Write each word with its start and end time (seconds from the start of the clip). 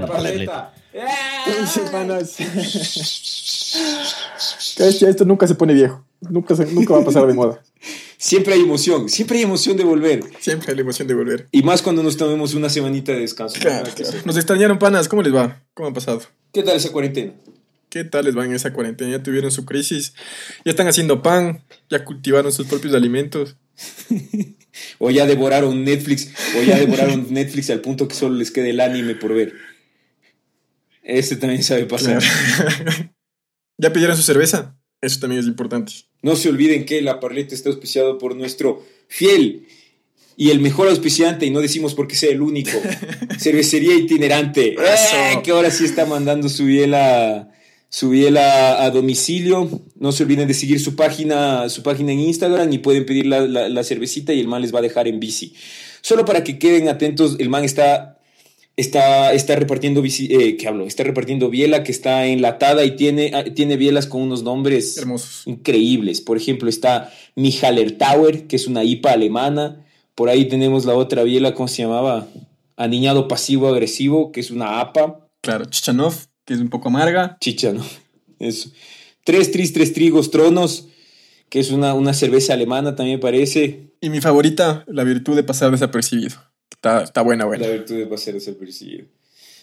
La 0.00 0.06
paleta. 0.06 0.72
Semanas. 1.66 2.36
Esto 4.78 5.24
nunca 5.24 5.46
se 5.46 5.54
pone 5.54 5.74
viejo. 5.74 6.04
Nunca, 6.20 6.54
nunca 6.54 6.94
va 6.94 7.00
a 7.00 7.04
pasar 7.04 7.26
de 7.26 7.34
moda. 7.34 7.62
Siempre 8.18 8.54
hay 8.54 8.60
emoción, 8.60 9.08
siempre 9.08 9.38
hay 9.38 9.44
emoción 9.44 9.76
de 9.76 9.84
volver. 9.84 10.24
Siempre 10.40 10.72
hay 10.72 10.80
emoción 10.80 11.06
de 11.06 11.14
volver. 11.14 11.48
Y 11.52 11.62
más 11.62 11.82
cuando 11.82 12.02
nos 12.02 12.16
tomemos 12.16 12.54
una 12.54 12.70
semanita 12.70 13.12
de 13.12 13.20
descanso. 13.20 13.58
Nos 14.24 14.36
extrañaron, 14.36 14.78
panas. 14.78 15.08
¿Cómo 15.08 15.22
les 15.22 15.34
va? 15.34 15.62
¿Cómo 15.74 15.90
ha 15.90 15.92
pasado? 15.92 16.22
¿Qué 16.52 16.62
tal 16.62 16.76
esa 16.76 16.92
cuarentena? 16.92 17.32
¿Qué 17.90 18.04
tal 18.04 18.24
les 18.24 18.36
va 18.36 18.44
en 18.44 18.54
esa 18.54 18.72
cuarentena? 18.72 19.12
¿Ya 19.12 19.22
tuvieron 19.22 19.50
su 19.50 19.64
crisis? 19.64 20.14
¿Ya 20.64 20.70
están 20.70 20.88
haciendo 20.88 21.22
pan? 21.22 21.62
¿Ya 21.88 22.04
cultivaron 22.04 22.52
sus 22.52 22.66
propios 22.66 22.94
alimentos? 22.94 23.56
o 24.98 25.10
ya 25.10 25.26
devoraron 25.26 25.84
Netflix, 25.84 26.30
o 26.58 26.62
ya 26.62 26.78
devoraron 26.78 27.26
Netflix 27.30 27.70
al 27.70 27.80
punto 27.80 28.08
que 28.08 28.14
solo 28.14 28.36
les 28.36 28.50
quede 28.50 28.70
el 28.70 28.80
anime 28.80 29.14
por 29.14 29.34
ver. 29.34 29.54
Ese 31.06 31.36
también 31.36 31.62
sabe 31.62 31.86
pasar. 31.86 32.20
¿Ya 33.78 33.92
pidieron 33.92 34.16
su 34.16 34.24
cerveza? 34.24 34.76
Eso 35.00 35.20
también 35.20 35.40
es 35.40 35.46
importante. 35.46 35.92
No 36.22 36.34
se 36.34 36.48
olviden 36.48 36.84
que 36.84 37.00
la 37.00 37.20
Parleta 37.20 37.54
está 37.54 37.68
auspiciado 37.68 38.18
por 38.18 38.34
nuestro 38.34 38.84
fiel 39.06 39.68
y 40.36 40.50
el 40.50 40.60
mejor 40.60 40.88
auspiciante, 40.88 41.46
y 41.46 41.50
no 41.50 41.60
decimos 41.60 41.94
porque 41.94 42.16
sea 42.16 42.30
el 42.30 42.42
único, 42.42 42.72
cervecería 43.38 43.94
itinerante, 43.94 44.74
eh, 44.74 45.40
que 45.44 45.52
ahora 45.52 45.70
sí 45.70 45.84
está 45.84 46.06
mandando 46.06 46.48
su 46.48 46.64
biela, 46.64 47.52
su 47.88 48.10
biela 48.10 48.82
a 48.82 48.90
domicilio. 48.90 49.82
No 49.94 50.10
se 50.10 50.24
olviden 50.24 50.48
de 50.48 50.54
seguir 50.54 50.80
su 50.80 50.96
página, 50.96 51.68
su 51.68 51.84
página 51.84 52.12
en 52.12 52.20
Instagram 52.20 52.72
y 52.72 52.78
pueden 52.78 53.06
pedir 53.06 53.26
la, 53.26 53.46
la 53.46 53.84
cervecita 53.84 54.32
y 54.32 54.40
el 54.40 54.48
man 54.48 54.60
les 54.60 54.74
va 54.74 54.80
a 54.80 54.82
dejar 54.82 55.06
en 55.06 55.20
bici. 55.20 55.54
Solo 56.00 56.24
para 56.24 56.42
que 56.42 56.58
queden 56.58 56.88
atentos, 56.88 57.36
el 57.38 57.48
man 57.48 57.64
está 57.64 58.15
está, 58.76 59.32
está 59.32 59.56
repartiendo, 59.56 60.02
eh, 60.04 60.56
¿qué 60.56 60.68
hablo? 60.68 60.86
Está 60.86 61.02
repartiendo 61.02 61.48
biela 61.48 61.82
que 61.82 61.92
está 61.92 62.26
enlatada 62.26 62.84
y 62.84 62.96
tiene, 62.96 63.32
ah, 63.34 63.44
tiene 63.44 63.76
bielas 63.76 64.06
con 64.06 64.22
unos 64.22 64.42
nombres 64.42 64.96
hermosos, 64.98 65.46
increíbles. 65.46 66.20
Por 66.20 66.36
ejemplo, 66.36 66.68
está 66.68 67.12
Michaler 67.34 67.96
Tower, 67.98 68.46
que 68.46 68.56
es 68.56 68.66
una 68.66 68.84
IPA 68.84 69.12
alemana. 69.12 69.84
Por 70.14 70.28
ahí 70.28 70.46
tenemos 70.46 70.84
la 70.84 70.94
otra 70.94 71.22
biela, 71.24 71.54
¿cómo 71.54 71.68
se 71.68 71.82
llamaba? 71.82 72.28
Aniñado 72.76 73.26
pasivo 73.26 73.68
agresivo, 73.68 74.32
que 74.32 74.40
es 74.40 74.50
una 74.50 74.80
APA. 74.80 75.28
Claro, 75.40 75.64
Chichanov, 75.64 76.14
que 76.44 76.54
es 76.54 76.60
un 76.60 76.68
poco 76.68 76.88
amarga. 76.88 77.38
Chichanov, 77.40 77.86
eso. 78.38 78.70
Tres 79.24 79.50
tris, 79.50 79.72
tres 79.72 79.92
trigos, 79.92 80.30
tronos, 80.30 80.88
que 81.48 81.58
es 81.58 81.70
una, 81.70 81.94
una 81.94 82.12
cerveza 82.12 82.52
alemana 82.52 82.94
también 82.94 83.18
parece. 83.18 83.94
Y 84.00 84.10
mi 84.10 84.20
favorita, 84.20 84.84
la 84.86 85.04
virtud 85.04 85.34
de 85.34 85.42
pasar 85.42 85.70
desapercibido. 85.70 86.36
Está, 86.76 87.22
buena, 87.22 87.44
buena. 87.44 87.66
La 87.66 87.72
virtud 87.72 87.96
de 87.96 88.06
pasar 88.06 88.34
perseguido. 88.58 89.06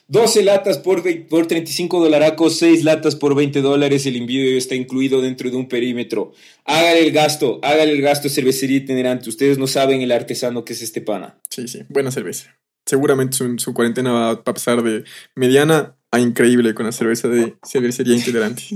12 0.08 0.44
latas 0.44 0.78
por, 0.80 1.02
por 1.28 1.48
35 1.48 2.00
dolaracos, 2.00 2.58
6 2.58 2.84
latas 2.84 3.16
por 3.16 3.36
20 3.36 3.62
dólares. 3.62 4.06
El 4.06 4.18
envío 4.18 4.58
está 4.58 4.76
incluido 4.76 5.22
dentro 5.22 5.50
de 5.50 5.56
un 5.56 5.68
perímetro. 5.70 6.34
Hágale 6.66 7.06
el 7.06 7.12
gasto, 7.12 7.60
hágale 7.64 7.94
el 7.94 8.02
gasto 8.02 8.28
cervecería 8.30 8.78
itinerante. 8.78 9.30
Ustedes 9.30 9.58
no 9.58 9.68
saben 9.68 10.02
el 10.02 10.12
artesano 10.12 10.66
que 10.66 10.74
es 10.74 10.82
este 10.82 11.02
pana. 11.02 11.40
Sí, 11.50 11.68
sí, 11.68 11.84
buena 11.90 12.12
cerveza. 12.12 12.56
Seguramente 12.86 13.38
su, 13.38 13.74
cuarentena 13.74 14.12
va 14.12 14.30
a 14.32 14.44
pasar 14.44 14.84
de 14.84 15.06
mediana 15.36 15.96
a 16.12 16.20
increíble 16.20 16.74
con 16.74 16.86
la 16.86 16.92
cerveza 16.92 17.30
de 17.30 17.56
cervecería 17.66 18.18
itinerante. 18.18 18.64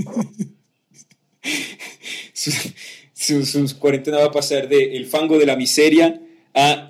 su, 2.34 3.46
su, 3.46 3.80
cuarentena 3.80 4.20
va 4.20 4.26
a 4.26 4.32
pasar 4.32 4.70
de 4.70 4.96
el 4.96 5.06
fango 5.08 5.38
de 5.38 5.46
la 5.46 5.58
miseria 5.58 6.22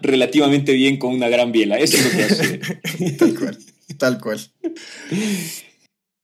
relativamente 0.01 0.73
bien 0.73 0.97
con 0.97 1.13
una 1.13 1.29
gran 1.29 1.51
biela. 1.51 1.77
Eso 1.77 1.97
es 1.97 2.05
lo 2.05 2.11
que 2.11 2.23
hace. 2.23 2.59
tal 3.17 3.39
cual, 3.39 3.57
tal 3.97 4.19
cual. 4.19 4.39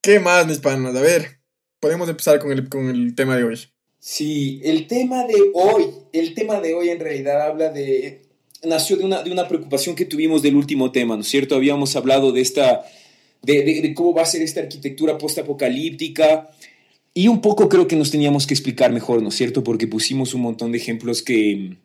¿Qué 0.02 0.20
más, 0.20 0.48
mis 0.48 0.60
panas? 0.60 0.96
A 0.96 1.02
ver, 1.02 1.40
podemos 1.80 2.10
empezar 2.10 2.40
con 2.40 2.52
el, 2.52 2.70
con 2.70 2.90
el 2.90 3.16
tema 3.16 3.36
de 3.36 3.44
hoy. 3.44 3.60
Sí, 4.00 4.62
el 4.64 4.88
tema 4.88 5.26
de 5.26 5.36
hoy, 5.54 5.86
el 6.12 6.34
tema 6.34 6.60
de 6.60 6.74
hoy 6.74 6.90
en 6.90 7.00
realidad 7.00 7.42
habla 7.42 7.70
de, 7.70 8.22
nació 8.64 8.98
de 8.98 9.06
una, 9.06 9.24
de 9.24 9.32
una 9.32 9.48
preocupación 9.48 9.96
que 9.96 10.06
tuvimos 10.06 10.42
del 10.42 10.56
último 10.56 10.92
tema, 10.92 11.16
¿no 11.16 11.22
es 11.22 11.30
cierto? 11.30 11.56
Habíamos 11.56 11.96
hablado 11.96 12.34
de 12.34 12.42
esta, 12.42 12.84
de, 13.42 13.64
de 13.64 13.94
cómo 13.94 14.14
va 14.14 14.24
a 14.24 14.26
ser 14.26 14.42
esta 14.42 14.60
arquitectura 14.60 15.18
postapocalíptica 15.18 16.50
y 17.14 17.30
un 17.30 17.40
poco 17.40 17.70
creo 17.70 17.88
que 17.88 17.96
nos 17.96 18.12
teníamos 18.12 18.46
que 18.46 18.54
explicar 18.54 18.92
mejor, 18.92 19.22
¿no 19.22 19.30
es 19.30 19.36
cierto? 19.36 19.64
Porque 19.64 19.88
pusimos 19.88 20.34
un 20.34 20.42
montón 20.42 20.74
de 20.74 20.80
ejemplos 20.80 21.22
que, 21.22 21.78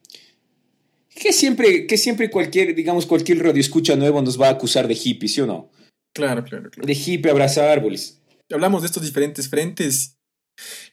que 1.19 1.33
siempre, 1.33 1.87
que 1.87 1.99
siempre 1.99 2.31
cualquier, 2.31 2.75
digamos, 2.75 3.07
cualquier 3.07 3.43
radio 3.43 3.61
escucha 3.61 3.97
nuevo 3.97 4.23
nos 4.23 4.41
va 4.41 4.49
a 4.49 4.53
acusar 4.53 4.89
de 4.89 4.95
hippie, 4.95 5.29
¿sí 5.29 5.41
o 5.41 5.47
no? 5.47 5.71
Claro, 6.15 6.45
claro, 6.45 6.71
claro. 6.71 6.87
De 6.87 6.93
hippie 6.95 7.31
abraza 7.31 7.71
árboles. 7.71 8.23
Hablamos 8.53 8.83
de 8.83 8.87
estos 8.87 9.03
diferentes 9.03 9.49
frentes 9.49 10.19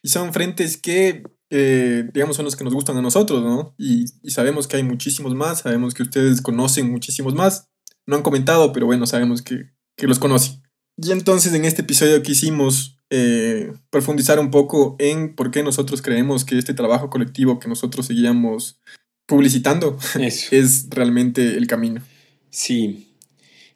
y 0.04 0.10
son 0.10 0.34
frentes 0.34 0.78
que, 0.78 1.24
eh, 1.50 2.10
digamos, 2.14 2.36
son 2.36 2.46
los 2.46 2.56
que 2.56 2.64
nos 2.64 2.74
gustan 2.74 2.98
a 2.98 3.02
nosotros, 3.02 3.42
¿no? 3.42 3.76
Y, 3.78 4.06
sabemos 4.30 4.68
que 4.68 4.78
hay 4.78 4.84
muchísimos 4.84 5.34
más, 5.34 5.60
sabemos 5.60 5.94
que 5.94 6.04
ustedes 6.04 6.42
conocen 6.42 6.92
muchísimos 6.92 7.34
más. 7.34 7.70
No 8.06 8.16
han 8.16 8.24
comentado, 8.24 8.72
pero 8.74 8.86
bueno, 8.86 9.08
sabemos 9.08 9.42
que, 9.42 9.72
que 9.98 10.08
los 10.08 10.20
conocen. 10.20 10.62
Y 10.98 11.12
entonces 11.12 11.54
en 11.54 11.66
este 11.66 11.82
episodio 11.82 12.22
quisimos 12.24 12.98
eh, 13.10 13.74
profundizar 13.90 14.40
un 14.40 14.50
poco 14.52 14.96
en 15.00 15.36
por 15.36 15.52
qué 15.52 15.62
nosotros 15.62 16.02
creemos 16.02 16.46
que 16.46 16.58
este 16.58 16.74
trabajo 16.74 17.10
colectivo 17.10 17.60
que 17.60 17.68
nosotros 17.68 18.06
seguíamos 18.06 18.80
publicitando 19.26 19.98
es 20.20 20.88
realmente 20.90 21.42
el 21.42 21.68
camino. 21.68 22.02
Sí. 22.50 23.08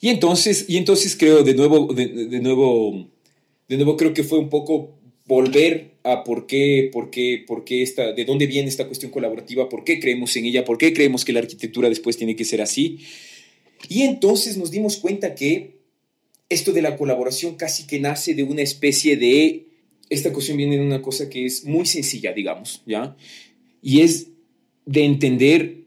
Y 0.01 0.09
entonces, 0.09 0.65
y 0.67 0.77
entonces 0.77 1.15
creo 1.17 1.43
de 1.43 1.53
nuevo, 1.53 1.93
de, 1.93 2.39
nuevo, 2.39 3.09
de 3.67 3.75
nuevo 3.75 3.97
creo 3.97 4.13
que 4.13 4.23
fue 4.23 4.39
un 4.39 4.49
poco 4.49 4.97
volver 5.25 5.91
a 6.03 6.23
por 6.23 6.47
qué, 6.47 6.89
por 6.91 7.09
qué, 7.11 7.43
por 7.45 7.65
qué 7.65 7.83
esta, 7.83 8.13
de 8.13 8.25
dónde 8.25 8.47
viene 8.47 8.69
esta 8.69 8.87
cuestión 8.87 9.11
colaborativa, 9.11 9.67
por 9.67 9.83
qué 9.83 9.99
creemos 9.99 10.35
en 10.37 10.45
ella, 10.45 10.63
por 10.63 10.77
qué 10.77 10.93
creemos 10.93 11.25
que 11.25 11.33
la 11.33 11.39
arquitectura 11.39 11.89
después 11.89 12.17
tiene 12.17 12.35
que 12.35 12.45
ser 12.45 12.61
así. 12.61 12.99
Y 13.89 14.03
entonces 14.03 14.57
nos 14.57 14.71
dimos 14.71 14.97
cuenta 14.97 15.35
que 15.35 15.79
esto 16.47 16.71
de 16.71 16.81
la 16.81 16.97
colaboración 16.97 17.55
casi 17.55 17.85
que 17.85 17.99
nace 17.99 18.33
de 18.33 18.43
una 18.43 18.61
especie 18.61 19.17
de, 19.17 19.67
esta 20.09 20.31
cuestión 20.33 20.57
viene 20.57 20.77
de 20.77 20.85
una 20.85 21.01
cosa 21.01 21.29
que 21.29 21.45
es 21.45 21.65
muy 21.65 21.85
sencilla, 21.85 22.33
digamos, 22.33 22.81
¿ya? 22.85 23.15
Y 23.81 24.01
es 24.01 24.27
de 24.89 25.05
entender 25.05 25.83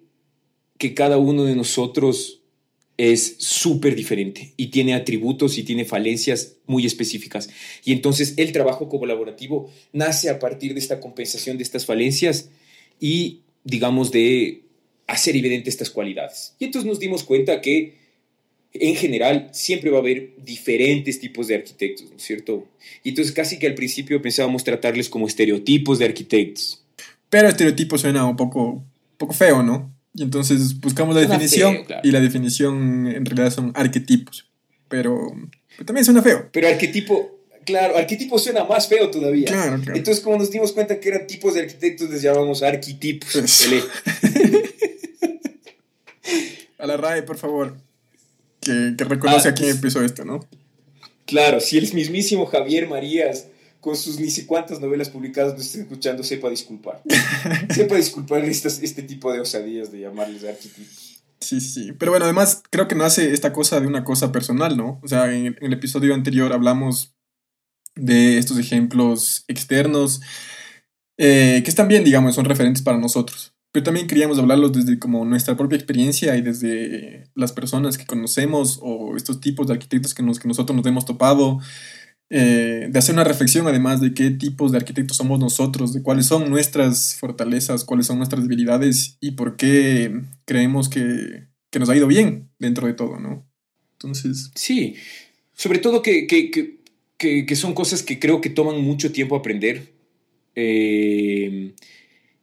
que 0.79 0.95
cada 0.95 1.19
uno 1.19 1.43
de 1.43 1.57
nosotros 1.57 2.41
es 2.97 3.35
súper 3.39 3.97
diferente 3.97 4.53
y 4.57 4.69
tiene 4.69 4.95
atributos 4.95 5.59
y 5.59 5.65
tiene 5.65 5.85
falencias 5.85 6.59
muy 6.67 6.87
específicas. 6.87 7.51
Y 7.85 7.95
entonces 7.95 8.35
el 8.37 8.53
trabajo 8.53 8.89
colaborativo 8.89 9.69
nace 9.93 10.31
a 10.31 10.39
partir 10.39 10.75
de 10.75 10.79
esta 10.79 11.01
compensación 11.01 11.57
de 11.57 11.65
estas 11.65 11.85
falencias 11.85 12.51
y, 13.01 13.41
digamos, 13.65 14.13
de 14.13 14.63
hacer 15.09 15.35
evidente 15.35 15.69
estas 15.69 15.91
cualidades. 15.91 16.55
Y 16.61 16.67
entonces 16.67 16.89
nos 16.89 17.01
dimos 17.01 17.25
cuenta 17.25 17.61
que 17.61 17.97
en 18.73 18.95
general 18.95 19.49
siempre 19.51 19.91
va 19.91 19.97
a 19.97 20.01
haber 20.01 20.37
diferentes 20.45 21.19
tipos 21.19 21.49
de 21.49 21.57
arquitectos, 21.57 22.09
¿no 22.09 22.19
es 22.19 22.23
cierto? 22.23 22.69
Y 23.03 23.09
entonces 23.09 23.35
casi 23.35 23.59
que 23.59 23.67
al 23.67 23.75
principio 23.75 24.23
pensábamos 24.23 24.63
tratarles 24.63 25.09
como 25.09 25.27
estereotipos 25.27 25.99
de 25.99 26.05
arquitectos. 26.05 26.85
Pero 27.29 27.49
estereotipo 27.49 27.99
suena 27.99 28.27
un 28.27 28.37
poco 28.37 28.85
poco 29.19 29.33
feo, 29.33 29.63
¿no? 29.63 29.95
Y 30.15 30.23
entonces 30.23 30.79
buscamos 30.81 31.15
la 31.15 31.23
definición 31.23 31.85
y 32.03 32.11
la 32.11 32.21
definición 32.21 33.07
en 33.07 33.25
realidad 33.25 33.51
son 33.51 33.73
arquetipos, 33.75 34.51
pero, 34.89 35.33
también 35.87 36.05
suena 36.05 36.21
feo. 36.23 36.51
Pero 36.53 36.69
arquetipo, 36.69 37.39
claro, 37.65 37.97
arquetipo 37.97 38.39
suena 38.39 38.65
más 38.65 38.89
feo 38.89 39.11
todavía. 39.11 39.47
Claro, 39.47 39.81
claro. 39.83 39.97
Entonces, 39.97 40.23
como 40.23 40.37
nos 40.37 40.51
dimos 40.51 40.73
cuenta 40.73 41.01
que 41.01 41.09
eran 41.09 41.27
tipos 41.27 41.55
de 41.55 41.63
arquitectos, 41.63 42.11
les 42.11 42.21
llamamos 42.21 42.63
arquetipos. 42.63 43.35
a 46.79 46.87
la 46.87 46.97
RAE, 46.99 47.23
por 47.23 47.39
favor, 47.39 47.79
que, 48.61 48.95
que 48.99 49.05
reconoce 49.05 49.49
a 49.49 49.55
quién 49.55 49.71
ah, 49.71 49.73
empezó 49.73 50.05
esto, 50.05 50.27
¿no? 50.27 50.47
Claro, 51.25 51.61
si 51.61 51.79
el 51.79 51.91
mismísimo 51.95 52.45
Javier 52.45 52.89
Marías 52.89 53.47
con 53.83 53.97
sus 53.97 54.21
ni 54.21 54.31
si 54.31 54.47
cuántas 54.47 54.81
novelas 54.81 55.11
publicadas 55.11 55.55
no 55.55 55.61
esté 55.61 55.81
escuchando, 55.81 56.23
sepa 56.23 56.49
disculpar. 56.49 57.03
sepa 57.75 57.97
disculpar 57.97 58.45
este 58.45 59.03
tipo 59.03 59.33
de 59.33 59.41
osadías 59.41 59.91
de 59.91 60.03
llamarles 60.03 60.45
arquetipos. 60.45 61.21
Sí, 61.41 61.61
sí. 61.61 61.93
Pero 61.99 62.13
bueno, 62.13 62.25
además 62.25 62.63
creo 62.71 62.87
que 62.87 62.95
nace 62.95 63.33
esta 63.33 63.53
cosa 63.53 63.81
de 63.81 63.89
una 63.89 64.05
cosa 64.05 64.31
personal, 64.31 64.77
¿no? 64.77 65.01
O 65.03 65.09
sea, 65.09 65.35
en, 65.35 65.57
el 65.61 65.73
episodio 65.73 66.15
anterior 66.15 66.53
hablamos 66.53 67.17
de 67.97 68.39
estos 68.39 68.57
ejemplos 68.57 69.45
externos 69.49 70.21
eh, 71.19 71.61
que 71.65 71.69
están 71.69 71.89
bien, 71.89 72.05
digamos, 72.05 72.37
son 72.37 72.45
referentes 72.45 72.83
para 72.83 72.99
nosotros. 72.99 73.53
Pero 73.73 73.83
también 73.83 74.07
queríamos 74.07 74.39
hablarlos 74.39 74.73
desde 74.73 75.01
como 75.01 75.25
nuestra 75.25 75.57
propia 75.57 75.75
experiencia 75.75 76.37
y 76.37 76.43
desde 76.43 77.25
las 77.35 77.51
personas 77.51 77.99
que 77.99 78.07
conocemos 78.07 78.79
o 78.81 79.17
estos 79.17 79.41
tipos 79.41 79.67
de 79.67 79.73
arquitectos 79.73 80.15
que, 80.15 80.23
nos, 80.23 80.39
que 80.39 80.47
nosotros 80.47 80.77
nos 80.77 80.87
hemos 80.87 81.05
topado, 81.05 81.59
eh, 82.35 82.89
de 82.91 82.99
hacer 82.99 83.15
una 83.15 83.25
reflexión 83.25 83.67
además 83.67 84.01
de 84.01 84.15
qué 84.15 84.31
tipos 84.31 84.73
de 84.73 84.79
arquitectos 84.79 85.19
somos 85.19 85.39
nosotros, 85.39 85.93
de 85.93 86.03
cuáles 86.03 86.25
son 86.25 86.49
nuestras 86.49 87.17
fortalezas, 87.21 87.85
cuáles 87.85 88.07
son 88.07 88.17
nuestras 88.17 88.43
debilidades 88.43 89.19
y 89.21 89.33
por 89.33 89.57
qué 89.57 90.23
creemos 90.47 90.89
que, 90.89 91.49
que 91.69 91.79
nos 91.79 91.91
ha 91.91 91.97
ido 91.97 92.07
bien 92.07 92.49
dentro 92.59 92.87
de 92.87 92.95
todo, 92.95 93.21
¿no? 93.21 93.47
Entonces... 93.93 94.51
Sí, 94.55 94.95
Sobre 95.53 95.79
todo 95.79 96.01
que, 96.01 96.27
que, 96.27 96.51
que, 97.19 97.45
que, 97.45 97.57
son 97.57 97.75
cosas 97.75 98.03
que 98.03 98.19
creo 98.19 98.41
que 98.41 98.49
toman 98.49 98.81
mucho 98.81 99.13
tiempo 99.13 99.37
aprender. 99.37 99.93
Eh, 100.55 101.75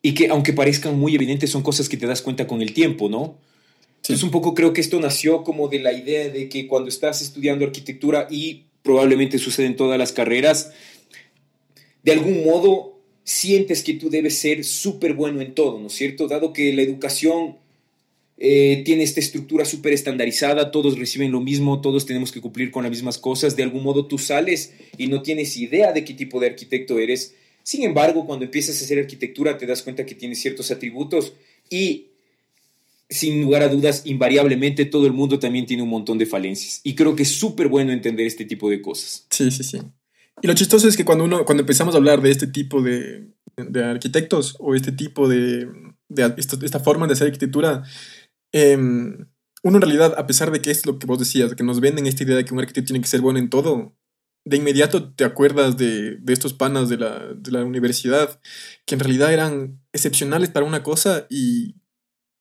y 0.03 0.13
que 0.13 0.27
aunque 0.27 0.53
parezcan 0.53 1.00
muy 1.00 1.15
evidentes, 1.15 1.50
son 1.50 1.63
cosas 1.63 1.89
que 1.89 1.97
te 1.97 2.06
das 2.06 2.21
cuenta 2.21 2.45
con 2.45 2.62
el 2.62 2.74
tiempo, 2.74 3.09
¿no? 3.09 3.39
Entonces 3.95 4.24
un 4.24 4.30
poco 4.30 4.53
creo 4.53 4.71
que 4.71 4.81
esto 4.81 5.00
nació 5.00 5.44
como 5.44 5.68
de 5.68 5.80
la 5.80 5.94
idea 5.94 6.30
de 6.30 6.47
que 6.47 6.68
cuando 6.68 6.89
estás 6.89 7.24
estudiando 7.24 7.65
arquitectura 7.65 8.27
y 8.30 8.69
probablemente 8.83 9.37
sucede 9.37 9.67
en 9.67 9.75
todas 9.75 9.97
las 9.97 10.11
carreras, 10.11 10.71
de 12.03 12.11
algún 12.11 12.45
modo 12.45 12.99
sientes 13.23 13.83
que 13.83 13.93
tú 13.93 14.09
debes 14.09 14.39
ser 14.39 14.63
súper 14.63 15.13
bueno 15.13 15.41
en 15.41 15.53
todo, 15.53 15.79
¿no 15.79 15.87
es 15.87 15.93
cierto? 15.93 16.27
Dado 16.27 16.53
que 16.53 16.73
la 16.73 16.81
educación 16.81 17.57
eh, 18.37 18.83
tiene 18.85 19.03
esta 19.03 19.19
estructura 19.19 19.65
súper 19.65 19.93
estandarizada, 19.93 20.71
todos 20.71 20.97
reciben 20.97 21.31
lo 21.31 21.41
mismo, 21.41 21.81
todos 21.81 22.05
tenemos 22.05 22.31
que 22.31 22.41
cumplir 22.41 22.71
con 22.71 22.83
las 22.83 22.91
mismas 22.91 23.17
cosas, 23.17 23.55
de 23.55 23.63
algún 23.63 23.83
modo 23.83 24.07
tú 24.07 24.17
sales 24.17 24.73
y 24.97 25.07
no 25.07 25.21
tienes 25.21 25.57
idea 25.57 25.91
de 25.91 26.05
qué 26.05 26.13
tipo 26.13 26.39
de 26.39 26.47
arquitecto 26.47 26.99
eres. 26.99 27.35
Sin 27.63 27.83
embargo, 27.83 28.25
cuando 28.25 28.45
empiezas 28.45 28.81
a 28.81 28.85
hacer 28.85 28.97
arquitectura 28.97 29.57
te 29.57 29.67
das 29.67 29.83
cuenta 29.83 30.05
que 30.05 30.15
tienes 30.15 30.39
ciertos 30.39 30.71
atributos 30.71 31.33
y 31.69 32.07
sin 33.09 33.41
lugar 33.41 33.63
a 33.63 33.69
dudas, 33.69 34.03
invariablemente 34.06 34.85
todo 34.85 35.07
el 35.07 35.13
mundo 35.13 35.39
también 35.39 35.65
tiene 35.65 35.83
un 35.83 35.89
montón 35.89 36.17
de 36.17 36.25
falencias. 36.25 36.81
Y 36.83 36.95
creo 36.95 37.15
que 37.15 37.23
es 37.23 37.31
súper 37.31 37.67
bueno 37.67 37.91
entender 37.91 38.27
este 38.27 38.45
tipo 38.45 38.69
de 38.69 38.81
cosas. 38.81 39.25
Sí, 39.29 39.50
sí, 39.50 39.63
sí. 39.63 39.79
Y 40.41 40.47
lo 40.47 40.53
chistoso 40.53 40.88
es 40.88 40.95
que 40.95 41.06
cuando, 41.06 41.23
uno, 41.23 41.44
cuando 41.44 41.61
empezamos 41.61 41.95
a 41.95 41.97
hablar 41.97 42.21
de 42.21 42.31
este 42.31 42.47
tipo 42.47 42.81
de, 42.81 43.27
de 43.57 43.83
arquitectos 43.83 44.56
o 44.59 44.75
este 44.75 44.91
tipo 44.91 45.27
de, 45.27 45.67
de 46.07 46.33
esta, 46.38 46.79
forma 46.79 47.07
de 47.07 47.13
hacer 47.13 47.27
arquitectura, 47.27 47.83
em, 48.51 49.27
uno 49.63 49.77
en 49.77 49.81
realidad, 49.81 50.13
a 50.17 50.27
pesar 50.27 50.51
de 50.51 50.62
que 50.62 50.71
es 50.71 50.85
lo 50.85 51.00
que 51.00 51.07
vos 51.07 51.19
decías, 51.19 51.55
que 51.55 51.63
nos 51.63 51.79
venden 51.79 52.05
esta 52.05 52.23
idea 52.23 52.38
de 52.38 52.45
que 52.45 52.53
un 52.53 52.59
arquitecto 52.59 52.88
tiene 52.88 53.01
que 53.01 53.09
ser 53.09 53.21
bueno 53.21 53.39
en 53.39 53.50
todo, 53.50 53.95
de 54.45 54.57
inmediato 54.57 55.12
te 55.13 55.25
acuerdas 55.25 55.77
de, 55.77 56.15
de 56.17 56.33
estos 56.33 56.53
panas 56.53 56.89
de 56.89 56.97
la, 56.97 57.33
de 57.33 57.51
la, 57.51 57.65
universidad, 57.65 58.39
que 58.85 58.95
en 58.95 59.01
realidad 59.01 59.33
eran 59.33 59.81
excepcionales 59.91 60.50
para 60.50 60.65
una 60.65 60.83
cosa 60.83 61.27
y, 61.29 61.75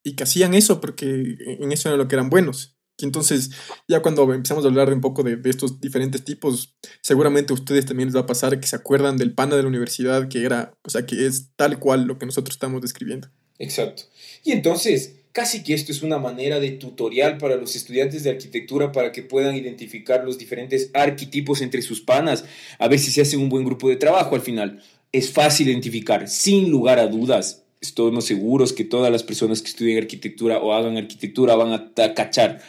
y 0.08 0.14
que 0.14 0.24
hacían 0.24 0.54
eso 0.54 0.80
porque 0.80 1.36
en 1.60 1.70
eso 1.72 1.88
era 1.88 1.98
lo 1.98 2.08
que 2.08 2.16
eran 2.16 2.30
buenos. 2.30 2.78
Y 3.00 3.04
entonces, 3.04 3.50
ya 3.86 4.00
cuando 4.00 4.32
empezamos 4.32 4.64
a 4.64 4.68
hablar 4.68 4.92
un 4.92 5.00
poco 5.00 5.22
de, 5.22 5.38
estos 5.44 5.80
diferentes 5.80 6.24
tipos, 6.24 6.76
seguramente 7.00 7.52
a 7.52 7.54
ustedes 7.54 7.86
también 7.86 8.08
les 8.08 8.16
va 8.16 8.20
a 8.20 8.26
pasar 8.26 8.58
que 8.58 8.66
se 8.66 8.74
acuerdan 8.74 9.16
del 9.16 9.34
pana 9.34 9.54
de 9.54 9.62
la 9.62 9.68
universidad, 9.68 10.28
que 10.28 10.44
era, 10.44 10.76
o 10.82 10.90
sea, 10.90 11.06
que 11.06 11.26
es 11.26 11.50
tal 11.54 11.78
cual 11.78 12.04
lo 12.04 12.18
que 12.18 12.26
nosotros 12.26 12.56
estamos 12.56 12.82
describiendo. 12.82 13.28
Exacto. 13.60 14.02
Y 14.42 14.50
entonces, 14.50 15.14
casi 15.30 15.62
que 15.62 15.74
esto 15.74 15.92
es 15.92 16.02
una 16.02 16.18
manera 16.18 16.58
de 16.58 16.72
tutorial 16.72 17.38
para 17.38 17.54
los 17.54 17.76
estudiantes 17.76 18.24
de 18.24 18.30
arquitectura 18.30 18.90
para 18.90 19.12
que 19.12 19.22
puedan 19.22 19.54
identificar 19.54 20.24
los 20.24 20.36
diferentes 20.36 20.90
arquetipos 20.92 21.60
entre 21.60 21.82
sus 21.82 22.00
panas, 22.00 22.44
a 22.80 22.88
ver 22.88 22.98
si 22.98 23.12
se 23.12 23.20
hace 23.20 23.36
un 23.36 23.48
buen 23.48 23.64
grupo 23.64 23.88
de 23.88 23.96
trabajo 23.96 24.34
al 24.34 24.42
final. 24.42 24.82
Es 25.12 25.30
fácil 25.30 25.68
identificar, 25.68 26.28
sin 26.28 26.68
lugar 26.68 26.98
a 26.98 27.06
dudas. 27.06 27.64
Estamos 27.80 28.24
seguros 28.24 28.72
que 28.72 28.84
todas 28.84 29.12
las 29.12 29.22
personas 29.22 29.62
que 29.62 29.68
estudien 29.68 29.98
arquitectura 29.98 30.58
o 30.58 30.72
hagan 30.72 30.96
arquitectura 30.96 31.54
van 31.54 31.72
a 31.72 32.14
cachar 32.14 32.60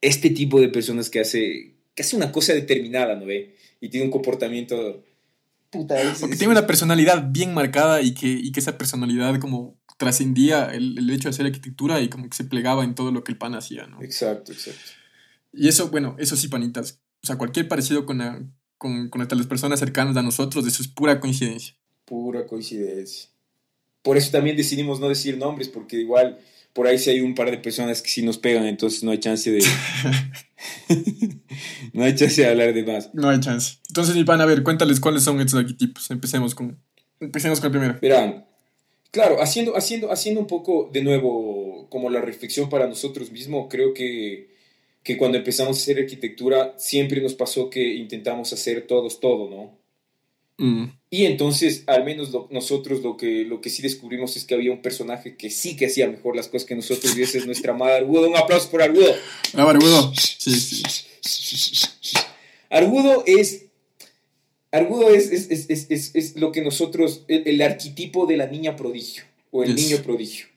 este 0.00 0.30
tipo 0.30 0.60
de 0.60 0.68
personas 0.68 1.10
que 1.10 1.20
hace, 1.20 1.74
que 1.94 2.02
hace 2.02 2.16
una 2.16 2.32
cosa 2.32 2.52
determinada, 2.52 3.16
¿no 3.16 3.26
ve? 3.26 3.56
Y 3.80 3.88
tiene 3.88 4.06
un 4.06 4.12
comportamiento... 4.12 5.04
Puta, 5.70 5.96
que 6.20 6.36
tiene 6.36 6.52
una 6.52 6.66
personalidad 6.66 7.28
bien 7.30 7.52
marcada 7.52 8.00
y 8.00 8.14
que, 8.14 8.28
y 8.28 8.52
que 8.52 8.60
esa 8.60 8.78
personalidad 8.78 9.38
como 9.40 9.76
trascendía 9.96 10.66
el, 10.66 10.96
el, 10.98 11.10
hecho 11.10 11.28
de 11.28 11.30
hacer 11.30 11.46
arquitectura 11.46 12.00
y 12.00 12.08
como 12.08 12.28
que 12.28 12.36
se 12.36 12.44
plegaba 12.44 12.84
en 12.84 12.94
todo 12.94 13.10
lo 13.10 13.24
que 13.24 13.32
el 13.32 13.38
pan 13.38 13.54
hacía, 13.54 13.86
¿no? 13.86 14.00
Exacto, 14.02 14.52
exacto. 14.52 14.80
Y 15.52 15.68
eso, 15.68 15.88
bueno, 15.90 16.14
eso 16.18 16.36
sí, 16.36 16.48
panitas. 16.48 17.00
O 17.22 17.26
sea, 17.26 17.36
cualquier 17.36 17.66
parecido 17.66 18.06
con, 18.06 18.18
la, 18.18 18.42
con, 18.78 19.08
con 19.08 19.26
las 19.28 19.46
personas 19.46 19.80
cercanas 19.80 20.16
a 20.16 20.22
nosotros, 20.22 20.66
eso 20.66 20.82
es 20.82 20.88
pura 20.88 21.18
coincidencia. 21.18 21.74
Pura 22.04 22.46
coincidencia. 22.46 23.30
Por 24.06 24.16
eso 24.16 24.30
también 24.30 24.56
decidimos 24.56 25.00
no 25.00 25.08
decir 25.08 25.36
nombres, 25.36 25.68
porque 25.68 25.96
igual 25.96 26.38
por 26.72 26.86
ahí 26.86 26.96
sí 26.96 27.10
hay 27.10 27.22
un 27.22 27.34
par 27.34 27.50
de 27.50 27.58
personas 27.58 28.00
que 28.00 28.08
sí 28.08 28.22
nos 28.22 28.38
pegan, 28.38 28.64
entonces 28.64 29.02
no 29.02 29.10
hay 29.10 29.18
chance 29.18 29.50
de. 29.50 29.58
no 31.92 32.04
hay 32.04 32.14
chance 32.14 32.40
de 32.40 32.46
hablar 32.46 32.72
de 32.72 32.84
más. 32.84 33.12
No 33.14 33.28
hay 33.28 33.40
chance. 33.40 33.78
Entonces, 33.88 34.24
pan, 34.24 34.40
a 34.40 34.46
ver, 34.46 34.62
cuéntales 34.62 35.00
cuáles 35.00 35.24
son 35.24 35.40
estos 35.40 35.58
arquetipos. 35.58 36.08
Empecemos 36.12 36.54
con, 36.54 36.78
empecemos 37.18 37.58
con 37.58 37.66
el 37.66 37.72
primero. 37.72 37.98
Verán, 38.00 38.46
claro, 39.10 39.42
haciendo, 39.42 39.76
haciendo, 39.76 40.12
haciendo 40.12 40.40
un 40.40 40.46
poco 40.46 40.88
de 40.92 41.02
nuevo 41.02 41.88
como 41.90 42.08
la 42.08 42.20
reflexión 42.20 42.68
para 42.68 42.86
nosotros 42.86 43.32
mismos, 43.32 43.66
creo 43.68 43.92
que, 43.92 44.54
que 45.02 45.16
cuando 45.16 45.36
empezamos 45.36 45.78
a 45.78 45.80
hacer 45.80 45.98
arquitectura 45.98 46.74
siempre 46.78 47.20
nos 47.20 47.34
pasó 47.34 47.70
que 47.70 47.94
intentamos 47.94 48.52
hacer 48.52 48.86
todos 48.86 49.18
todo, 49.18 49.50
¿no? 49.50 49.84
Mm. 50.58 50.92
Y 51.16 51.24
entonces, 51.24 51.82
al 51.86 52.04
menos 52.04 52.30
nosotros 52.50 53.00
lo 53.00 53.16
que, 53.16 53.46
lo 53.46 53.62
que 53.62 53.70
sí 53.70 53.80
descubrimos 53.80 54.36
es 54.36 54.44
que 54.44 54.54
había 54.54 54.70
un 54.70 54.82
personaje 54.82 55.34
que 55.34 55.48
sí 55.48 55.74
que 55.74 55.86
hacía 55.86 56.06
mejor 56.10 56.36
las 56.36 56.48
cosas 56.48 56.68
que 56.68 56.74
nosotros 56.74 57.16
y 57.16 57.22
es 57.22 57.46
nuestra 57.46 57.72
amada 57.72 57.96
Argudo. 57.96 58.28
Un 58.28 58.36
aplauso 58.36 58.70
por 58.70 58.82
Argudo. 58.82 59.16
Bravo, 59.54 59.70
Argudo. 59.70 60.12
Sí, 60.14 60.60
sí. 60.60 60.82
Argudo 62.68 63.24
es... 63.26 63.64
Argudo 64.70 65.08
es, 65.08 65.30
es, 65.30 65.70
es, 65.70 66.10
es, 66.14 66.36
lo 66.36 66.52
que 66.52 66.60
nosotros, 66.60 67.24
el, 67.28 67.62
arquetipo 67.62 68.26
de 68.26 68.36
la 68.36 68.48
niña 68.48 68.76
prodigio 68.76 69.24
o 69.52 69.64
el 69.64 69.74
niño 69.74 70.02
prodigio. 70.02 70.48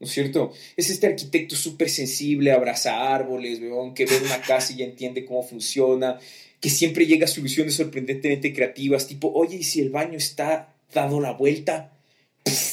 ¿no 0.00 0.06
es 0.06 0.12
cierto? 0.12 0.54
Es 0.78 0.88
este 0.88 1.08
arquitecto 1.08 1.56
súper 1.56 1.90
sensible, 1.90 2.52
abraza 2.52 3.14
árboles, 3.14 3.60
que 3.94 4.06
ve 4.06 4.18
una 4.24 4.40
casa 4.40 4.72
y 4.72 4.76
ya 4.76 4.86
entiende 4.86 5.26
cómo 5.26 5.42
funciona, 5.42 6.18
que 6.60 6.70
siempre 6.70 7.06
llega 7.06 7.26
a 7.26 7.28
soluciones 7.28 7.74
sorprendentemente 7.74 8.52
creativas, 8.52 9.06
tipo, 9.06 9.32
oye, 9.32 9.56
¿y 9.56 9.62
si 9.62 9.80
el 9.80 9.90
baño 9.90 10.16
está 10.16 10.74
dado 10.92 11.20
la 11.20 11.32
vuelta? 11.32 11.92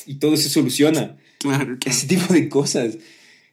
y 0.05 0.15
todo 0.15 0.37
se 0.37 0.49
soluciona. 0.49 1.17
Claro, 1.39 1.77
Ese 1.85 2.07
tipo 2.07 2.33
de 2.33 2.49
cosas. 2.49 2.97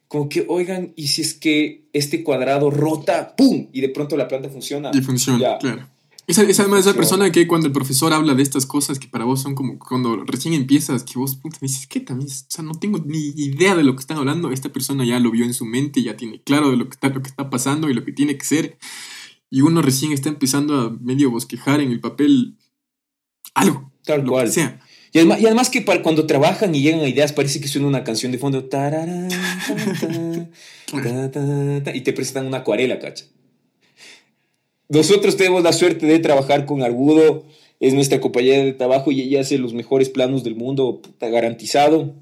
Como 0.08 0.28
que, 0.28 0.44
oigan, 0.48 0.92
¿y 0.96 1.08
si 1.08 1.22
es 1.22 1.34
que 1.34 1.84
este 1.92 2.24
cuadrado 2.24 2.70
rota, 2.70 3.36
¡pum! 3.36 3.68
Y 3.72 3.80
de 3.80 3.90
pronto 3.90 4.16
la 4.16 4.26
planta 4.26 4.48
funciona. 4.48 4.90
Y 4.92 5.00
funciona, 5.02 5.58
claro. 5.58 5.88
Esa, 6.26 6.42
esa 6.42 6.62
además 6.62 6.86
esa 6.86 6.94
persona 6.94 7.32
que 7.32 7.48
cuando 7.48 7.66
el 7.66 7.72
profesor 7.72 8.12
habla 8.12 8.34
de 8.34 8.42
estas 8.42 8.64
cosas 8.64 9.00
que 9.00 9.08
para 9.08 9.24
vos 9.24 9.42
son 9.42 9.56
como 9.56 9.80
cuando 9.80 10.24
recién 10.24 10.54
empiezas, 10.54 11.02
que 11.02 11.18
vos 11.18 11.34
puta, 11.34 11.58
dices, 11.60 11.88
¿qué 11.88 11.98
también? 11.98 12.28
O 12.28 12.44
sea, 12.46 12.62
no 12.62 12.74
tengo 12.74 13.02
ni 13.04 13.32
idea 13.36 13.74
de 13.74 13.82
lo 13.82 13.96
que 13.96 14.00
están 14.00 14.16
hablando. 14.16 14.52
Esta 14.52 14.68
persona 14.68 15.04
ya 15.04 15.18
lo 15.18 15.32
vio 15.32 15.44
en 15.44 15.54
su 15.54 15.64
mente, 15.64 16.02
ya 16.02 16.16
tiene 16.16 16.40
claro 16.40 16.70
de 16.70 16.76
lo 16.76 16.88
que 16.88 16.94
está, 16.94 17.08
lo 17.08 17.20
que 17.20 17.28
está 17.28 17.50
pasando 17.50 17.90
y 17.90 17.94
lo 17.94 18.04
que 18.04 18.12
tiene 18.12 18.36
que 18.38 18.44
ser 18.44 18.78
y 19.50 19.62
uno 19.62 19.82
recién 19.82 20.12
está 20.12 20.28
empezando 20.28 20.78
a 20.78 20.90
medio 21.00 21.30
bosquejar 21.30 21.80
en 21.80 21.90
el 21.90 22.00
papel 22.00 22.56
algo. 23.54 23.92
Tal 24.04 24.24
cual. 24.24 24.50
sea. 24.50 24.80
Y 25.12 25.18
además, 25.18 25.40
y 25.40 25.46
además 25.46 25.70
que 25.70 25.82
para 25.82 26.02
cuando 26.02 26.26
trabajan 26.26 26.74
y 26.74 26.82
llegan 26.82 27.00
a 27.00 27.08
ideas 27.08 27.32
parece 27.32 27.60
que 27.60 27.68
suena 27.68 27.88
una 27.88 28.04
canción 28.04 28.30
de 28.30 28.38
fondo. 28.38 28.60
y 31.94 32.00
te 32.00 32.12
presentan 32.12 32.46
una 32.46 32.58
acuarela, 32.58 33.00
cacha. 33.00 33.24
Nosotros 34.88 35.36
tenemos 35.36 35.62
la 35.62 35.72
suerte 35.72 36.06
de 36.06 36.18
trabajar 36.20 36.66
con 36.66 36.82
Argudo, 36.82 37.44
es 37.80 37.94
nuestra 37.94 38.20
compañera 38.20 38.64
de 38.64 38.72
trabajo 38.72 39.10
y 39.10 39.20
ella 39.20 39.40
hace 39.40 39.58
los 39.58 39.72
mejores 39.72 40.10
planos 40.10 40.44
del 40.44 40.54
mundo, 40.54 41.00
garantizado. 41.20 42.14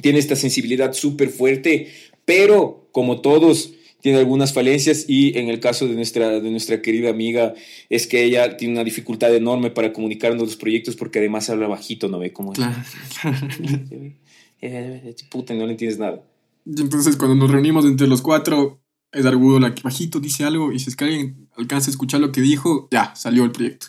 Tiene 0.00 0.18
esta 0.18 0.36
sensibilidad 0.36 0.92
súper 0.92 1.28
fuerte, 1.28 1.88
pero 2.24 2.88
como 2.92 3.20
todos, 3.20 3.72
tiene 4.02 4.18
algunas 4.18 4.52
falencias 4.52 5.06
y 5.08 5.38
en 5.38 5.48
el 5.48 5.60
caso 5.60 5.86
de 5.86 5.94
nuestra, 5.94 6.40
de 6.40 6.50
nuestra 6.50 6.82
querida 6.82 7.08
amiga 7.08 7.54
es 7.88 8.08
que 8.08 8.24
ella 8.24 8.56
tiene 8.56 8.74
una 8.74 8.84
dificultad 8.84 9.34
enorme 9.34 9.70
para 9.70 9.92
comunicarnos 9.92 10.42
los 10.42 10.56
proyectos 10.56 10.96
porque 10.96 11.20
además 11.20 11.48
habla 11.48 11.68
bajito, 11.68 12.08
¿no 12.08 12.18
ve? 12.18 12.32
Como 12.32 12.52
claro. 12.52 12.82
Puta, 15.30 15.54
no 15.54 15.66
le 15.66 15.72
entiendes 15.72 15.98
nada. 15.98 16.22
Y 16.66 16.80
entonces 16.80 17.16
cuando 17.16 17.36
nos 17.36 17.50
reunimos 17.50 17.84
entre 17.84 18.08
los 18.08 18.22
cuatro, 18.22 18.80
es 19.12 19.24
Argudo 19.24 19.60
la 19.60 19.74
que 19.74 19.82
bajito 19.82 20.18
dice 20.18 20.44
algo 20.44 20.72
y 20.72 20.80
si 20.80 20.90
es 20.90 20.96
que 20.96 21.04
alguien 21.04 21.48
alcanza 21.56 21.90
a 21.90 21.92
escuchar 21.92 22.20
lo 22.20 22.32
que 22.32 22.40
dijo, 22.40 22.88
ya, 22.90 23.14
salió 23.14 23.44
el 23.44 23.52
proyecto. 23.52 23.86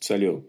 Salió. 0.00 0.44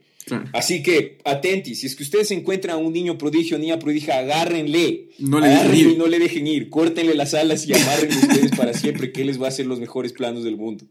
Así 0.54 0.84
que, 0.84 1.18
atentis, 1.26 1.80
si 1.80 1.88
es 1.88 1.96
que 1.96 2.04
ustedes 2.04 2.32
encuentran 2.32 2.76
a 2.76 2.78
un 2.78 2.94
niño 2.94 3.18
prodigio, 3.18 3.58
niña 3.58 3.80
prodigio, 3.80 4.14
agárrenle. 4.14 5.10
No 5.20 5.40
le 5.40 5.50
dejen 5.50 5.76
ir. 5.76 5.88
y 5.88 5.96
no 5.98 6.08
le 6.08 6.20
dejen 6.20 6.48
ir. 6.48 6.70
Córtenle 6.70 7.16
las 7.16 7.34
alas 7.34 7.68
y 7.68 7.74
amarren 7.74 8.10
ustedes 8.10 8.52
para 8.52 8.74
siempre, 8.74 9.12
que 9.12 9.26
les 9.26 9.42
va 9.42 9.46
a 9.46 9.50
hacer 9.50 9.66
los 9.66 9.80
mejores 9.80 10.14
planos 10.14 10.44
del 10.44 10.58
mundo. 10.58 10.86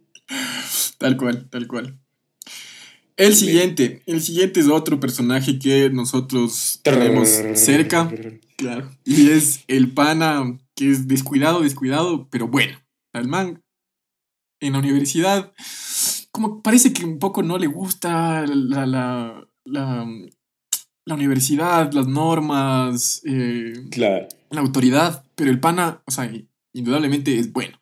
Tal 0.99 1.16
cual, 1.16 1.49
tal 1.50 1.66
cual. 1.66 1.99
El 3.18 3.35
siguiente, 3.35 4.02
el 4.07 4.23
siguiente 4.23 4.61
es 4.61 4.68
otro 4.68 5.00
personaje 5.00 5.59
que 5.59 5.90
nosotros 5.90 6.78
tenemos 6.85 7.28
cerca, 7.54 8.09
claro, 8.57 8.92
y 9.04 9.30
es 9.30 9.64
el 9.66 9.92
pana 9.92 10.57
que 10.76 10.92
es 10.92 11.09
descuidado, 11.09 11.62
descuidado, 11.62 12.28
pero 12.30 12.47
bueno, 12.47 12.80
el 13.12 13.26
man 13.26 13.61
en 14.61 14.75
la 14.75 14.78
universidad 14.78 15.52
como 16.31 16.63
parece 16.63 16.93
que 16.93 17.05
un 17.05 17.19
poco 17.19 17.43
no 17.43 17.59
le 17.59 17.67
gusta 17.67 18.45
la, 18.47 18.87
la, 18.87 19.49
la, 19.65 20.07
la 21.05 21.15
universidad, 21.15 21.93
las 21.93 22.07
normas, 22.07 23.23
eh, 23.25 23.73
la 23.97 24.61
autoridad, 24.61 25.25
pero 25.35 25.51
el 25.51 25.59
pana, 25.59 26.03
o 26.07 26.11
sea, 26.11 26.31
indudablemente 26.73 27.39
es 27.39 27.53
bueno. 27.53 27.81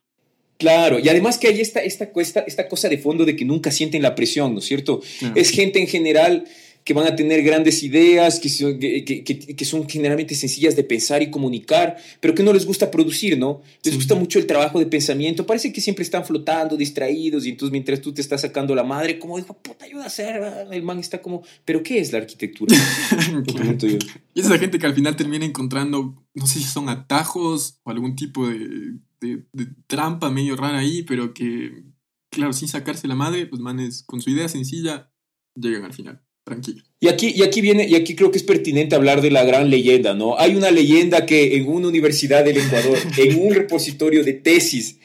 Claro, 0.58 0.98
y 0.98 1.08
además 1.08 1.36
que 1.36 1.48
hay 1.48 1.60
esta, 1.60 1.80
esta, 1.80 2.10
esta, 2.16 2.40
esta 2.40 2.68
cosa 2.68 2.88
de 2.88 2.96
fondo 2.96 3.26
de 3.26 3.36
que 3.36 3.44
nunca 3.44 3.70
sienten 3.70 4.00
la 4.00 4.14
presión, 4.14 4.54
¿no 4.54 4.60
es 4.60 4.64
cierto? 4.64 5.02
Es 5.34 5.50
gente 5.50 5.80
en 5.80 5.86
general 5.86 6.44
que 6.86 6.94
van 6.94 7.08
a 7.08 7.16
tener 7.16 7.42
grandes 7.42 7.82
ideas, 7.82 8.38
que 8.38 8.48
son, 8.48 8.78
que, 8.78 9.04
que, 9.04 9.24
que, 9.24 9.64
son 9.64 9.88
generalmente 9.88 10.36
sencillas 10.36 10.76
de 10.76 10.84
pensar 10.84 11.20
y 11.20 11.32
comunicar, 11.32 11.96
pero 12.20 12.32
que 12.32 12.44
no 12.44 12.52
les 12.52 12.64
gusta 12.64 12.92
producir, 12.92 13.36
¿no? 13.36 13.60
Les 13.82 13.96
gusta 13.96 14.14
mucho 14.14 14.38
el 14.38 14.46
trabajo 14.46 14.78
de 14.78 14.86
pensamiento, 14.86 15.44
parece 15.44 15.72
que 15.72 15.80
siempre 15.80 16.04
están 16.04 16.24
flotando, 16.24 16.76
distraídos, 16.76 17.44
y 17.44 17.48
entonces 17.48 17.72
mientras 17.72 18.00
tú 18.00 18.14
te 18.14 18.20
estás 18.20 18.42
sacando 18.42 18.72
la 18.76 18.84
madre, 18.84 19.18
como 19.18 19.36
dijo, 19.36 19.52
puta, 19.60 19.84
ayuda 19.84 20.04
a 20.04 20.06
hacer, 20.06 20.40
el 20.70 20.82
man 20.84 21.00
está 21.00 21.20
como, 21.20 21.42
¿pero 21.64 21.82
qué 21.82 21.98
es 21.98 22.12
la 22.12 22.18
arquitectura? 22.18 22.76
y 24.34 24.40
esa 24.40 24.56
gente 24.56 24.78
que 24.78 24.86
al 24.86 24.94
final 24.94 25.16
termina 25.16 25.44
encontrando, 25.44 26.14
no 26.34 26.46
sé 26.46 26.60
si 26.60 26.66
son 26.66 26.88
atajos 26.88 27.80
o 27.82 27.90
algún 27.90 28.14
tipo 28.14 28.46
de, 28.46 28.94
de, 29.20 29.42
de 29.52 29.66
trampa 29.88 30.30
medio 30.30 30.54
rara 30.54 30.78
ahí, 30.78 31.02
pero 31.02 31.34
que, 31.34 31.82
claro, 32.30 32.52
sin 32.52 32.68
sacarse 32.68 33.08
la 33.08 33.16
madre, 33.16 33.48
los 33.50 33.58
manes 33.58 34.04
con 34.04 34.20
su 34.20 34.30
idea 34.30 34.48
sencilla 34.48 35.10
llegan 35.56 35.84
al 35.84 35.92
final 35.92 36.25
tranquilo. 36.46 36.84
Y 37.00 37.08
aquí, 37.08 37.32
y 37.34 37.42
aquí 37.42 37.60
viene, 37.60 37.86
y 37.88 37.96
aquí 37.96 38.14
creo 38.14 38.30
que 38.30 38.38
es 38.38 38.44
pertinente 38.44 38.94
hablar 38.94 39.20
de 39.20 39.32
la 39.32 39.44
gran 39.44 39.68
leyenda, 39.68 40.14
¿no? 40.14 40.38
Hay 40.38 40.54
una 40.54 40.70
leyenda 40.70 41.26
que 41.26 41.56
en 41.56 41.68
una 41.68 41.88
universidad 41.88 42.44
del 42.44 42.58
Ecuador, 42.58 42.96
en 43.18 43.40
un 43.40 43.52
repositorio 43.52 44.22
de 44.22 44.32
tesis 44.32 44.98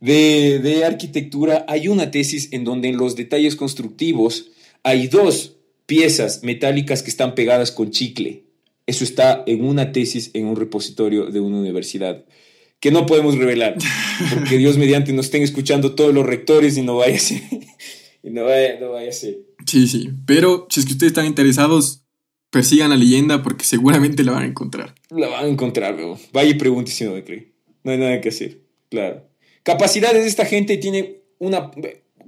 de, 0.00 0.58
de 0.60 0.84
arquitectura, 0.84 1.66
hay 1.68 1.88
una 1.88 2.10
tesis 2.10 2.48
en 2.52 2.64
donde 2.64 2.88
en 2.88 2.96
los 2.96 3.14
detalles 3.14 3.56
constructivos 3.56 4.50
hay 4.82 5.08
dos 5.08 5.56
piezas 5.84 6.42
metálicas 6.42 7.02
que 7.02 7.10
están 7.10 7.34
pegadas 7.34 7.70
con 7.70 7.90
chicle. 7.90 8.44
Eso 8.86 9.04
está 9.04 9.44
en 9.46 9.64
una 9.64 9.92
tesis 9.92 10.30
en 10.32 10.46
un 10.46 10.56
repositorio 10.56 11.26
de 11.26 11.40
una 11.40 11.58
universidad 11.58 12.24
que 12.80 12.90
no 12.90 13.04
podemos 13.04 13.36
revelar, 13.36 13.76
porque 14.32 14.56
Dios 14.58 14.78
mediante 14.78 15.12
nos 15.12 15.26
estén 15.26 15.42
escuchando 15.42 15.94
todos 15.94 16.14
los 16.14 16.24
rectores 16.24 16.78
y 16.78 16.82
no 16.82 16.96
vaya 16.96 17.16
a 17.16 17.18
ser, 17.18 17.42
y 18.22 18.30
no 18.30 18.44
vaya, 18.44 18.78
no 18.80 18.90
vaya 18.90 19.10
a 19.10 19.12
ser. 19.12 19.38
Sí, 19.66 19.86
sí. 19.86 20.10
Pero 20.26 20.66
si 20.70 20.80
es 20.80 20.86
que 20.86 20.92
ustedes 20.92 21.10
están 21.10 21.26
interesados, 21.26 22.04
persigan 22.50 22.90
la 22.90 22.96
leyenda 22.96 23.42
porque 23.42 23.64
seguramente 23.64 24.24
la 24.24 24.32
van 24.32 24.44
a 24.44 24.46
encontrar. 24.46 24.94
La 25.10 25.28
van 25.28 25.44
a 25.44 25.48
encontrar, 25.48 25.96
bro. 25.96 26.18
Vaya 26.32 26.50
y 26.50 26.54
pregunte 26.54 26.90
si 26.90 27.04
no 27.04 27.12
me 27.12 27.24
cree. 27.24 27.52
No 27.84 27.92
hay 27.92 27.98
nada 27.98 28.20
que 28.20 28.28
hacer. 28.28 28.60
Claro. 28.90 29.26
Capacidades 29.62 30.22
de 30.22 30.28
esta 30.28 30.44
gente 30.44 30.76
tiene 30.76 31.22
una 31.38 31.70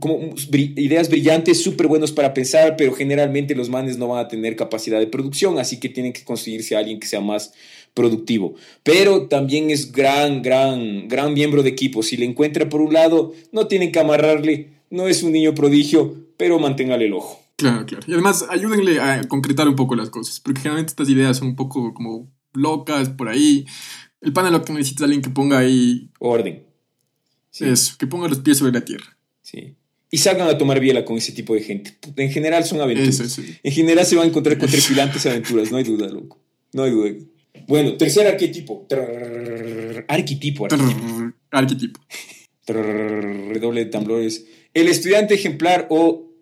como 0.02 0.18
ideas 0.52 1.08
brillantes, 1.08 1.62
súper 1.62 1.86
buenos 1.86 2.10
para 2.10 2.34
pensar, 2.34 2.74
pero 2.76 2.92
generalmente 2.92 3.54
los 3.54 3.68
manes 3.68 3.98
no 3.98 4.08
van 4.08 4.24
a 4.24 4.28
tener 4.28 4.56
capacidad 4.56 4.98
de 4.98 5.06
producción, 5.06 5.60
así 5.60 5.78
que 5.78 5.88
tienen 5.88 6.12
que 6.12 6.24
conseguirse 6.24 6.74
a 6.74 6.80
alguien 6.80 6.98
que 6.98 7.06
sea 7.06 7.20
más 7.20 7.52
productivo. 7.94 8.54
Pero 8.82 9.28
también 9.28 9.70
es 9.70 9.92
gran, 9.92 10.42
gran, 10.42 11.06
gran 11.06 11.34
miembro 11.34 11.62
de 11.62 11.68
equipo. 11.68 12.02
Si 12.02 12.16
le 12.16 12.24
encuentra 12.24 12.68
por 12.68 12.80
un 12.80 12.92
lado, 12.92 13.32
no 13.52 13.68
tienen 13.68 13.92
que 13.92 14.00
amarrarle, 14.00 14.70
no 14.92 15.08
es 15.08 15.22
un 15.22 15.32
niño 15.32 15.54
prodigio, 15.54 16.14
pero 16.36 16.58
manténgale 16.58 17.06
el 17.06 17.14
ojo. 17.14 17.40
Claro, 17.56 17.86
claro. 17.86 18.04
Y 18.06 18.12
además, 18.12 18.44
ayúdenle 18.48 19.00
a 19.00 19.22
concretar 19.24 19.66
un 19.68 19.74
poco 19.74 19.96
las 19.96 20.10
cosas, 20.10 20.38
porque 20.38 20.60
generalmente 20.60 20.90
estas 20.90 21.08
ideas 21.08 21.38
son 21.38 21.48
un 21.48 21.56
poco 21.56 21.94
como 21.94 22.30
locas 22.52 23.08
por 23.08 23.28
ahí. 23.28 23.64
El 24.20 24.32
pana 24.32 24.50
lo 24.50 24.64
que 24.64 24.72
necesita 24.72 25.00
es 25.00 25.04
alguien 25.04 25.22
que 25.22 25.30
ponga 25.30 25.58
ahí... 25.58 26.10
Orden. 26.18 26.64
Eso, 27.58 27.94
que 27.98 28.06
ponga 28.06 28.28
los 28.28 28.38
pies 28.40 28.58
sobre 28.58 28.72
la 28.72 28.84
tierra. 28.84 29.16
Sí. 29.42 29.74
Y 30.10 30.18
salgan 30.18 30.48
a 30.48 30.58
tomar 30.58 30.78
biela 30.78 31.04
con 31.04 31.16
ese 31.16 31.32
tipo 31.32 31.54
de 31.54 31.62
gente. 31.62 31.96
En 32.16 32.30
general 32.30 32.64
son 32.64 32.80
aventuras. 32.80 33.20
Eso, 33.20 33.40
eso. 33.40 33.42
En 33.62 33.72
general 33.72 34.04
se 34.04 34.16
van 34.16 34.26
a 34.26 34.28
encontrar 34.28 34.58
con 34.58 34.68
trepidantes 34.68 35.24
aventuras, 35.26 35.70
no 35.70 35.78
hay 35.78 35.84
duda, 35.84 36.08
loco. 36.08 36.38
No 36.72 36.82
hay 36.84 36.90
duda. 36.90 37.10
Bueno, 37.66 37.96
tercer 37.96 38.26
arquetipo. 38.26 38.86
Arquetipo. 40.08 40.66
Arquetipo. 40.66 41.32
Arquetipo. 41.50 42.00
Redoble 42.66 43.84
de 43.84 43.90
tambores. 43.90 44.46
El 44.74 44.88
estudiante 44.88 45.34
ejemplar 45.34 45.86
o 45.90 46.32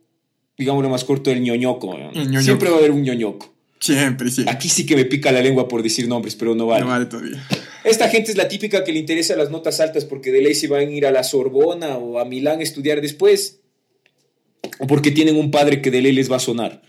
digámoslo 0.61 0.91
más 0.91 1.05
corto, 1.05 1.31
el 1.31 1.41
ñoñoco. 1.41 1.97
Siempre 2.43 2.69
va 2.69 2.77
a 2.77 2.79
haber 2.79 2.91
un 2.91 3.03
ñoñoco. 3.03 3.53
Siempre, 3.81 4.31
sí. 4.31 4.45
Aquí 4.47 4.69
sí 4.69 4.85
que 4.85 4.95
me 4.95 5.07
pica 5.07 5.33
la 5.33 5.41
lengua 5.41 5.67
por 5.67 5.83
decir 5.83 6.07
nombres, 6.07 6.37
pero 6.37 6.55
no 6.55 6.67
vale. 6.67 6.85
No 6.85 6.91
vale 6.91 7.07
todavía. 7.07 7.43
Esta 7.83 8.11
gente 8.11 8.31
es 8.31 8.37
la 8.37 8.47
típica 8.47 8.85
que 8.85 8.93
le 8.93 8.99
interesa 8.99 9.35
las 9.37 9.51
notas 9.51 9.81
altas 9.81 10.05
porque 10.05 10.31
de 10.31 10.43
ley 10.43 10.55
se 10.55 10.69
van 10.69 10.81
a 10.81 10.91
ir 10.91 11.07
a 11.07 11.11
la 11.11 11.25
Sorbona 11.25 11.97
o 11.97 12.19
a 12.19 12.27
Milán 12.27 12.61
a 12.61 12.63
estudiar 12.63 13.01
después. 13.01 13.61
O 14.79 14.87
porque 14.87 15.11
tienen 15.11 15.37
un 15.37 15.51
padre 15.51 15.81
que 15.81 15.91
de 15.91 16.03
ley 16.03 16.13
les 16.13 16.31
va 16.31 16.37
a 16.37 16.41
sonar. 16.41 16.83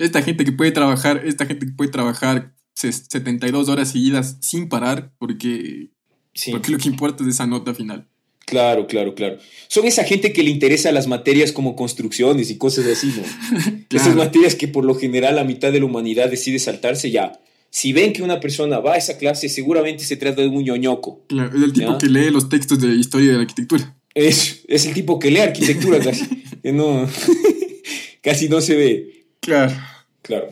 esta 0.00 0.22
gente 0.22 0.44
que 0.44 0.50
puede 0.50 0.72
trabajar, 0.72 1.22
esta 1.24 1.46
gente 1.46 1.66
que 1.66 1.72
puede 1.72 1.92
trabajar 1.92 2.52
72 2.74 3.68
horas 3.68 3.92
seguidas 3.92 4.38
sin 4.40 4.68
parar 4.68 5.12
porque, 5.18 5.90
porque 6.50 6.72
lo 6.72 6.78
que 6.78 6.88
importa 6.88 7.22
es 7.24 7.30
esa 7.30 7.46
nota 7.46 7.74
final. 7.74 8.06
Claro, 8.48 8.86
claro, 8.86 9.14
claro. 9.14 9.38
Son 9.68 9.86
esa 9.86 10.04
gente 10.04 10.32
que 10.32 10.42
le 10.42 10.50
interesa 10.50 10.90
las 10.90 11.06
materias 11.06 11.52
como 11.52 11.76
construcciones 11.76 12.50
y 12.50 12.56
cosas 12.56 12.86
así, 12.86 13.12
¿no? 13.14 13.76
Esas 13.90 14.16
materias 14.16 14.54
que 14.54 14.68
por 14.68 14.86
lo 14.86 14.94
general 14.94 15.36
la 15.36 15.44
mitad 15.44 15.70
de 15.70 15.80
la 15.80 15.84
humanidad 15.84 16.30
decide 16.30 16.58
saltarse 16.58 17.10
ya. 17.10 17.38
Si 17.70 17.92
ven 17.92 18.14
que 18.14 18.22
una 18.22 18.40
persona 18.40 18.78
va 18.78 18.94
a 18.94 18.96
esa 18.96 19.18
clase, 19.18 19.50
seguramente 19.50 20.04
se 20.04 20.16
trata 20.16 20.40
de 20.40 20.48
un 20.48 20.64
ñoñoco. 20.64 21.24
Claro, 21.28 21.54
es 21.54 21.62
el 21.62 21.72
tipo 21.74 21.98
que 21.98 22.06
lee 22.06 22.30
los 22.30 22.48
textos 22.48 22.80
de 22.80 22.88
historia 22.94 23.28
de 23.28 23.34
la 23.34 23.40
arquitectura. 23.42 23.94
Es, 24.14 24.62
es 24.66 24.86
el 24.86 24.94
tipo 24.94 25.18
que 25.18 25.30
lee 25.30 25.40
arquitectura 25.40 25.98
casi. 26.02 26.24
no, 26.72 27.06
casi 28.22 28.48
no 28.48 28.62
se 28.62 28.76
ve. 28.76 29.26
Claro. 29.40 29.74
Claro. 30.22 30.48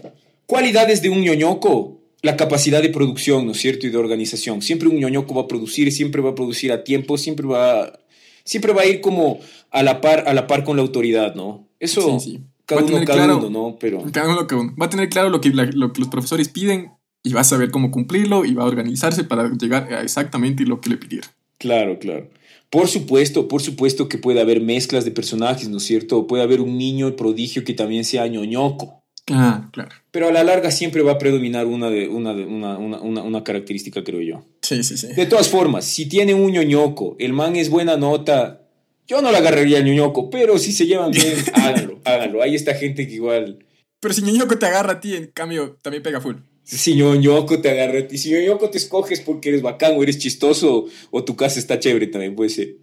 Cualidades 0.47 1.01
de 1.01 1.09
un 1.09 1.23
ñoñoco 1.23 1.96
la 2.23 2.37
capacidad 2.37 2.83
de 2.83 2.89
producción, 2.89 3.47
¿no 3.47 3.53
es 3.53 3.59
cierto? 3.59 3.87
Y 3.87 3.91
de 3.91 3.97
organización. 3.99 4.63
Siempre 4.63 4.89
un 4.89 4.97
ñoñoco 4.97 5.35
va 5.35 5.43
a 5.43 5.49
producir, 5.49 5.93
siempre 5.93 6.23
va 6.23 6.31
a 6.31 6.35
producir 6.35 6.73
a 6.73 6.85
tiempo, 6.85 7.19
siempre 7.19 7.47
va, 7.47 7.99
siempre 8.45 8.73
va 8.73 8.83
a 8.83 8.87
ir 8.87 9.01
como 9.01 9.39
a 9.71 9.83
la 9.83 10.01
par, 10.01 10.25
a 10.27 10.35
la 10.35 10.47
par 10.47 10.65
con 10.65 10.77
la 10.77 10.83
autoridad, 10.83 11.35
¿no? 11.35 11.69
Eso, 11.79 12.19
sí, 12.19 12.31
sí. 12.31 12.41
cada 12.65 12.83
uno, 12.83 13.05
cada 13.05 13.37
uno, 13.37 13.51
¿no? 13.51 13.77
Pero... 13.79 14.03
Cada 14.13 14.31
uno, 14.31 14.47
cada 14.47 14.63
uno. 14.63 14.75
Va 14.81 14.87
a 14.87 14.91
tener 14.91 15.09
claro 15.09 15.29
lo 15.29 15.41
que, 15.41 15.51
lo 15.51 15.93
que 15.93 16.01
los 16.01 16.09
profesores 16.09 16.49
piden 16.49 16.93
y 17.23 17.33
va 17.33 17.41
a 17.41 17.45
saber 17.45 17.71
cómo 17.71 17.91
cumplirlo 17.91 18.45
y 18.45 18.55
va 18.55 18.63
a 18.63 18.67
organizarse 18.67 19.25
para 19.25 19.51
llegar 19.53 19.93
a 19.93 20.03
exactamente 20.03 20.65
lo 20.65 20.81
que 20.81 20.91
le 20.91 20.97
pidieron. 20.97 21.31
Claro, 21.59 21.99
claro. 21.99 22.29
Por 22.71 22.89
supuesto, 22.89 23.49
por 23.49 23.63
supuesto 23.63 24.09
que 24.09 24.19
puede 24.19 24.41
haber 24.41 24.61
mezclas 24.61 25.05
de 25.05 25.11
personajes, 25.11 25.69
¿no 25.69 25.79
es 25.79 25.85
cierto? 25.85 26.27
Puede 26.27 26.43
haber 26.43 26.61
un 26.61 26.79
niño 26.79 27.15
prodigio 27.17 27.65
que 27.65 27.75
también 27.75 28.05
sea 28.05 28.27
ñoñoco. 28.27 29.03
Ah, 29.31 29.69
claro. 29.73 29.91
Pero 30.11 30.29
a 30.29 30.33
la 30.33 30.45
larga 30.45 30.71
siempre 30.71 31.03
va 31.03 31.13
a 31.13 31.19
predominar 31.19 31.67
una, 31.67 31.91
de, 31.91 32.09
una, 32.09 32.33
de, 32.33 32.45
una, 32.45 32.79
una, 32.79 33.01
una, 33.01 33.45
característica, 33.45 34.05
creo 34.05 34.21
yo. 34.21 34.45
Sí, 34.63 34.85
sí, 34.85 34.97
sí. 34.97 35.09
De 35.09 35.27
todas 35.27 35.49
formas, 35.49 35.85
si 35.85 36.09
tiene 36.09 36.33
un 36.35 36.53
ñoñoco, 36.53 37.17
el 37.19 37.33
man 37.33 37.57
es 37.57 37.69
buena 37.69 37.97
nota, 37.97 38.63
yo 39.09 39.23
no 39.23 39.33
la 39.33 39.39
agarraría 39.39 39.79
al 39.79 39.85
ñoñoco, 39.85 40.31
pero 40.31 40.59
si 40.59 40.73
se 40.73 40.87
llevan 40.87 41.11
bien, 41.11 41.35
háganlo, 41.55 42.01
háganlo. 42.05 42.43
Hay 42.43 42.55
esta 42.55 42.75
gente 42.75 43.09
que 43.09 43.15
igual... 43.15 43.65
Pero 43.99 44.15
si 44.15 44.23
ñoñoco 44.23 44.59
te 44.59 44.67
agarra 44.67 44.95
a 44.95 45.01
ti, 45.01 45.17
en 45.17 45.27
cambio, 45.27 45.77
también 45.83 46.03
pega 46.03 46.21
full. 46.21 46.37
Si 46.63 46.95
ñoñoco 46.95 47.61
te 47.61 47.71
agarra 47.71 48.01
a 48.01 48.09
ti, 48.09 48.19
si 48.19 48.31
ñoñoco 48.31 48.71
te 48.71 48.79
escoges 48.79 49.21
porque 49.21 49.49
eres 49.49 49.63
bacán 49.63 49.95
o 49.97 50.03
eres 50.03 50.19
chistoso 50.19 50.87
o 51.11 51.25
tu 51.25 51.37
casa 51.37 51.59
está 51.59 51.79
chévere 51.79 52.09
también 52.09 52.35
puede 52.37 52.51
ser. 52.51 52.77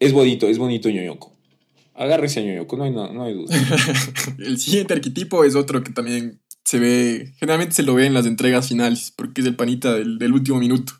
Es 0.00 0.12
bonito, 0.12 0.48
es 0.48 0.58
bonito 0.58 0.88
ñoñoco. 0.88 1.33
Agárrese 1.94 2.40
a 2.40 2.42
Ñoñoco, 2.42 2.76
no 2.76 2.84
hay, 2.84 2.90
no, 2.90 3.22
hay 3.22 3.34
duda. 3.34 3.54
el 4.38 4.58
siguiente 4.58 4.94
arquetipo 4.94 5.44
es 5.44 5.54
otro 5.54 5.84
que 5.84 5.92
también 5.92 6.40
se 6.64 6.78
ve, 6.78 7.32
generalmente 7.38 7.74
se 7.74 7.82
lo 7.82 7.94
ve 7.94 8.06
en 8.06 8.14
las 8.14 8.26
entregas 8.26 8.68
finales, 8.68 9.12
porque 9.14 9.42
es 9.42 9.46
el 9.46 9.54
panita 9.54 9.94
del, 9.94 10.18
del 10.18 10.32
último 10.32 10.58
minuto. 10.58 10.92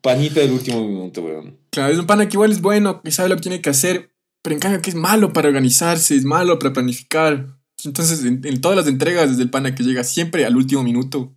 Panita 0.00 0.40
del 0.40 0.52
último 0.52 0.86
minuto, 0.86 1.22
weón. 1.22 1.56
Claro, 1.70 1.92
es 1.92 1.98
un 1.98 2.06
pana 2.06 2.28
que 2.28 2.36
igual 2.36 2.50
es 2.50 2.60
bueno, 2.60 3.02
que 3.02 3.10
sabe 3.12 3.28
lo 3.28 3.36
que 3.36 3.42
tiene 3.42 3.60
que 3.60 3.70
hacer, 3.70 4.10
pero 4.42 4.54
en 4.54 4.60
cambio 4.60 4.82
que 4.82 4.90
es 4.90 4.96
malo 4.96 5.32
para 5.32 5.48
organizarse, 5.48 6.16
es 6.16 6.24
malo 6.24 6.58
para 6.58 6.72
planificar. 6.72 7.46
Entonces, 7.84 8.24
en, 8.24 8.40
en 8.44 8.60
todas 8.60 8.76
las 8.76 8.86
entregas, 8.88 9.30
desde 9.30 9.42
el 9.42 9.50
pana 9.50 9.74
que 9.74 9.84
llega 9.84 10.02
siempre 10.04 10.46
al 10.46 10.56
último 10.56 10.82
minuto, 10.82 11.32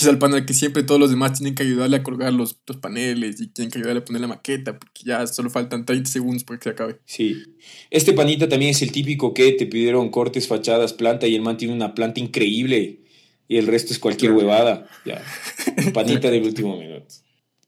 es 0.00 0.06
el 0.06 0.18
panel 0.18 0.44
que 0.44 0.52
siempre 0.52 0.82
todos 0.82 1.00
los 1.00 1.10
demás 1.10 1.32
tienen 1.32 1.54
que 1.54 1.62
ayudarle 1.62 1.96
a 1.96 2.02
colgar 2.02 2.32
los, 2.32 2.58
los, 2.66 2.76
paneles 2.76 3.40
y 3.40 3.48
tienen 3.48 3.70
que 3.70 3.78
ayudarle 3.78 4.00
a 4.00 4.04
poner 4.04 4.20
la 4.20 4.28
maqueta 4.28 4.78
porque 4.78 5.02
ya 5.04 5.26
solo 5.26 5.48
faltan 5.48 5.86
30 5.86 6.10
segundos 6.10 6.44
para 6.44 6.58
que 6.58 6.64
se 6.64 6.70
acabe. 6.70 7.00
Sí. 7.06 7.42
Este 7.90 8.12
panita 8.12 8.48
también 8.48 8.72
es 8.72 8.82
el 8.82 8.92
típico 8.92 9.32
que 9.32 9.52
te 9.52 9.66
pidieron 9.66 10.10
cortes, 10.10 10.46
fachadas, 10.46 10.92
planta 10.92 11.26
y 11.26 11.34
el 11.34 11.42
man 11.42 11.56
tiene 11.56 11.72
una 11.72 11.94
planta 11.94 12.20
increíble 12.20 13.00
y 13.48 13.56
el 13.56 13.66
resto 13.66 13.92
es 13.92 13.98
cualquier 13.98 14.32
huevada. 14.32 14.86
Ya. 15.04 15.22
Panita 15.94 16.30
del 16.30 16.42
último 16.42 16.76
minuto. 16.76 17.06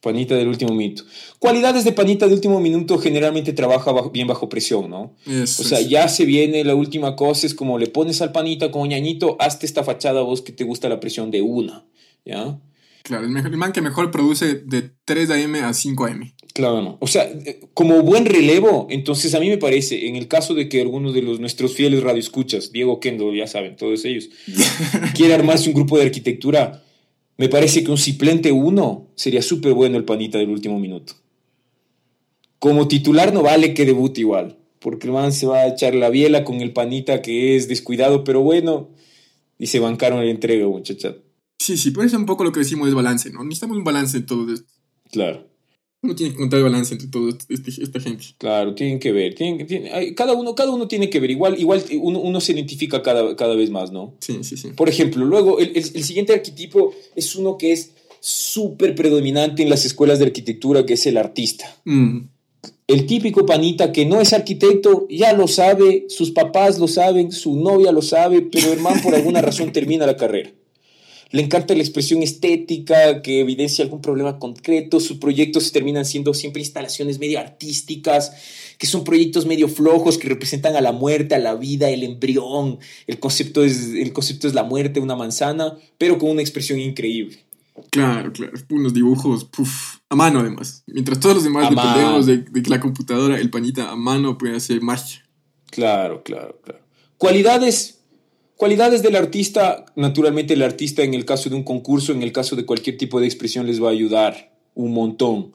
Panita 0.01 0.35
del 0.37 0.49
último 0.49 0.75
minuto. 0.75 1.05
Cualidades 1.39 1.85
de 1.85 1.93
panita 1.93 2.29
de 2.29 2.35
último 2.35 2.61
minuto 2.61 2.99
generalmente 2.99 3.53
trabaja 3.53 3.93
bien 4.13 4.29
bajo 4.29 4.49
presión, 4.49 4.89
¿no? 4.89 5.17
o 5.27 5.47
sea, 5.47 5.81
ya 5.81 6.09
se 6.09 6.25
viene 6.25 6.63
la 6.63 6.77
última 6.77 7.17
cosa, 7.17 7.47
es 7.47 7.55
como 7.55 7.79
le 7.79 7.89
pones 7.89 8.23
al 8.23 8.31
panita 8.31 8.71
como 8.71 8.87
ñañito, 8.87 9.37
hazte 9.41 9.67
esta 9.67 9.83
fachada 9.83 10.21
vos 10.21 10.41
que 10.41 10.53
te 10.53 10.63
gusta 10.63 10.89
la 10.89 11.01
presión 11.01 11.33
de 11.33 11.43
una. 11.43 11.85
¿Ya? 12.29 12.61
Claro, 13.03 13.25
el, 13.25 13.31
mejor, 13.31 13.57
man 13.57 13.73
que 13.73 13.81
mejor 13.81 14.11
produce 14.11 14.55
de 14.55 14.91
3 15.05 15.31
AM 15.31 15.55
a 15.65 15.73
5 15.73 16.05
AM. 16.05 16.35
Claro, 16.53 16.83
no. 16.83 16.99
O 17.01 17.07
sea, 17.07 17.25
eh, 17.25 17.61
como 17.73 18.03
buen 18.03 18.27
relevo, 18.27 18.87
entonces 18.91 19.35
a 19.35 19.41
mí 19.41 19.49
me 19.49 19.57
parece, 19.59 20.09
en 20.09 20.17
el 20.17 20.29
caso 20.29 20.55
de 20.55 20.69
que 20.69 20.81
algunos 20.81 21.15
de 21.15 21.23
los, 21.23 21.41
nuestros 21.41 21.75
fieles 21.75 22.03
radioescuchas, 22.03 22.71
Diego 22.71 23.01
Kendo, 23.01 23.33
ya 23.33 23.47
saben, 23.47 23.77
todos 23.77 24.05
ellos, 24.05 24.29
quiera 25.15 25.37
armarse 25.37 25.71
un 25.71 25.75
grupo 25.75 25.97
de 25.97 26.05
arquitectura, 26.05 26.85
me 27.39 27.49
parece 27.49 27.83
que 27.83 27.91
un 27.91 27.99
Ciplente 27.99 28.53
1 28.53 29.09
sería 29.15 29.41
súper 29.41 29.73
bueno 29.73 29.97
el 29.97 30.05
panita 30.05 30.39
del 30.39 30.51
último 30.51 30.79
minuto. 30.79 31.15
Como 32.59 32.89
titular 32.89 33.33
no 33.33 33.43
vale 33.43 33.73
que 33.73 33.87
debute 33.87 34.21
igual, 34.21 34.59
porque 34.81 35.07
el 35.07 35.13
man 35.13 35.33
se 35.33 35.47
va 35.47 35.61
a 35.61 35.69
echar 35.69 35.95
la 35.95 36.11
biela 36.11 36.45
con 36.45 36.61
el 36.61 36.73
panita 36.73 37.23
que 37.23 37.57
es 37.57 37.69
descuidado, 37.69 38.25
pero 38.25 38.43
bueno, 38.43 38.91
y 39.59 39.69
se 39.69 39.79
bancaron 39.79 40.21
el 40.21 40.29
entrega, 40.29 40.67
muchacha. 40.67 41.15
Sí, 41.59 41.77
sí, 41.77 41.91
pero 41.91 42.07
eso 42.07 42.17
es 42.17 42.21
un 42.21 42.27
poco 42.27 42.45
lo 42.45 42.53
que 42.53 42.61
decimos 42.61 42.89
es 42.89 42.95
balance, 42.95 43.31
¿no? 43.31 43.43
Necesitamos 43.45 43.77
un 43.77 43.85
balance 43.85 44.17
en 44.17 44.27
todo 44.27 44.53
esto. 44.53 44.67
Claro. 45.11 45.47
Uno 46.01 46.15
tiene 46.15 46.31
que 46.31 46.37
encontrar 46.37 46.63
balance 46.63 46.95
entre 46.95 47.09
toda 47.09 47.37
este, 47.49 47.83
esta 47.83 47.99
gente. 47.99 48.25
Claro, 48.39 48.75
tienen 48.75 49.01
que 49.01 49.11
ver. 49.11 49.35
Tienen, 49.35 49.67
tienen, 49.67 50.15
cada, 50.15 50.35
uno, 50.35 50.55
cada 50.55 50.71
uno 50.71 50.87
tiene 50.87 51.11
que 51.11 51.19
ver. 51.19 51.33
Igual, 51.33 51.59
igual 51.59 51.83
uno, 52.01 52.21
uno 52.21 52.41
se 52.41 52.53
identifica 52.53 53.03
cada, 53.03 53.35
cada 53.35 53.57
vez 53.57 53.71
más, 53.71 53.91
¿no? 53.91 54.15
Sí, 54.21 54.45
sí, 54.45 54.57
sí. 54.57 54.69
Por 54.77 54.89
ejemplo, 54.89 55.25
luego 55.25 55.59
el, 55.59 55.71
el, 55.71 55.77
el 55.77 56.05
siguiente 56.05 56.33
arquetipo 56.33 56.95
es 57.17 57.35
uno 57.35 57.59
que 57.59 57.73
es 57.73 57.95
súper 58.21 58.95
predominante 58.95 59.63
en 59.63 59.71
las 59.71 59.85
escuelas 59.85 60.21
de 60.21 60.27
arquitectura, 60.27 60.87
que 60.87 60.95
es 60.95 61.07
el 61.07 61.17
artista. 61.17 61.77
Mm. 61.85 62.21
El 62.87 63.07
típico 63.07 63.45
panita 63.45 63.93
que 63.93 64.07
no 64.07 64.21
es 64.21 64.33
arquitecto, 64.33 65.07
ya 65.11 65.33
lo 65.33 65.47
sabe, 65.47 66.07
sus 66.09 66.31
papás 66.31 66.79
lo 66.79 66.89
saben, 66.89 67.33
su 67.33 67.57
novia 67.57 67.93
lo 67.93 68.03
sabe, 68.03 68.43
pero 68.43 68.73
el 68.73 68.81
man 68.81 69.01
por 69.03 69.15
alguna 69.15 69.43
razón 69.43 69.73
termina 69.75 70.07
la 70.07 70.17
carrera. 70.17 70.53
Le 71.31 71.43
encanta 71.43 71.75
la 71.75 71.81
expresión 71.81 72.23
estética 72.23 73.21
que 73.21 73.41
evidencia 73.41 73.85
algún 73.85 74.01
problema 74.01 74.39
concreto. 74.39 74.99
Sus 74.99 75.19
proyectos 75.19 75.73
terminan 75.73 76.07
siendo 76.07 76.33
siempre 76.33 76.63
instalaciones 76.63 77.19
medio 77.19 77.39
artísticas, 77.39 78.33
que 78.79 78.87
son 78.87 79.05
proyectos 79.05 79.45
medio 79.45 79.69
flojos 79.69 80.17
que 80.17 80.29
representan 80.29 80.75
a 80.77 80.81
la 80.81 80.93
muerte, 80.93 81.35
a 81.35 81.39
la 81.39 81.55
vida, 81.55 81.91
el 81.91 82.03
embrión. 82.03 82.79
El 83.07 83.19
concepto 83.21 83.63
es, 83.63 83.89
el 83.89 84.13
concepto 84.15 84.49
es 84.49 84.55
la 84.55 84.65
muerte, 84.65 85.01
una 85.01 85.17
manzana, 85.17 85.77
pero 85.99 86.19
con 86.19 86.31
una 86.31 86.41
expresión 86.41 86.81
increíble. 86.81 87.45
Claro, 87.91 88.33
claro. 88.33 88.55
Unos 88.71 88.95
dibujos 88.95 89.45
puf, 89.45 89.99
a 90.09 90.17
mano, 90.17 90.41
además. 90.41 90.83
Mientras 90.87 91.21
todos 91.21 91.37
los 91.37 91.45
demás 91.45 91.69
dependemos 91.69 92.27
de, 92.27 92.39
de, 92.39 92.63
la 92.69 92.81
computadora, 92.81 93.39
el 93.39 93.51
panita 93.51 93.91
a 93.91 93.97
mano 93.97 94.39
puede 94.39 94.57
hacer 94.57 94.81
magia. 94.81 95.25
Claro, 95.71 96.23
claro, 96.23 96.59
claro. 96.65 96.81
Cualidades 97.19 97.98
Cualidades 98.59 99.03
del 99.05 99.15
artista, 99.15 99.87
naturalmente 99.95 100.55
el 100.55 100.65
artista 100.65 101.05
en 101.05 101.15
el 101.15 101.25
caso 101.25 101.49
de 101.49 101.55
un 101.55 101.63
concurso, 101.63 102.13
en 102.13 102.25
el 102.25 102.33
caso 102.33 102.57
de 102.57 102.67
cualquier 102.67 102.97
tipo 102.97 103.21
de 103.21 103.27
expresión 103.27 103.69
les 103.69 103.81
va 103.81 103.87
a 103.87 103.93
ayudar 103.93 104.53
un 104.75 104.93
montón. 104.93 105.53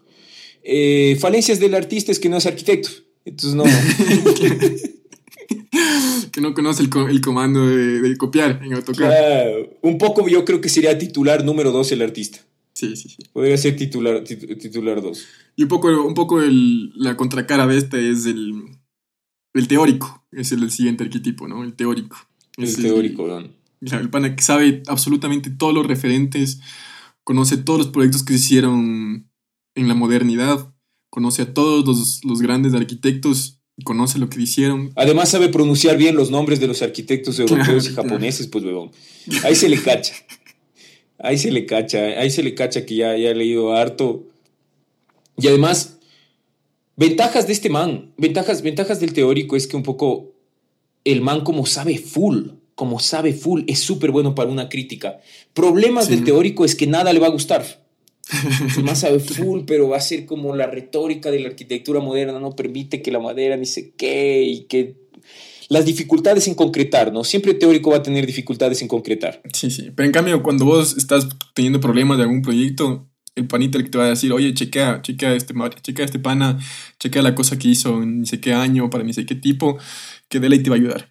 Eh, 0.63 1.17
falencias 1.19 1.59
del 1.59 1.75
artista 1.75 2.13
es 2.13 2.19
que 2.19 2.29
no 2.29 2.37
es 2.37 2.45
arquitecto, 2.45 2.87
entonces 3.25 3.55
no. 3.55 3.65
que 6.31 6.39
no 6.39 6.53
conoce 6.53 6.83
el, 6.83 6.89
el 7.09 7.19
comando 7.19 7.67
de, 7.67 7.99
de, 7.99 8.15
copiar 8.15 8.61
en 8.63 8.73
AutoCAD. 8.73 9.09
Claro. 9.09 9.69
Un 9.81 9.97
poco 9.97 10.25
yo 10.29 10.45
creo 10.45 10.61
que 10.61 10.69
sería 10.69 10.97
titular 10.97 11.43
número 11.43 11.73
dos 11.73 11.91
el 11.91 12.03
artista. 12.03 12.39
Sí, 12.71 12.95
sí, 12.95 13.09
sí. 13.09 13.17
Podría 13.33 13.57
ser 13.57 13.75
titular, 13.75 14.23
titular 14.23 15.01
dos. 15.01 15.25
Y 15.57 15.63
un 15.63 15.67
poco, 15.67 15.89
un 15.89 16.13
poco 16.13 16.41
el, 16.41 16.93
la 16.95 17.17
contracara 17.17 17.67
de 17.67 17.79
este 17.79 18.09
es 18.09 18.27
el, 18.27 18.63
el 19.53 19.67
teórico, 19.67 20.23
es 20.31 20.53
el, 20.53 20.63
el 20.63 20.71
siguiente 20.71 21.03
arquetipo, 21.03 21.49
¿no? 21.49 21.65
El 21.65 21.73
teórico. 21.73 22.15
El 22.57 22.65
es 22.65 22.75
teórico, 22.77 23.27
¿no? 23.27 23.49
El 23.97 24.09
pana 24.09 24.35
que 24.35 24.43
sabe 24.43 24.83
absolutamente 24.87 25.49
todos 25.49 25.73
los 25.73 25.85
referentes, 25.85 26.59
conoce 27.23 27.57
todos 27.57 27.79
los 27.79 27.87
proyectos 27.89 28.23
que 28.23 28.33
se 28.33 28.39
hicieron 28.39 29.29
en 29.75 29.87
la 29.87 29.93
modernidad, 29.93 30.73
conoce 31.09 31.41
a 31.41 31.53
todos 31.53 31.85
los, 31.85 32.23
los 32.23 32.41
grandes 32.41 32.73
arquitectos 32.73 33.59
y 33.75 33.83
conoce 33.83 34.19
lo 34.19 34.29
que 34.29 34.41
hicieron. 34.41 34.91
Además 34.95 35.29
sabe 35.29 35.49
pronunciar 35.49 35.97
bien 35.97 36.15
los 36.15 36.31
nombres 36.31 36.59
de 36.59 36.67
los 36.67 36.81
arquitectos 36.81 37.39
europeos 37.39 37.89
y 37.89 37.93
japoneses, 37.93 38.47
pues, 38.47 38.63
huevón. 38.63 38.91
Ahí 39.43 39.55
se 39.55 39.67
le 39.69 39.81
cacha. 39.81 40.13
Ahí 41.19 41.37
se 41.37 41.51
le 41.51 41.65
cacha, 41.65 41.99
ahí 42.19 42.29
se 42.29 42.43
le 42.43 42.53
cacha 42.53 42.85
que 42.85 42.95
ya, 42.95 43.17
ya 43.17 43.29
he 43.29 43.35
leído 43.35 43.73
harto. 43.73 44.27
Y 45.37 45.47
además, 45.47 45.99
ventajas 46.97 47.47
de 47.47 47.53
este 47.53 47.69
man, 47.69 48.13
ventajas, 48.17 48.61
ventajas 48.61 48.99
del 48.99 49.13
teórico 49.13 49.55
es 49.55 49.67
que 49.67 49.77
un 49.77 49.83
poco 49.83 50.32
el 51.03 51.21
man 51.21 51.41
como 51.41 51.65
sabe 51.65 51.97
full, 51.97 52.49
como 52.75 52.99
sabe 52.99 53.33
full, 53.33 53.63
es 53.67 53.79
súper 53.79 54.11
bueno 54.11 54.35
para 54.35 54.49
una 54.49 54.69
crítica. 54.69 55.19
Problemas 55.53 56.07
sí. 56.07 56.15
del 56.15 56.23
teórico 56.23 56.65
es 56.65 56.75
que 56.75 56.87
nada 56.87 57.13
le 57.13 57.19
va 57.19 57.27
a 57.27 57.31
gustar. 57.31 57.83
El 58.77 58.85
man 58.85 58.95
sabe 58.95 59.19
full, 59.19 59.63
pero 59.67 59.89
va 59.89 59.97
a 59.97 60.01
ser 60.01 60.25
como 60.25 60.55
la 60.55 60.65
retórica 60.65 61.29
de 61.29 61.41
la 61.41 61.49
arquitectura 61.49 61.99
moderna, 61.99 62.39
no 62.39 62.55
permite 62.55 63.01
que 63.01 63.11
la 63.11 63.19
madera 63.19 63.57
ni 63.57 63.65
sé 63.65 63.93
qué 63.97 64.43
y 64.43 64.63
que 64.63 64.95
las 65.69 65.85
dificultades 65.85 66.47
en 66.47 66.55
concretar, 66.55 67.11
¿no? 67.11 67.23
Siempre 67.23 67.51
el 67.51 67.59
teórico 67.59 67.91
va 67.91 67.97
a 67.97 68.03
tener 68.03 68.25
dificultades 68.25 68.81
en 68.81 68.87
concretar. 68.87 69.41
Sí, 69.53 69.71
sí. 69.71 69.91
Pero 69.95 70.05
en 70.05 70.11
cambio, 70.11 70.41
cuando 70.43 70.65
vos 70.65 70.95
estás 70.97 71.27
teniendo 71.53 71.79
problemas 71.79 72.17
de 72.17 72.23
algún 72.23 72.41
proyecto, 72.41 73.07
el 73.35 73.47
panita 73.47 73.77
el 73.77 73.85
que 73.85 73.89
te 73.89 73.97
va 73.97 74.05
a 74.05 74.09
decir, 74.09 74.31
oye, 74.31 74.53
chequea, 74.53 75.01
chequea 75.01 75.33
este, 75.35 75.53
chequea 75.81 76.05
este 76.05 76.19
pana, 76.19 76.59
chequea 76.99 77.21
la 77.21 77.35
cosa 77.35 77.57
que 77.57 77.69
hizo 77.69 78.03
en 78.03 78.21
ni 78.21 78.25
sé 78.27 78.39
qué 78.39 78.53
año, 78.53 78.89
para 78.89 79.03
ni 79.03 79.13
sé 79.13 79.25
qué 79.25 79.35
tipo, 79.35 79.77
que 80.29 80.39
de 80.39 80.49
ley 80.49 80.61
te 80.61 80.69
va 80.69 80.75
a 80.75 80.79
ayudar. 80.79 81.09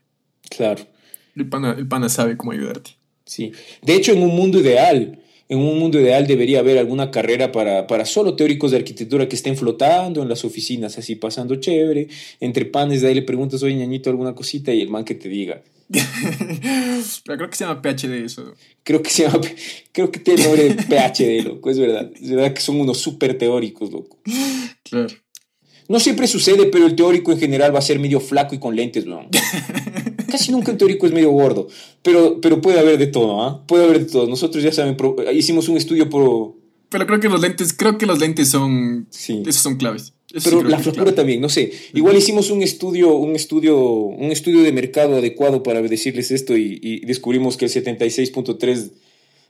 Claro. 0.48 0.86
El 1.34 1.48
pana, 1.48 1.74
el 1.76 1.88
pana 1.88 2.08
sabe 2.08 2.36
cómo 2.36 2.52
ayudarte. 2.52 2.92
Sí. 3.24 3.52
De 3.82 3.94
hecho, 3.94 4.12
en 4.12 4.22
un 4.22 4.36
mundo 4.36 4.60
ideal, 4.60 5.18
en 5.48 5.58
un 5.58 5.78
mundo 5.78 6.00
ideal 6.00 6.26
debería 6.26 6.60
haber 6.60 6.78
alguna 6.78 7.10
carrera 7.10 7.50
para, 7.52 7.86
para 7.86 8.04
solo 8.04 8.36
teóricos 8.36 8.70
de 8.70 8.78
arquitectura 8.78 9.28
que 9.28 9.36
estén 9.36 9.56
flotando 9.56 10.22
en 10.22 10.28
las 10.28 10.44
oficinas, 10.44 10.98
así 10.98 11.16
pasando 11.16 11.56
chévere, 11.56 12.08
entre 12.40 12.66
panes, 12.66 13.02
de 13.02 13.08
ahí 13.08 13.14
le 13.14 13.22
preguntas, 13.22 13.62
oye, 13.62 13.74
ñañito, 13.74 14.10
alguna 14.10 14.34
cosita, 14.34 14.72
y 14.72 14.80
el 14.80 14.88
man 14.88 15.04
que 15.04 15.14
te 15.14 15.28
diga. 15.28 15.62
Pero 17.24 17.38
creo 17.38 17.50
que 17.50 17.56
se 17.56 17.64
llama 17.64 17.82
PhD 17.82 18.24
eso. 18.24 18.54
Creo 18.82 19.02
que 19.02 19.10
se 19.10 19.24
llama, 19.24 19.40
creo 19.92 20.10
que 20.10 20.20
tiene 20.20 20.44
nombre 20.44 20.74
de 20.74 20.74
PhD, 20.74 21.44
loco, 21.44 21.70
es 21.70 21.78
verdad. 21.78 22.10
Es 22.14 22.30
verdad 22.30 22.54
que 22.54 22.60
son 22.60 22.80
unos 22.80 22.98
súper 22.98 23.36
teóricos, 23.36 23.92
loco. 23.92 24.18
Claro. 24.82 25.14
No 25.88 26.00
siempre 26.00 26.26
sucede, 26.26 26.66
pero 26.66 26.86
el 26.86 26.96
teórico 26.96 27.32
en 27.32 27.38
general 27.38 27.74
va 27.74 27.80
a 27.80 27.82
ser 27.82 27.98
medio 27.98 28.20
flaco 28.20 28.54
y 28.54 28.58
con 28.58 28.74
lentes, 28.74 29.04
¿no? 29.04 29.28
Casi 30.30 30.50
nunca 30.50 30.72
el 30.72 30.78
teórico 30.78 31.06
es 31.06 31.12
medio 31.12 31.30
gordo, 31.30 31.68
pero, 32.02 32.40
pero 32.40 32.62
puede 32.62 32.78
haber 32.78 32.96
de 32.96 33.08
todo, 33.08 33.42
¿ah? 33.42 33.60
¿eh? 33.60 33.64
Puede 33.66 33.84
haber 33.84 33.98
de 33.98 34.10
todo. 34.10 34.26
Nosotros 34.26 34.64
ya 34.64 34.72
saben, 34.72 34.96
hicimos 35.34 35.68
un 35.68 35.76
estudio 35.76 36.08
por... 36.08 36.61
Pero 36.92 37.06
creo 37.06 37.20
que 37.20 37.28
los 37.28 37.40
lentes, 37.40 37.72
creo 37.72 37.98
que 37.98 38.06
los 38.06 38.18
lentes 38.18 38.48
son... 38.48 39.06
Sí. 39.10 39.42
Esos 39.46 39.62
son 39.62 39.76
claves. 39.76 40.12
Eso 40.32 40.50
pero 40.50 40.62
sí 40.62 40.68
la 40.68 40.78
flacura 40.78 41.14
también, 41.14 41.40
no 41.40 41.48
sé. 41.48 41.72
Igual 41.94 42.16
hicimos 42.16 42.50
un 42.50 42.62
estudio, 42.62 43.14
un 43.14 43.34
estudio, 43.34 43.78
un 43.78 44.30
estudio 44.30 44.62
de 44.62 44.72
mercado 44.72 45.16
adecuado 45.16 45.62
para 45.62 45.82
decirles 45.82 46.30
esto 46.30 46.56
y, 46.56 46.78
y 46.82 47.00
descubrimos 47.06 47.56
que 47.56 47.64
el 47.64 47.70
76.3 47.70 48.90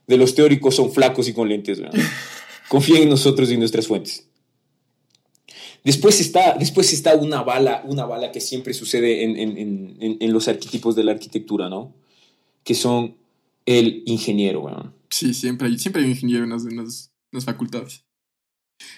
de 0.07 0.17
los 0.17 0.35
teóricos 0.35 0.77
son 0.77 0.93
flacos 0.93 1.29
y 1.29 1.33
con 1.33 1.49
lentes. 1.49 1.81
¿no? 1.81 1.91
Confíen 2.69 3.03
en 3.03 3.09
nosotros 3.11 3.51
y 3.51 3.55
en 3.55 3.59
nuestras 3.61 3.87
fuentes. 3.87 4.27
Después 5.85 6.21
está, 6.21 6.57
después 6.59 6.93
está 6.93 7.17
una 7.17 7.43
bala, 7.43 7.83
una 7.87 8.05
bala 8.05 8.31
que 8.31 8.41
siempre 8.41 8.73
sucede 8.73 9.25
en, 9.25 9.37
en, 9.37 9.59
en, 9.59 10.17
en 10.21 10.33
los 10.33 10.47
arquetipos 10.47 10.95
de 10.95 11.03
la 11.03 11.13
arquitectura, 11.13 11.69
¿no? 11.69 11.93
Que 12.63 12.75
son 12.75 13.17
el 13.67 14.03
ingeniero. 14.07 14.95
Sí, 15.11 15.35
siempre 15.35 15.69
hay, 15.69 15.79
siempre 15.79 16.03
hay 16.03 16.07
un 16.07 16.13
ingeniero 16.13 16.45
en 16.45 16.51
las, 16.51 16.65
las, 16.65 17.12
las 17.33 17.45
facultades. 17.45 18.05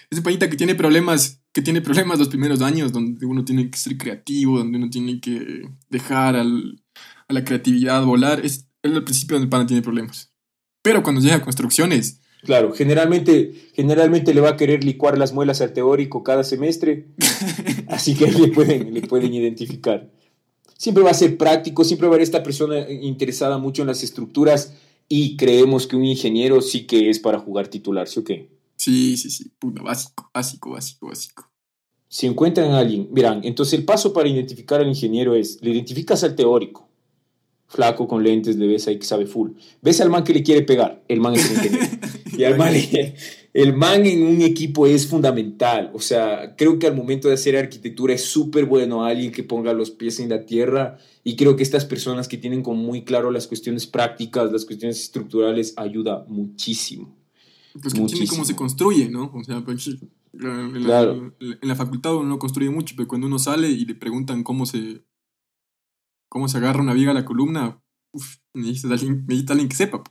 Ese 0.09 0.21
panita 0.21 0.49
que 0.49 0.57
tiene 0.57 0.75
problemas, 0.75 1.43
que 1.51 1.61
tiene 1.61 1.81
problemas 1.81 2.19
los 2.19 2.29
primeros 2.29 2.61
años, 2.61 2.91
donde 2.91 3.25
uno 3.25 3.45
tiene 3.45 3.69
que 3.69 3.77
ser 3.77 3.97
creativo, 3.97 4.57
donde 4.57 4.77
uno 4.77 4.89
tiene 4.89 5.19
que 5.19 5.69
dejar 5.89 6.35
al, 6.35 6.83
a 7.27 7.33
la 7.33 7.43
creatividad 7.43 8.03
volar, 8.03 8.45
es, 8.45 8.67
es 8.81 8.91
el 8.91 9.03
principio 9.03 9.35
donde 9.35 9.45
el 9.45 9.49
pana 9.49 9.67
tiene 9.67 9.81
problemas. 9.81 10.33
Pero 10.81 11.03
cuando 11.03 11.21
llega 11.21 11.35
a 11.35 11.41
construcciones, 11.41 12.21
Claro, 12.45 12.73
generalmente, 12.73 13.53
generalmente 13.73 14.33
le 14.33 14.39
va 14.39 14.49
a 14.49 14.57
querer 14.57 14.83
licuar 14.83 15.17
las 15.17 15.33
muelas 15.33 15.61
al 15.61 15.73
teórico 15.73 16.23
cada 16.23 16.43
semestre, 16.43 17.07
así 17.87 18.13
que 18.13 18.27
le 18.27 18.49
pueden, 18.49 18.93
le 18.93 19.01
pueden 19.01 19.33
identificar. 19.33 20.11
Siempre 20.77 21.03
va 21.03 21.09
a 21.09 21.15
ser 21.15 21.37
práctico, 21.37 21.83
siempre 21.83 22.07
va 22.07 22.13
a 22.13 22.15
haber 22.15 22.23
esta 22.23 22.43
persona 22.43 22.87
interesada 22.89 23.57
mucho 23.57 23.81
en 23.81 23.87
las 23.87 24.03
estructuras 24.03 24.73
y 25.07 25.37
creemos 25.37 25.87
que 25.87 25.95
un 25.95 26.05
ingeniero 26.05 26.61
sí 26.61 26.85
que 26.87 27.09
es 27.09 27.19
para 27.19 27.39
jugar 27.39 27.67
titular, 27.67 28.07
¿sí 28.07 28.19
o 28.19 28.23
qué? 28.23 28.49
Sí, 28.75 29.17
sí, 29.17 29.29
sí, 29.29 29.51
Puta, 29.57 29.81
básico, 29.81 30.29
básico, 30.33 30.71
básico, 30.71 31.07
básico. 31.07 31.49
Si 32.07 32.27
encuentran 32.27 32.71
a 32.71 32.79
alguien, 32.79 33.09
verán, 33.11 33.41
entonces 33.43 33.79
el 33.79 33.85
paso 33.85 34.13
para 34.13 34.29
identificar 34.29 34.81
al 34.81 34.87
ingeniero 34.87 35.35
es, 35.35 35.61
le 35.61 35.71
identificas 35.71 36.23
al 36.23 36.35
teórico, 36.35 36.87
flaco 37.67 38.07
con 38.07 38.23
lentes, 38.23 38.55
le 38.55 38.67
ves 38.67 38.87
ahí 38.87 38.97
que 38.97 39.05
sabe 39.05 39.25
full. 39.25 39.51
Ves 39.81 40.01
al 40.01 40.09
man 40.09 40.23
que 40.23 40.33
le 40.33 40.43
quiere 40.43 40.61
pegar, 40.61 41.03
el 41.07 41.19
man 41.19 41.35
es 41.35 41.49
el 41.49 41.57
ingeniero. 41.57 41.97
y 42.37 42.43
al 42.43 42.57
man, 42.57 42.73
el 43.55 43.73
man 43.73 44.05
en 44.05 44.21
un 44.23 44.41
equipo 44.41 44.85
es 44.85 45.07
fundamental. 45.07 45.89
O 45.93 46.01
sea, 46.01 46.57
creo 46.57 46.77
que 46.77 46.87
al 46.87 46.95
momento 46.95 47.29
de 47.29 47.35
hacer 47.35 47.55
arquitectura 47.55 48.13
es 48.13 48.25
súper 48.25 48.65
bueno 48.65 49.05
alguien 49.05 49.31
que 49.31 49.43
ponga 49.43 49.71
los 49.71 49.91
pies 49.91 50.19
en 50.19 50.27
la 50.27 50.45
tierra. 50.45 50.97
Y 51.23 51.37
creo 51.37 51.55
que 51.55 51.63
estas 51.63 51.85
personas 51.85 52.27
que 52.27 52.37
tienen 52.37 52.61
como 52.61 52.83
muy 52.83 53.05
claro 53.05 53.31
las 53.31 53.47
cuestiones 53.47 53.87
prácticas, 53.87 54.51
las 54.51 54.65
cuestiones 54.65 54.99
estructurales, 54.99 55.73
ayuda 55.77 56.25
muchísimo. 56.27 57.15
Pues 57.81 57.93
que 57.93 58.27
cómo 58.27 58.43
se 58.43 58.57
construye, 58.57 59.07
¿no? 59.07 59.31
O 59.33 59.41
sea, 59.41 59.63
pues, 59.63 59.87
en, 59.87 60.11
Claro. 60.83 61.33
la, 61.39 61.57
en 61.61 61.67
la 61.69 61.75
facultad 61.75 62.13
uno 62.13 62.27
no 62.27 62.39
construye 62.39 62.69
mucho, 62.69 62.93
pero 62.97 63.07
cuando 63.07 63.27
uno 63.27 63.39
sale 63.39 63.69
y 63.69 63.85
le 63.85 63.95
preguntan 63.95 64.43
cómo 64.43 64.65
se, 64.65 65.01
cómo 66.27 66.49
se 66.49 66.57
agarra 66.57 66.81
una 66.81 66.93
viga 66.93 67.11
a 67.11 67.13
la 67.13 67.23
columna, 67.23 67.81
uf, 68.11 68.35
necesitas, 68.53 68.91
alguien, 68.91 69.23
necesitas 69.27 69.51
alguien 69.51 69.69
que 69.69 69.77
sepa. 69.77 70.03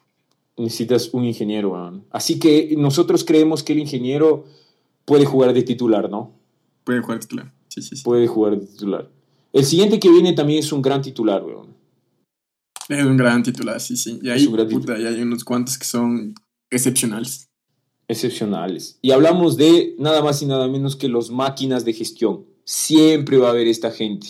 Necesitas 0.57 1.11
un 1.13 1.25
ingeniero. 1.25 1.73
weón. 1.73 2.05
Así 2.11 2.39
que 2.39 2.75
nosotros 2.77 3.25
creemos 3.25 3.63
que 3.63 3.73
el 3.73 3.81
ingeniero 3.81 4.45
puede 5.05 5.25
jugar 5.25 5.53
de 5.53 5.63
titular, 5.63 6.09
¿no? 6.09 6.33
Puede 6.85 7.01
jugar 7.01 7.21
titular. 7.21 7.53
Sí, 7.69 7.83
sí, 7.83 7.97
sí. 7.97 8.03
Puede 8.03 8.27
jugar 8.27 8.59
titular. 8.59 9.11
El 9.53 9.65
siguiente 9.65 9.99
que 9.99 10.11
viene 10.11 10.33
también 10.33 10.61
es 10.61 10.73
un 10.73 10.83
gran 10.83 11.03
titular, 11.03 11.45
weón. 11.45 11.75
Es 12.89 13.05
un 13.05 13.17
gran 13.17 13.43
titular, 13.43 13.81
sí, 13.81 13.97
sí. 13.97 14.21
Y 14.23 14.29
hay, 14.29 14.47
puta, 14.47 14.99
y 14.99 15.07
hay 15.07 15.21
unos 15.23 15.45
cuantos 15.45 15.79
que 15.79 15.87
son 15.87 16.35
excepcionales. 16.71 17.49
Excepcionales. 18.07 18.99
Y 19.01 19.13
hablamos 19.13 19.57
de 19.57 19.95
nada 19.99 20.23
más 20.23 20.43
y 20.43 20.47
nada 20.47 20.69
menos 20.69 20.95
que 20.97 21.09
los 21.09 21.31
máquinas 21.31 21.85
de 21.85 21.95
gestión. 21.95 22.45
Siempre 22.65 23.39
va 23.39 23.49
a 23.49 23.51
haber 23.53 23.69
esta 23.69 23.91
gente. 23.91 24.27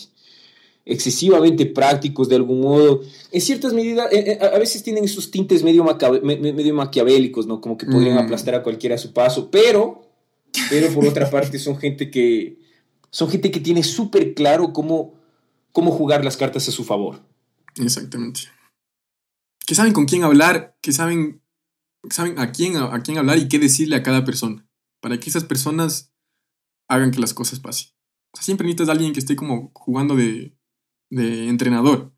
Excesivamente 0.87 1.65
prácticos 1.65 2.29
de 2.29 2.37
algún 2.37 2.61
modo. 2.61 3.01
En 3.33 3.41
ciertas 3.41 3.73
medidas, 3.73 4.13
eh, 4.13 4.39
eh, 4.41 4.45
a 4.45 4.59
veces 4.59 4.83
tienen 4.83 5.05
esos 5.05 5.31
tintes 5.31 5.63
medio, 5.63 5.85
medio 6.23 6.75
maquiavélicos, 6.75 7.47
¿no? 7.47 7.61
Como 7.61 7.79
que 7.79 7.87
podrían 7.87 8.17
mm. 8.17 8.21
aplastar 8.21 8.55
a 8.55 8.63
cualquiera 8.63 8.95
a 8.95 8.99
su 8.99 9.13
paso. 9.15 9.51
Pero, 9.51 10.11
pero 10.69 10.93
por 10.93 11.07
otra 11.07 11.31
parte, 11.31 11.59
son 11.59 11.79
gente 11.79 12.11
que, 12.11 12.59
son 13.11 13.31
gente 13.31 13.51
que 13.51 13.61
tiene 13.61 13.83
súper 13.83 14.35
claro 14.35 14.75
cómo, 14.75 15.15
cómo 15.73 15.91
jugar 15.91 16.23
las 16.23 16.37
cartas 16.37 16.69
a 16.69 16.73
su 16.73 16.85
favor. 16.85 17.23
Exactamente. 17.77 18.41
Que 19.67 19.75
saben 19.75 19.95
con 19.95 20.05
quién 20.05 20.23
hablar, 20.23 20.77
que 20.83 20.93
saben, 20.93 21.43
saben 22.11 22.39
a, 22.39 22.53
quién, 22.53 22.77
a 22.77 23.03
quién 23.03 23.17
hablar 23.17 23.39
y 23.39 23.49
qué 23.49 23.59
decirle 23.59 23.97
a 23.97 24.03
cada 24.03 24.25
persona. 24.27 24.67
Para 25.01 25.19
que 25.19 25.31
esas 25.31 25.45
personas 25.45 26.13
hagan 26.89 27.11
que 27.11 27.21
las 27.21 27.33
cosas 27.33 27.61
pasen. 27.61 27.89
O 28.33 28.37
sea, 28.37 28.45
siempre 28.45 28.67
necesitas 28.67 28.89
a 28.91 28.93
alguien 28.93 29.13
que 29.13 29.21
esté 29.21 29.37
como 29.37 29.71
jugando 29.75 30.17
de, 30.17 30.55
de 31.11 31.49
entrenador. 31.49 32.13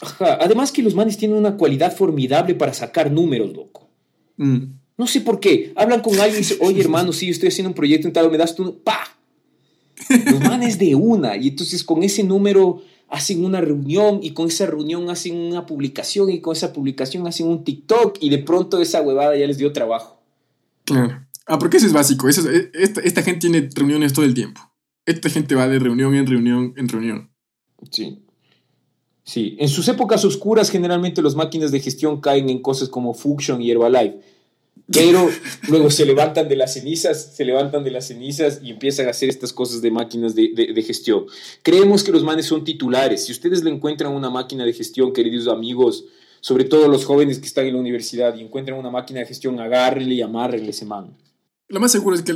Ajá. 0.00 0.38
Además 0.40 0.72
que 0.72 0.82
los 0.82 0.94
manes 0.94 1.16
tienen 1.16 1.36
una 1.36 1.56
cualidad 1.56 1.94
formidable 1.94 2.54
para 2.54 2.72
sacar 2.72 3.10
números, 3.10 3.52
loco. 3.54 3.88
Mm. 4.36 4.64
No 4.96 5.06
sé 5.06 5.20
por 5.20 5.40
qué. 5.40 5.72
Hablan 5.76 6.00
con 6.00 6.12
alguien 6.14 6.36
y 6.36 6.38
dicen, 6.38 6.58
oye 6.60 6.80
hermano, 6.80 7.12
sí, 7.12 7.26
yo 7.26 7.32
estoy 7.32 7.48
haciendo 7.48 7.70
un 7.70 7.74
proyecto 7.74 8.06
en 8.06 8.12
tal, 8.12 8.30
me 8.30 8.38
das 8.38 8.54
tú, 8.54 8.82
¡pa! 8.82 8.98
Los 10.08 10.40
manes 10.40 10.78
de 10.78 10.94
una. 10.94 11.36
Y 11.36 11.48
entonces 11.48 11.84
con 11.84 12.02
ese 12.02 12.24
número 12.24 12.82
hacen 13.08 13.44
una 13.44 13.60
reunión 13.60 14.20
y 14.22 14.32
con 14.32 14.48
esa 14.48 14.66
reunión 14.66 15.10
hacen 15.10 15.36
una 15.36 15.66
publicación 15.66 16.30
y 16.30 16.40
con 16.40 16.54
esa 16.54 16.72
publicación 16.72 17.26
hacen 17.26 17.48
un 17.48 17.64
TikTok 17.64 18.18
y 18.20 18.30
de 18.30 18.38
pronto 18.38 18.80
esa 18.80 19.02
huevada 19.02 19.36
ya 19.36 19.46
les 19.46 19.58
dio 19.58 19.72
trabajo. 19.72 20.22
Claro. 20.84 21.26
Ah, 21.46 21.58
porque 21.58 21.78
eso 21.78 21.86
es 21.86 21.92
básico. 21.92 22.28
Eso 22.28 22.48
esta, 22.74 23.00
esta 23.00 23.22
gente 23.22 23.48
tiene 23.48 23.68
reuniones 23.74 24.12
todo 24.12 24.24
el 24.24 24.34
tiempo. 24.34 24.60
Esta 25.06 25.28
gente 25.28 25.54
va 25.54 25.66
de 25.66 25.78
reunión 25.78 26.14
en 26.14 26.26
reunión 26.26 26.72
en 26.76 26.88
reunión. 26.88 27.30
Sí. 27.90 28.22
Sí, 29.30 29.54
en 29.60 29.68
sus 29.68 29.86
épocas 29.86 30.24
oscuras 30.24 30.70
generalmente 30.70 31.22
las 31.22 31.36
máquinas 31.36 31.70
de 31.70 31.78
gestión 31.78 32.20
caen 32.20 32.50
en 32.50 32.60
cosas 32.60 32.88
como 32.88 33.14
Function 33.14 33.62
y 33.62 33.70
Herbalife, 33.70 34.18
pero 34.92 35.30
luego 35.68 35.88
se 35.88 36.04
levantan 36.04 36.48
de 36.48 36.56
las 36.56 36.74
cenizas, 36.74 37.36
se 37.36 37.44
levantan 37.44 37.84
de 37.84 37.92
las 37.92 38.08
cenizas 38.08 38.58
y 38.60 38.70
empiezan 38.72 39.06
a 39.06 39.10
hacer 39.10 39.28
estas 39.28 39.52
cosas 39.52 39.82
de 39.82 39.92
máquinas 39.92 40.34
de, 40.34 40.48
de, 40.74 40.82
gestión. 40.82 41.26
Creemos 41.62 42.02
que 42.02 42.10
los 42.10 42.24
manes 42.24 42.46
son 42.46 42.64
titulares. 42.64 43.24
Si 43.24 43.30
ustedes 43.30 43.62
le 43.62 43.70
encuentran 43.70 44.12
una 44.12 44.30
máquina 44.30 44.64
de 44.64 44.72
gestión, 44.72 45.12
queridos 45.12 45.46
amigos, 45.46 46.06
sobre 46.40 46.64
todo 46.64 46.88
los 46.88 47.04
jóvenes 47.04 47.38
que 47.38 47.46
están 47.46 47.66
en 47.66 47.74
la 47.74 47.78
universidad 47.78 48.34
y 48.34 48.40
encuentran 48.40 48.80
una 48.80 48.90
máquina 48.90 49.20
de 49.20 49.26
gestión, 49.26 49.60
agárrenle 49.60 50.16
y 50.16 50.22
amárrenle 50.22 50.70
ese 50.70 50.86
man. 50.86 51.16
Lo 51.68 51.78
más 51.78 51.92
seguro 51.92 52.16
es 52.16 52.22
que 52.22 52.34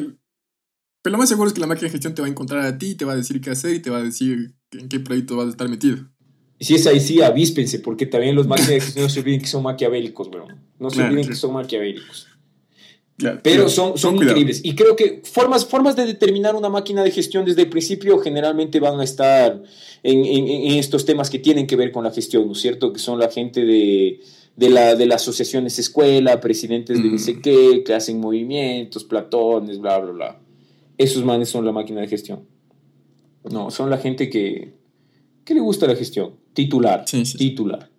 pero 1.02 1.14
lo 1.14 1.18
más 1.18 1.28
seguro 1.28 1.48
es 1.48 1.54
que 1.54 1.60
la 1.60 1.66
máquina 1.66 1.88
de 1.88 1.92
gestión 1.92 2.14
te 2.14 2.22
va 2.22 2.28
a 2.28 2.30
encontrar 2.30 2.64
a 2.64 2.78
ti, 2.78 2.94
te 2.94 3.04
va 3.04 3.14
a 3.14 3.16
decir 3.16 3.40
qué 3.40 3.50
hacer 3.50 3.74
y 3.74 3.80
te 3.80 3.90
va 3.90 3.98
a 3.98 4.02
decir 4.02 4.54
en 4.70 4.88
qué 4.88 5.00
proyecto 5.00 5.36
vas 5.36 5.48
a 5.48 5.50
estar 5.50 5.68
metido. 5.68 5.98
Y 6.64 6.66
si 6.66 6.74
es 6.76 6.86
ahí, 6.86 6.98
sí, 6.98 7.20
avíspense, 7.20 7.80
porque 7.80 8.06
también 8.06 8.34
los 8.34 8.48
gestión 8.48 8.80
no 9.04 9.10
se 9.10 9.20
olviden 9.20 9.40
que 9.40 9.46
son 9.46 9.62
maquiavélicos, 9.62 10.30
bro. 10.30 10.48
No 10.78 10.88
se 10.88 11.02
olviden 11.02 11.28
que 11.28 11.34
son 11.34 11.52
maquiavélicos. 11.52 12.28
Pero 13.42 13.68
son, 13.68 13.98
son 13.98 14.16
increíbles. 14.16 14.60
Y 14.64 14.74
creo 14.74 14.96
que 14.96 15.20
formas, 15.24 15.66
formas 15.66 15.94
de 15.94 16.06
determinar 16.06 16.56
una 16.56 16.70
máquina 16.70 17.04
de 17.04 17.10
gestión 17.10 17.44
desde 17.44 17.62
el 17.62 17.68
principio 17.68 18.18
generalmente 18.18 18.80
van 18.80 18.98
a 18.98 19.04
estar 19.04 19.62
en, 20.02 20.24
en, 20.24 20.72
estos 20.78 21.04
temas 21.04 21.28
que 21.28 21.38
tienen 21.38 21.66
que 21.66 21.76
ver 21.76 21.92
con 21.92 22.02
la 22.02 22.10
gestión, 22.10 22.46
¿no 22.46 22.52
es 22.52 22.60
cierto? 22.60 22.92
Que 22.92 22.98
son 22.98 23.18
la 23.18 23.30
gente 23.30 23.64
de, 23.64 24.20
de, 24.56 24.70
la, 24.70 24.96
de 24.96 25.06
las 25.06 25.22
asociaciones 25.22 25.78
escuela, 25.78 26.40
presidentes 26.40 27.02
de 27.02 27.08
no 27.10 27.18
sé 27.18 27.40
qué, 27.40 27.84
que 27.84 27.94
hacen 27.94 28.18
movimientos, 28.18 29.04
platones, 29.04 29.78
bla, 29.78 29.98
bla, 29.98 30.12
bla 30.12 30.40
esos 30.98 31.24
manes 31.24 31.48
son 31.48 31.64
la 31.64 31.72
máquina 31.72 32.00
de 32.00 32.08
gestión. 32.08 32.46
No, 33.50 33.70
son 33.70 33.90
la 33.90 33.98
gente 33.98 34.30
que, 34.30 34.74
que 35.44 35.54
le 35.54 35.60
gusta 35.60 35.86
la 35.86 35.96
gestión. 35.96 36.36
Titular. 36.54 37.04
Titular. 37.04 37.90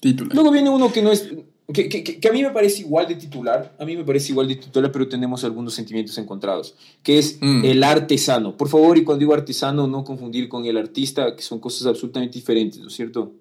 Titular. 0.00 0.34
Luego 0.34 0.50
viene 0.50 0.68
uno 0.68 0.92
que 0.92 1.02
no 1.02 1.10
es. 1.10 1.30
Que, 1.72 1.88
que, 1.88 2.04
que, 2.04 2.28
a 2.28 2.32
mí 2.32 2.42
me 2.42 2.50
parece 2.50 2.82
igual 2.82 3.08
de 3.08 3.14
titular, 3.14 3.74
a 3.78 3.86
mí 3.86 3.96
me 3.96 4.04
parece 4.04 4.32
igual 4.32 4.46
de 4.48 4.56
titular, 4.56 4.92
pero 4.92 5.08
tenemos 5.08 5.44
algunos 5.44 5.72
sentimientos 5.72 6.18
encontrados, 6.18 6.74
que 7.02 7.18
es 7.18 7.38
mm. 7.40 7.64
el 7.64 7.82
artesano. 7.82 8.54
Por 8.54 8.68
favor, 8.68 8.98
y 8.98 9.04
cuando 9.04 9.20
digo 9.20 9.32
artesano, 9.32 9.86
no 9.86 10.04
confundir 10.04 10.50
con 10.50 10.66
el 10.66 10.76
artista, 10.76 11.34
que 11.34 11.42
son 11.42 11.60
cosas 11.60 11.86
absolutamente 11.86 12.34
diferentes, 12.34 12.80
¿no 12.80 12.88
es 12.88 12.92
cierto? 12.92 13.32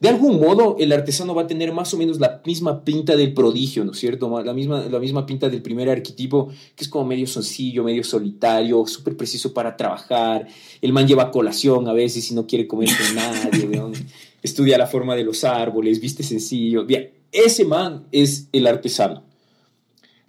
De 0.00 0.08
algún 0.08 0.40
modo, 0.40 0.76
el 0.78 0.92
artesano 0.92 1.34
va 1.34 1.42
a 1.42 1.46
tener 1.46 1.72
más 1.72 1.94
o 1.94 1.96
menos 1.96 2.20
la 2.20 2.42
misma 2.44 2.84
pinta 2.84 3.16
del 3.16 3.32
prodigio, 3.32 3.84
¿no 3.84 3.92
es 3.92 3.98
cierto? 3.98 4.42
La 4.42 4.52
misma, 4.52 4.84
la 4.90 4.98
misma 4.98 5.24
pinta 5.24 5.48
del 5.48 5.62
primer 5.62 5.88
arquetipo, 5.88 6.48
que 6.76 6.84
es 6.84 6.88
como 6.88 7.06
medio 7.06 7.26
sencillo, 7.26 7.82
medio 7.84 8.04
solitario, 8.04 8.86
súper 8.86 9.16
preciso 9.16 9.54
para 9.54 9.76
trabajar. 9.76 10.46
El 10.80 10.92
man 10.92 11.06
lleva 11.06 11.30
colación 11.30 11.88
a 11.88 11.92
veces 11.92 12.30
y 12.30 12.34
no 12.34 12.46
quiere 12.46 12.66
comer 12.66 12.88
con 12.88 13.14
nadie, 13.14 14.04
Estudia 14.42 14.76
la 14.76 14.88
forma 14.88 15.14
de 15.14 15.24
los 15.24 15.44
árboles, 15.44 16.00
viste 16.00 16.22
sencillo. 16.22 16.84
Bien, 16.84 17.10
ese 17.30 17.64
man 17.64 18.06
es 18.10 18.48
el 18.52 18.66
artesano. 18.66 19.31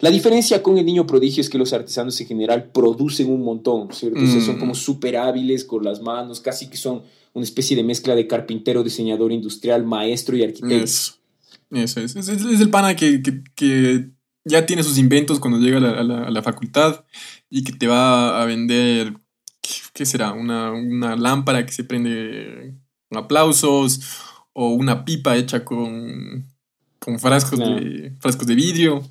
La 0.00 0.10
diferencia 0.10 0.62
con 0.62 0.76
el 0.76 0.84
niño 0.84 1.06
prodigio 1.06 1.40
es 1.40 1.48
que 1.48 1.58
los 1.58 1.72
artesanos 1.72 2.20
en 2.20 2.26
general 2.26 2.70
producen 2.72 3.30
un 3.30 3.42
montón, 3.42 3.92
¿cierto? 3.92 4.20
son 4.26 4.58
como 4.58 4.72
mm. 4.72 4.76
súper 4.76 5.16
hábiles 5.16 5.64
con 5.64 5.84
las 5.84 6.02
manos, 6.02 6.40
casi 6.40 6.68
que 6.68 6.76
son 6.76 7.02
una 7.32 7.44
especie 7.44 7.76
de 7.76 7.82
mezcla 7.82 8.14
de 8.14 8.26
carpintero, 8.26 8.82
diseñador 8.82 9.32
industrial, 9.32 9.84
maestro 9.84 10.36
y 10.36 10.42
arquitecto. 10.42 10.84
Eso, 10.84 12.00
eso 12.00 12.00
es. 12.00 12.16
Es, 12.16 12.60
el 12.60 12.70
pana 12.70 12.94
que, 12.94 13.22
que, 13.54 14.10
ya 14.44 14.66
tiene 14.66 14.82
sus 14.82 14.98
inventos 14.98 15.40
cuando 15.40 15.58
llega 15.58 15.78
a 15.78 16.02
la, 16.02 16.24
a 16.24 16.30
la, 16.30 16.42
facultad 16.42 17.04
y 17.48 17.64
que 17.64 17.72
te 17.72 17.86
va 17.86 18.42
a 18.42 18.44
vender, 18.44 19.14
¿qué, 19.92 20.04
será? 20.04 20.32
Una, 20.32 20.70
una, 20.70 21.16
lámpara 21.16 21.64
que 21.64 21.72
se 21.72 21.82
prende 21.82 22.74
con 23.08 23.18
aplausos 23.18 24.00
o 24.52 24.68
una 24.68 25.04
pipa 25.04 25.36
hecha 25.36 25.64
con, 25.64 26.46
con 26.98 27.18
frascos, 27.18 27.58
de, 27.58 28.12
frascos 28.20 28.46
de 28.46 28.54
vidrio. 28.54 29.02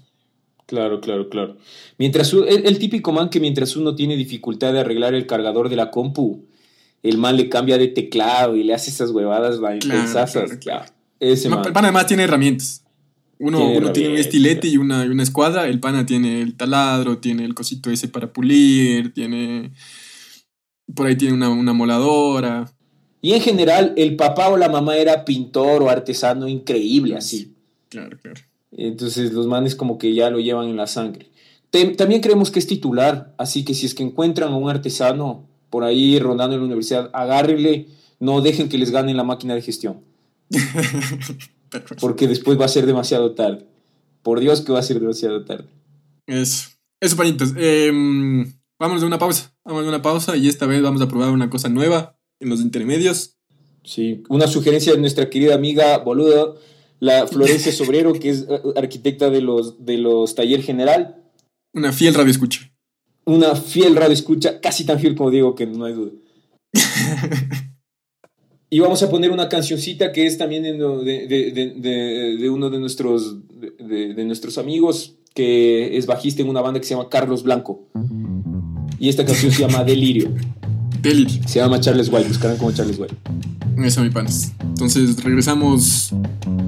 Claro, 0.65 1.02
claro, 1.02 1.30
claro. 1.30 1.58
Mientras 1.97 2.32
el, 2.34 2.65
el, 2.65 2.80
típico 2.80 3.12
man 3.12 3.30
que 3.30 3.39
mientras 3.39 3.76
uno 3.76 3.95
tiene 3.95 4.15
dificultad 4.15 4.73
de 4.73 4.80
arreglar 4.80 5.13
el 5.13 5.28
cargador 5.28 5.69
de 5.69 5.76
la 5.76 5.91
compu, 5.91 6.45
el 7.04 7.17
man 7.17 7.36
le 7.36 7.49
cambia 7.49 7.78
de 7.78 7.89
teclado 7.89 8.56
y 8.56 8.63
le 8.63 8.73
hace 8.73 8.89
esas 8.89 9.12
huevadas 9.12 9.60
claro, 9.60 9.80
claro, 10.32 10.60
claro. 10.60 10.86
Ese 11.19 11.49
man. 11.49 11.65
El 11.65 11.73
pana 11.73 11.89
además 11.89 12.08
tiene 12.08 12.23
herramientas. 12.23 12.84
Uno 13.39 13.58
tiene, 13.58 13.89
tiene 13.89 14.10
un 14.10 14.17
estilete 14.17 14.67
y 14.69 14.78
una, 14.78 15.04
una, 15.04 15.23
escuadra, 15.23 15.67
el 15.67 15.82
pana 15.82 16.06
tiene 16.06 16.41
el 16.41 16.56
taladro, 16.56 17.17
tiene 17.17 17.43
el 17.43 17.54
cosito 17.54 17.89
ese 17.91 18.08
para 18.08 18.32
pulir, 18.32 19.13
tiene... 19.13 19.73
Por 20.95 21.08
ahí 21.08 21.17
tiene 21.17 21.34
una, 21.34 21.49
una 21.49 21.73
moladora. 21.73 22.71
Y 23.21 23.34
en 23.34 23.41
general, 23.41 23.93
el 23.97 24.15
papá 24.15 24.49
o 24.49 24.58
la 24.58 24.69
mamá 24.69 24.95
era 24.95 25.26
pintor 25.26 25.82
o 25.82 25.89
artesano 25.89 26.47
increíble, 26.47 27.15
así. 27.15 27.54
Claro, 27.89 28.17
claro. 28.21 28.41
Entonces 28.78 29.34
los 29.34 29.48
manes 29.48 29.76
como 29.76 29.98
que 29.98 30.14
ya 30.14 30.30
lo 30.30 30.40
llevan 30.40 30.70
en 30.70 30.78
la 30.78 30.88
sangre. 30.88 31.30
También 31.98 32.22
creemos 32.22 32.52
que 32.52 32.60
es 32.60 32.68
titular, 32.68 33.34
así 33.38 33.66
que 33.66 33.74
si 33.74 33.88
es 33.88 33.96
que 33.96 34.04
encuentran 34.04 34.54
a 34.54 34.56
un 34.56 34.70
artesano, 34.70 35.48
por 35.72 35.84
ahí 35.84 36.20
rondando 36.20 36.56
en 36.56 36.62
la 36.62 36.68
universidad, 36.68 37.10
agárrenle, 37.14 37.88
no 38.20 38.42
dejen 38.42 38.70
que 38.70 38.78
les 38.78 38.92
ganen 38.92 39.18
la 39.18 39.24
máquina 39.24 39.56
de 39.56 39.62
gestión. 39.62 40.02
Porque 42.00 42.28
después 42.28 42.60
va 42.60 42.66
a 42.66 42.70
ser 42.70 42.86
demasiado 42.86 43.34
tarde. 43.34 43.66
Por 44.22 44.40
Dios 44.40 44.62
que 44.62 44.72
va 44.72 44.80
a 44.80 44.84
ser 44.84 45.00
demasiado 45.00 45.44
tarde. 45.46 45.66
Eso, 46.28 46.70
eso, 47.02 47.18
panitos. 47.18 47.54
Eh, 47.58 47.92
vamos 48.80 49.02
a 49.02 49.06
una 49.06 49.18
pausa. 49.18 49.54
Vamos 49.66 49.84
a 49.84 49.90
una 49.90 50.02
pausa 50.02 50.38
y 50.38 50.48
esta 50.48 50.68
vez 50.68 50.82
vamos 50.82 51.02
a 51.02 51.08
probar 51.08 51.32
una 51.32 51.50
cosa 51.50 51.70
nueva 51.70 52.16
en 52.40 52.50
los 52.50 52.62
intermedios. 52.62 53.38
Sí, 53.84 54.24
una 54.30 54.48
sugerencia 54.48 54.94
de 54.94 55.00
nuestra 55.00 55.30
querida 55.30 55.56
amiga 55.56 55.98
boluda, 55.98 56.54
la 57.04 57.28
Florencia 57.32 57.72
Sobrero, 57.72 58.13
que 58.13 58.30
es 58.30 58.46
eh, 58.50 58.62
arquitecta 58.76 59.30
de 59.30 59.42
los, 59.42 59.86
de 59.86 59.98
los 59.98 60.36
Taller 60.36 60.62
General. 60.62 61.24
Una 61.74 61.92
fiel 61.92 62.13
radio 62.13 62.32
escucha 62.32 62.74
una 63.26 63.56
fiel 63.56 63.96
radio 63.96 64.13
escucha, 64.13 64.60
casi 64.60 64.86
tan 64.86 65.00
fiel 65.00 65.16
como 65.16 65.32
digo 65.32 65.56
que 65.56 65.66
no 65.66 65.86
hay 65.86 65.94
duda. 65.94 66.12
y 68.70 68.80
vamos 68.80 69.02
a 69.04 69.10
poner 69.10 69.32
una 69.32 69.50
cancioncita 69.50 70.12
que 70.12 70.26
es 70.26 70.38
también 70.38 70.63
de, 70.63 70.78
de, 70.78 72.50
uno 72.50 72.70
de 72.70 72.80
nuestros, 72.80 73.38
de, 73.50 74.26
nuestros 74.26 74.58
amigos, 74.58 75.16
que 75.34 75.98
es 75.98 76.06
bajista 76.06 76.42
en 76.42 76.50
una 76.50 76.62
banda 76.62 76.80
que 76.80 76.86
se 76.86 76.96
llama 76.96 77.10
Carlos 77.10 77.44
Blanco. 77.44 77.88
Y 79.00 79.10
esta 79.10 79.26
canción 79.26 79.52
se 79.52 79.62
llama 79.62 79.84
Delirio. 79.86 80.34
Se 81.04 81.60
llama 81.60 81.82
Charles 81.82 82.08
White, 82.10 82.30
buscarán 82.30 82.58
como 82.58 82.72
Charles 82.72 82.98
White. 82.98 83.16
Eso, 83.84 84.02
mi 84.02 84.10
panas. 84.10 84.54
Entonces 84.62 85.22
regresamos 85.22 86.13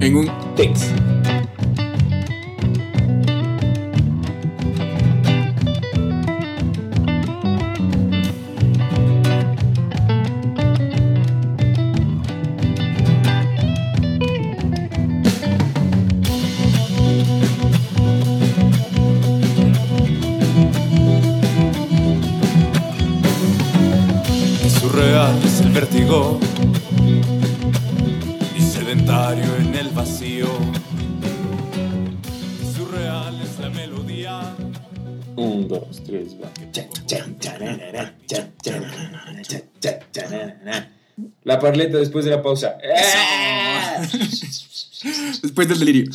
en 0.00 0.16
un 0.16 0.30
text. 0.54 0.84
Vacío. 30.26 30.46
Surreal 32.74 33.40
es 33.42 33.58
la 33.58 33.70
melodía. 33.70 34.56
Un, 35.36 35.68
dos, 35.68 36.02
tres. 36.04 36.36
La 41.44 41.60
parleta 41.60 41.98
después 41.98 42.24
de 42.24 42.30
la 42.30 42.42
pausa. 42.42 42.76
Después 45.42 45.68
del 45.68 45.78
delirio. 45.78 46.10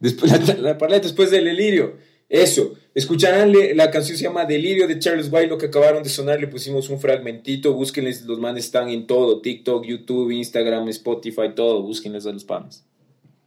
Después, 0.00 0.32
la, 0.32 0.54
la 0.54 0.78
parleta 0.78 1.02
después 1.02 1.30
del 1.30 1.44
delirio. 1.44 1.98
Eso. 2.28 2.74
Escucharán 2.94 3.52
la 3.74 3.90
canción 3.90 4.16
se 4.16 4.24
llama 4.24 4.46
Delirio 4.46 4.88
de 4.88 4.98
Charles 4.98 5.28
White, 5.30 5.48
lo 5.48 5.58
que 5.58 5.66
acabaron 5.66 6.02
de 6.02 6.08
sonar, 6.08 6.40
le 6.40 6.48
pusimos 6.48 6.88
un 6.88 6.98
fragmentito, 6.98 7.74
búsquenles, 7.74 8.22
los 8.22 8.38
manes 8.40 8.64
están 8.64 8.88
en 8.88 9.06
todo, 9.06 9.40
TikTok, 9.42 9.84
YouTube, 9.84 10.30
Instagram, 10.30 10.88
Spotify, 10.88 11.54
todo, 11.54 11.82
búsquenles 11.82 12.26
a 12.26 12.32
los 12.32 12.44
panes. 12.44 12.84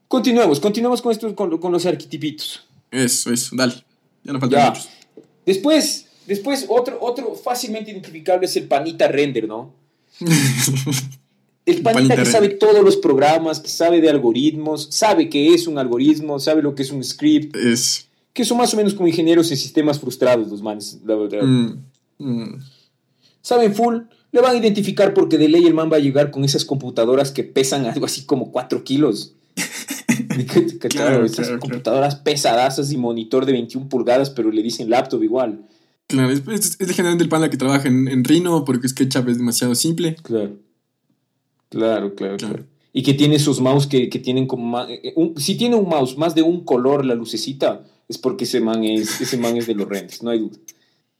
Continuemos, 0.08 0.60
continuemos 0.60 1.02
con, 1.02 1.12
estos, 1.12 1.34
con, 1.34 1.58
con 1.58 1.72
los 1.72 1.86
arquetipitos. 1.86 2.63
Eso, 2.92 3.32
eso, 3.32 3.56
dale. 3.56 3.74
Ya 4.24 4.34
no 4.34 4.39
faltan 4.39 4.60
Ya. 4.60 4.70
muchos. 4.70 4.89
Después, 5.46 6.08
después 6.28 6.65
otro, 6.70 7.00
otro 7.02 7.34
fácilmente 7.36 7.92
identificable 7.92 8.46
es 8.46 8.56
el 8.56 8.65
panita 8.68 9.08
render, 9.08 9.48
¿no? 9.48 9.74
El 11.65 11.84
panita 11.84 12.15
que 12.15 12.26
sabe 12.26 12.50
todos 12.50 12.84
los 12.84 12.98
programas, 12.98 13.60
que 13.60 13.70
sabe 13.70 14.02
de 14.02 14.10
algoritmos, 14.10 14.88
sabe 14.89 15.30
qué 15.30 15.54
es 15.54 15.68
un 15.68 15.78
algoritmo, 15.78 16.39
sabe 16.39 16.63
lo 16.63 16.74
que 16.74 16.82
es 16.82 16.92
un 16.92 17.04
script, 17.04 17.56
Es. 17.56 18.09
Que 18.39 18.45
son 18.45 18.58
más 18.58 18.73
o 18.73 18.78
menos 18.78 18.93
como 18.93 19.08
ingenieros 19.10 19.52
en 19.52 19.58
sistemas 19.58 19.99
frustrados 19.99 20.47
los 20.47 20.62
manes, 20.62 20.97
la 21.06 21.15
verdad. 21.15 21.41
mm, 21.43 21.78
mm. 22.19 22.60
Saben 23.41 23.73
full, 23.75 23.97
le 24.32 24.41
van 24.41 24.56
a 24.56 24.60
identificar 24.60 25.13
porque 25.13 25.38
de 25.38 25.49
ley 25.49 25.65
el 25.65 25.73
man 25.73 25.89
va 25.91 25.97
a 25.97 25.99
llegar 25.99 26.32
con 26.32 26.43
esas 26.45 26.63
computadoras 26.63 27.32
que 27.32 27.43
pesan 27.43 27.86
algo 27.86 28.06
así 28.06 28.23
como 28.25 28.52
4 28.52 28.84
kilos. 28.86 29.36
Claro, 30.80 30.80
Claro, 30.89 31.25
esas 31.25 31.47
claro, 31.47 31.60
computadoras 31.60 32.15
pesadazas 32.15 32.91
y 32.91 32.97
monitor 32.97 33.45
de 33.45 33.52
21 33.52 33.89
pulgadas, 33.89 34.30
pero 34.30 34.52
le 34.52 34.62
dicen 34.63 34.89
laptop 34.89 35.21
igual. 35.23 35.65
Claro, 36.08 36.32
es, 36.32 36.41
es, 36.47 36.78
es 36.80 36.91
generalmente 36.91 37.23
el 37.23 37.30
pana 37.30 37.49
que 37.49 37.58
trabaja 37.58 37.88
en, 37.88 38.08
en 38.08 38.23
Rhino 38.23 38.63
porque 38.65 38.88
SketchUp 38.88 39.28
es 39.30 39.38
demasiado 39.38 39.75
simple. 39.75 40.15
Claro. 40.23 40.58
Claro, 41.69 42.15
claro, 42.15 42.38
Claro. 42.38 42.54
claro. 42.56 42.65
Y 42.93 43.04
que 43.04 43.13
tiene 43.13 43.38
sus 43.38 43.60
mouse 43.60 43.86
que, 43.88 44.10
que 44.10 44.17
tienen 44.19 44.47
como 44.47 44.80
eh, 44.88 45.13
un- 45.15 45.38
si 45.39 45.56
tiene 45.56 45.75
un 45.75 45.88
mouse 45.89 46.17
más 46.17 46.34
de 46.36 46.41
un 46.41 46.63
color 46.63 47.06
la 47.06 47.13
lucecita, 47.15 47.84
es 48.10 48.17
porque 48.17 48.43
ese 48.43 48.60
man 48.60 48.84
es, 48.84 49.22
ese 49.22 49.38
man 49.38 49.56
es 49.56 49.67
de 49.67 49.76
los 49.76 49.88
renders, 49.88 50.22
no 50.24 50.32
hay 50.32 50.39
duda. 50.39 50.58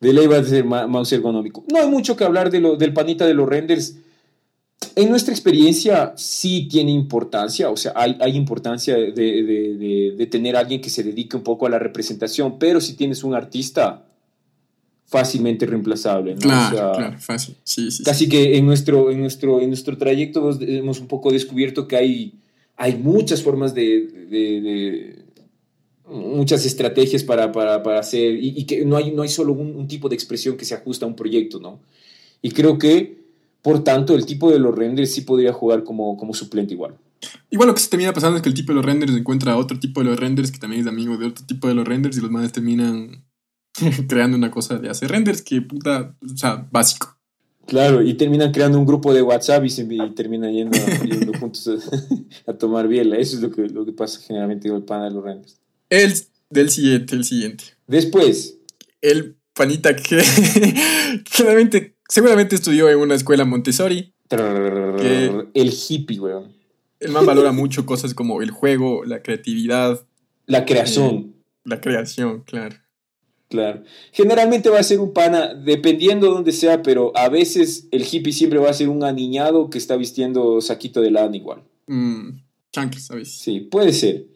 De 0.02 0.12
ley 0.14 0.28
va 0.28 0.38
a 0.40 0.44
ser 0.44 0.66
mouse 0.66 1.12
ergonómico. 1.14 1.64
No 1.72 1.80
hay 1.80 1.88
mucho 1.88 2.16
que 2.18 2.24
hablar 2.24 2.50
de 2.50 2.60
lo, 2.60 2.76
del 2.78 2.92
panita 2.94 3.26
de 3.28 3.34
los 3.34 3.48
renders. 3.48 3.96
En 4.96 5.10
nuestra 5.10 5.34
experiencia 5.34 6.14
sí 6.16 6.68
tiene 6.72 6.92
importancia, 6.92 7.70
o 7.70 7.76
sea, 7.78 7.92
hay, 7.96 8.18
hay 8.22 8.36
importancia 8.38 8.96
de, 8.96 9.12
de- 9.12 9.44
de- 9.78 10.16
de 10.18 10.26
tener 10.28 10.56
a 10.56 10.60
alguien 10.60 10.80
que 10.82 10.90
se 10.90 11.04
dedique 11.04 11.36
un 11.38 11.44
poco 11.44 11.66
a 11.68 11.70
la 11.70 11.80
representación, 11.80 12.58
pero 12.58 12.80
si 12.82 12.94
tienes 12.94 13.24
un 13.26 13.34
artista 13.36 14.06
fácilmente 15.06 15.66
reemplazable. 15.66 16.36
¿no? 16.36 16.40
Claro, 16.42 16.68
O 16.76 16.78
sea, 16.78 16.92
claro, 16.94 17.20
fácil. 17.20 17.56
Sí, 17.64 17.92
sí. 17.92 17.98
sí. 17.98 18.04
Casi 18.04 18.30
que 18.30 18.58
en 18.58 18.66
nuestro, 18.66 19.12
en 19.12 19.20
nuestro, 19.20 19.60
en 19.60 19.68
nuestro 19.68 19.98
trayecto 19.98 20.50
hemos- 20.62 21.00
un 21.00 21.08
poco 21.08 21.32
descubierto 21.32 21.88
que 21.88 21.98
hay, 21.98 22.34
hay 22.78 22.96
muchas 22.96 23.42
formas 23.44 23.74
de- 23.74 25.16
muchas 26.10 26.66
estrategias 26.66 27.24
para, 27.24 27.52
para, 27.52 27.84
para 27.84 28.00
hacer 28.00 28.36
y, 28.36 28.60
y 28.60 28.66
que 28.66 28.86
no 28.86 28.98
hay, 28.98 29.12
no 29.12 29.22
hay 29.22 29.30
solo 29.30 29.54
un, 29.54 29.76
un 29.76 29.88
tipo 29.88 30.10
de 30.10 30.16
expresión 30.16 30.58
que 30.58 30.66
se 30.66 30.76
ajusta 30.76 31.06
a 31.06 31.08
un 31.08 31.16
proyecto, 31.16 31.60
¿no? 31.60 31.80
Y 32.42 32.52
creo 32.52 32.78
que, 32.78 33.20
por 33.62 33.84
tanto, 33.84 34.16
el 34.16 34.26
tipo 34.26 34.52
de 34.52 34.60
los 34.60 34.76
renders 34.76 35.12
sí 35.12 35.22
podría 35.22 35.54
jugar 35.54 35.84
como, 35.84 36.18
como 36.18 36.34
suplente 36.34 36.74
igual. 36.74 36.96
Igual 37.50 37.68
lo 37.68 37.76
que 37.76 37.82
se 37.82 37.90
termina 37.90 38.14
pasando 38.14 38.38
es 38.38 38.42
que 38.42 38.50
el 38.50 38.56
tipo 38.56 38.72
de 38.72 38.78
los 38.78 38.86
renders 38.86 39.14
encuentra 39.14 39.54
a 39.54 39.58
otro 39.58 39.80
tipo 39.80 40.00
de 40.02 40.06
los 40.06 40.20
renders 40.20 40.52
que 40.52 40.60
también 40.60 40.82
es 40.82 40.88
amigo 40.88 41.18
de 41.18 41.28
otro 41.28 41.46
tipo 41.46 41.68
de 41.68 41.74
los 41.74 41.88
renders 41.88 42.18
y 42.18 42.22
los 42.22 42.32
manes 42.32 42.52
terminan 42.52 43.26
creando 44.08 44.38
una 44.38 44.52
cosa 44.52 44.78
de 44.78 44.90
hacer 44.90 45.12
renders 45.12 45.42
que 45.42 45.62
puta, 45.62 46.16
o 46.22 46.38
sea, 46.38 46.68
básico. 46.72 47.18
Claro, 47.66 48.02
y 48.02 48.16
terminan 48.16 48.52
creando 48.52 48.80
un 48.80 48.86
grupo 48.86 49.14
de 49.14 49.22
WhatsApp 49.22 49.64
y, 49.64 49.70
se, 49.70 49.84
y 49.84 50.10
terminan 50.16 50.52
yendo, 50.52 50.78
yendo 51.06 51.38
juntos 51.38 51.68
a, 51.68 52.52
a 52.52 52.54
tomar 52.58 52.88
biela. 52.88 53.18
Eso 53.18 53.36
es 53.36 53.44
lo 53.44 53.52
que, 53.52 53.68
lo 53.70 53.86
que 53.86 53.92
pasa 53.92 54.20
generalmente 54.22 54.70
con 54.70 54.78
el 54.78 54.84
pana 54.84 55.06
de 55.06 55.12
los 55.12 55.24
renders. 55.24 55.60
El 55.90 56.14
del 56.50 56.70
siguiente, 56.70 57.16
el 57.16 57.24
siguiente. 57.24 57.64
Después, 57.88 58.58
El 59.02 59.38
panita 59.54 59.96
que 59.96 60.22
generalmente, 61.32 61.96
seguramente 62.08 62.56
estudió 62.56 62.90
en 62.90 63.00
una 63.00 63.16
escuela 63.16 63.46
Montessori. 63.46 64.14
El 64.30 65.74
hippie, 65.74 66.20
weón. 66.20 66.54
El 67.00 67.12
man 67.12 67.26
valora 67.26 67.52
mucho 67.54 67.86
cosas 67.86 68.14
como 68.14 68.42
el 68.42 68.52
juego, 68.52 69.04
la 69.06 69.22
creatividad, 69.22 70.06
La 70.46 70.66
creación, 70.66 71.36
la 71.64 71.82
creación, 71.82 72.44
claro. 72.46 72.76
claro. 73.48 73.84
Generalmente 74.12 74.70
va 74.70 74.80
a 74.80 74.84
ser 74.84 75.00
un 75.00 75.14
pana, 75.14 75.54
dependiendo 75.54 76.28
de 76.28 76.34
donde 76.34 76.52
sea, 76.52 76.84
pero 76.84 77.16
a 77.16 77.30
veces 77.30 77.88
el 77.92 78.06
hippie 78.10 78.34
siempre 78.34 78.60
va 78.60 78.70
a 78.70 78.74
ser 78.74 78.90
un 78.90 79.04
aniñado 79.04 79.70
que 79.70 79.78
está 79.78 79.96
vistiendo 79.96 80.62
saquito 80.62 81.02
de 81.02 81.12
lana 81.12 81.36
igual. 81.36 81.64
Mm, 81.88 82.42
chanclas, 82.72 83.06
¿sabes? 83.06 83.32
Sí, 83.32 83.62
puede 83.62 83.94
ser. 83.94 84.28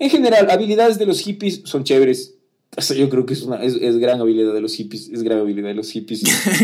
En 0.00 0.08
general, 0.08 0.50
habilidades 0.50 0.98
de 0.98 1.04
los 1.04 1.20
hippies 1.20 1.60
son 1.64 1.84
chéveres. 1.84 2.34
O 2.74 2.80
sea, 2.80 2.96
yo 2.96 3.10
creo 3.10 3.26
que 3.26 3.34
es, 3.34 3.42
una, 3.42 3.62
es, 3.62 3.74
es 3.74 3.98
gran 3.98 4.18
habilidad 4.18 4.54
de 4.54 4.62
los 4.62 4.74
hippies. 4.74 5.10
Es 5.10 5.22
gran 5.22 5.40
habilidad 5.40 5.68
de 5.68 5.74
los 5.74 5.90
hippies. 5.90 6.22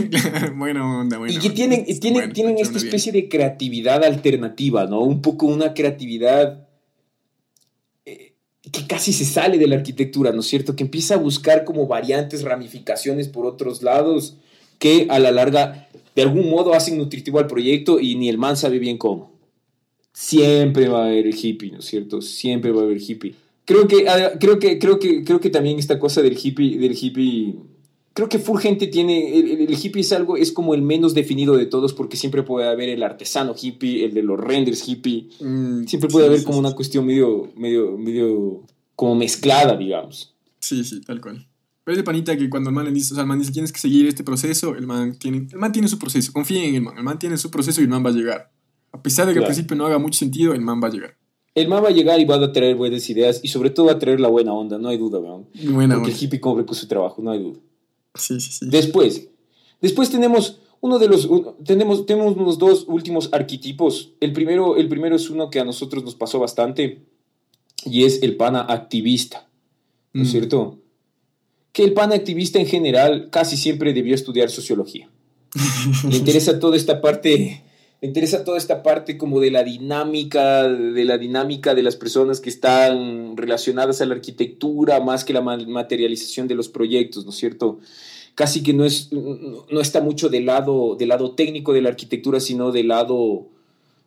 buena 0.56 1.00
onda, 1.00 1.18
buena 1.18 1.34
y 1.34 1.38
que 1.38 1.50
tienen, 1.50 1.84
y 1.86 2.00
tienen, 2.00 2.20
Bueno, 2.20 2.32
tienen 2.32 2.58
esta 2.58 2.78
bien. 2.78 2.86
especie 2.86 3.12
de 3.12 3.28
creatividad 3.28 4.02
alternativa, 4.04 4.86
¿no? 4.86 5.00
Un 5.00 5.20
poco 5.20 5.46
una 5.46 5.74
creatividad 5.74 6.66
eh, 8.06 8.32
que 8.72 8.86
casi 8.86 9.12
se 9.12 9.26
sale 9.26 9.58
de 9.58 9.66
la 9.66 9.76
arquitectura, 9.76 10.32
¿no 10.32 10.40
es 10.40 10.46
cierto? 10.46 10.74
Que 10.74 10.84
empieza 10.84 11.16
a 11.16 11.18
buscar 11.18 11.64
como 11.64 11.86
variantes, 11.86 12.42
ramificaciones 12.42 13.28
por 13.28 13.44
otros 13.44 13.82
lados, 13.82 14.38
que 14.78 15.08
a 15.10 15.18
la 15.18 15.30
larga, 15.30 15.88
de 16.14 16.22
algún 16.22 16.48
modo, 16.48 16.72
hacen 16.72 16.96
nutritivo 16.96 17.38
al 17.38 17.48
proyecto 17.48 18.00
y 18.00 18.14
ni 18.14 18.30
el 18.30 18.38
man 18.38 18.56
sabe 18.56 18.78
bien 18.78 18.96
cómo. 18.96 19.35
Siempre 20.18 20.88
va 20.88 21.02
a 21.02 21.06
haber 21.08 21.26
hippie, 21.34 21.72
¿no 21.72 21.80
es 21.80 21.84
cierto? 21.84 22.22
Siempre 22.22 22.72
va 22.72 22.80
a 22.80 22.84
haber 22.84 22.98
hippie. 23.02 23.34
Creo 23.66 23.86
que, 23.86 24.06
creo 24.40 24.58
que, 24.58 24.78
creo 24.78 24.98
que, 24.98 25.22
creo 25.24 25.40
que 25.40 25.50
también 25.50 25.78
esta 25.78 25.98
cosa 25.98 26.22
del 26.22 26.38
hippie, 26.42 26.78
del 26.78 26.96
hippie, 26.98 27.54
creo 28.14 28.26
que 28.26 28.38
full 28.38 28.58
gente 28.58 28.86
tiene, 28.86 29.38
el, 29.38 29.50
el- 29.50 29.60
el 29.68 29.74
hippie 29.78 30.00
es 30.00 30.12
algo, 30.12 30.38
es 30.38 30.52
como 30.52 30.72
el 30.74 30.80
menos 30.80 31.12
definido 31.12 31.54
de 31.54 31.66
todos 31.66 31.92
porque 31.92 32.16
siempre 32.16 32.42
puede 32.42 32.66
haber 32.66 32.88
el 32.88 33.02
artesano 33.02 33.54
hippie, 33.60 34.06
el 34.06 34.14
de 34.14 34.22
los 34.22 34.40
renders 34.40 34.88
hippie, 34.88 35.28
Mm, 35.40 35.84
siempre 35.84 36.08
puede 36.08 36.24
sí, 36.24 36.28
haber 36.28 36.38
sí, 36.40 36.44
como 36.46 36.56
sí. 36.56 36.60
una 36.60 36.74
cuestión 36.74 37.04
medio, 37.04 37.52
medio, 37.54 37.98
medio, 37.98 38.62
como 38.94 39.16
mezclada, 39.16 39.76
digamos. 39.76 40.34
Sí, 40.60 40.82
sí, 40.82 41.02
tal 41.02 41.20
cual. 41.20 41.46
Pero 41.84 41.92
es 41.92 41.98
de 41.98 42.04
panita 42.04 42.34
que 42.38 42.48
cuando 42.48 42.70
el 42.70 42.74
man 42.74 42.86
le 42.86 42.90
dice, 42.92 43.12
o 43.12 43.16
sea, 43.16 43.22
el 43.22 43.28
man 43.28 43.38
dice, 43.38 43.52
tienes 43.52 43.70
que 43.70 43.80
seguir 43.80 44.06
este 44.06 44.24
proceso, 44.24 44.74
el 44.76 44.86
man 44.86 45.18
tiene, 45.18 45.46
el 45.52 45.58
man 45.58 45.72
tiene 45.72 45.88
su 45.88 45.98
proceso, 45.98 46.32
confíen 46.32 46.64
en 46.70 46.74
el 46.76 46.82
man, 46.82 46.96
el 46.96 47.04
man 47.04 47.18
tiene 47.18 47.36
su 47.36 47.50
proceso 47.50 47.80
y 47.82 47.84
el 47.84 47.90
man 47.90 48.02
va 48.04 48.10
a 48.10 48.14
llegar. 48.14 48.50
A 48.92 49.02
pesar 49.02 49.26
de 49.26 49.32
que 49.32 49.38
Claro. 49.38 49.46
al 49.46 49.54
principio 49.54 49.76
no 49.76 49.86
haga 49.86 49.98
mucho 49.98 50.18
sentido, 50.18 50.52
el 50.54 50.60
man 50.60 50.80
va 50.82 50.88
a 50.88 50.90
llegar. 50.90 51.16
El 51.54 51.68
man 51.68 51.82
va 51.82 51.88
a 51.88 51.92
llegar 51.92 52.20
y 52.20 52.24
va 52.24 52.36
a 52.36 52.52
traer 52.52 52.76
buenas 52.76 53.08
ideas 53.08 53.40
y 53.42 53.48
sobre 53.48 53.70
todo 53.70 53.86
va 53.86 53.92
a 53.92 53.98
traer 53.98 54.20
la 54.20 54.28
buena 54.28 54.52
onda, 54.52 54.78
no 54.78 54.88
hay 54.88 54.98
duda, 54.98 55.18
weón. 55.18 55.46
Buena 55.70 55.94
Porque 55.96 56.10
onda. 56.10 56.18
el 56.18 56.24
hippie 56.24 56.40
cumple 56.40 56.66
con 56.66 56.74
su 56.74 56.86
trabajo, 56.86 57.22
no 57.22 57.30
hay 57.30 57.42
duda. 57.42 57.58
Sí, 58.14 58.38
sí, 58.40 58.52
sí. 58.52 58.66
Después, 58.68 59.28
después 59.80 60.10
tenemos 60.10 60.60
uno 60.80 60.98
de 60.98 61.08
los 61.08 61.28
tenemos 61.64 62.04
tenemos 62.06 62.36
unos 62.36 62.58
dos 62.58 62.84
últimos 62.88 63.30
arquetipos. 63.32 64.12
El 64.20 64.32
primero 64.32 64.76
el 64.76 64.88
primero 64.88 65.16
es 65.16 65.30
uno 65.30 65.48
que 65.50 65.58
a 65.60 65.64
nosotros 65.64 66.04
nos 66.04 66.14
pasó 66.14 66.38
bastante 66.38 67.02
y 67.84 68.04
es 68.04 68.22
el 68.22 68.36
pana 68.36 68.60
activista, 68.60 69.48
¿no 70.12 70.22
es 70.22 70.28
Mm. 70.28 70.30
cierto? 70.30 70.78
Que 71.72 71.84
el 71.84 71.92
pana 71.94 72.14
activista 72.14 72.58
en 72.58 72.66
general 72.66 73.28
casi 73.30 73.56
siempre 73.56 73.92
debió 73.94 74.14
estudiar 74.14 74.50
sociología. 74.50 75.08
Le 76.08 76.16
interesa 76.18 76.58
toda 76.58 76.76
esta 76.76 77.00
parte 77.00 77.62
le 78.00 78.08
interesa 78.08 78.44
toda 78.44 78.58
esta 78.58 78.82
parte 78.82 79.16
como 79.16 79.40
de 79.40 79.50
la 79.50 79.64
dinámica, 79.64 80.68
de 80.68 81.04
la 81.04 81.16
dinámica 81.16 81.74
de 81.74 81.82
las 81.82 81.96
personas 81.96 82.40
que 82.40 82.50
están 82.50 83.36
relacionadas 83.36 84.00
a 84.00 84.06
la 84.06 84.14
arquitectura, 84.14 85.00
más 85.00 85.24
que 85.24 85.32
la 85.32 85.40
ma- 85.40 85.56
materialización 85.56 86.46
de 86.46 86.54
los 86.54 86.68
proyectos, 86.68 87.24
¿no 87.24 87.30
es 87.30 87.36
cierto? 87.36 87.78
Casi 88.34 88.62
que 88.62 88.74
no, 88.74 88.84
es, 88.84 89.10
no 89.12 89.80
está 89.80 90.02
mucho 90.02 90.28
del 90.28 90.44
lado, 90.44 90.94
del 90.96 91.08
lado 91.08 91.34
técnico 91.34 91.72
de 91.72 91.80
la 91.80 91.88
arquitectura, 91.88 92.38
sino 92.38 92.70
del 92.70 92.88
lado 92.88 93.46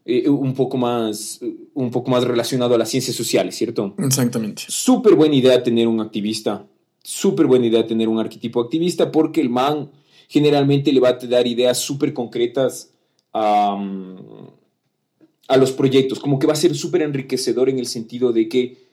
eh, 0.05 0.29
un, 0.29 0.53
poco 0.53 0.77
más, 0.77 1.39
un 1.73 1.89
poco 1.89 2.11
más 2.11 2.23
relacionado 2.23 2.75
a 2.75 2.77
las 2.77 2.89
ciencias 2.89 3.15
sociales, 3.15 3.55
¿cierto? 3.55 3.95
Exactamente. 3.97 4.63
Súper 4.67 5.15
buena 5.15 5.33
idea 5.35 5.63
tener 5.63 5.87
un 5.87 5.99
activista. 5.99 6.63
Súper 7.01 7.47
buena 7.47 7.65
idea 7.65 7.87
tener 7.87 8.07
un 8.07 8.19
arquetipo 8.19 8.61
activista 8.61 9.11
porque 9.11 9.41
el 9.41 9.49
man 9.49 9.89
generalmente 10.27 10.91
le 10.93 10.99
va 10.99 11.09
a 11.09 11.13
dar 11.13 11.47
ideas 11.47 11.79
súper 11.79 12.13
concretas 12.13 12.91
a, 13.33 13.77
a 15.47 15.57
los 15.57 15.71
proyectos. 15.71 16.19
Como 16.19 16.39
que 16.39 16.47
va 16.47 16.53
a 16.53 16.57
ser 16.57 16.75
súper 16.75 17.01
enriquecedor 17.01 17.69
en 17.69 17.79
el 17.79 17.87
sentido 17.87 18.31
de 18.31 18.47
que 18.49 18.89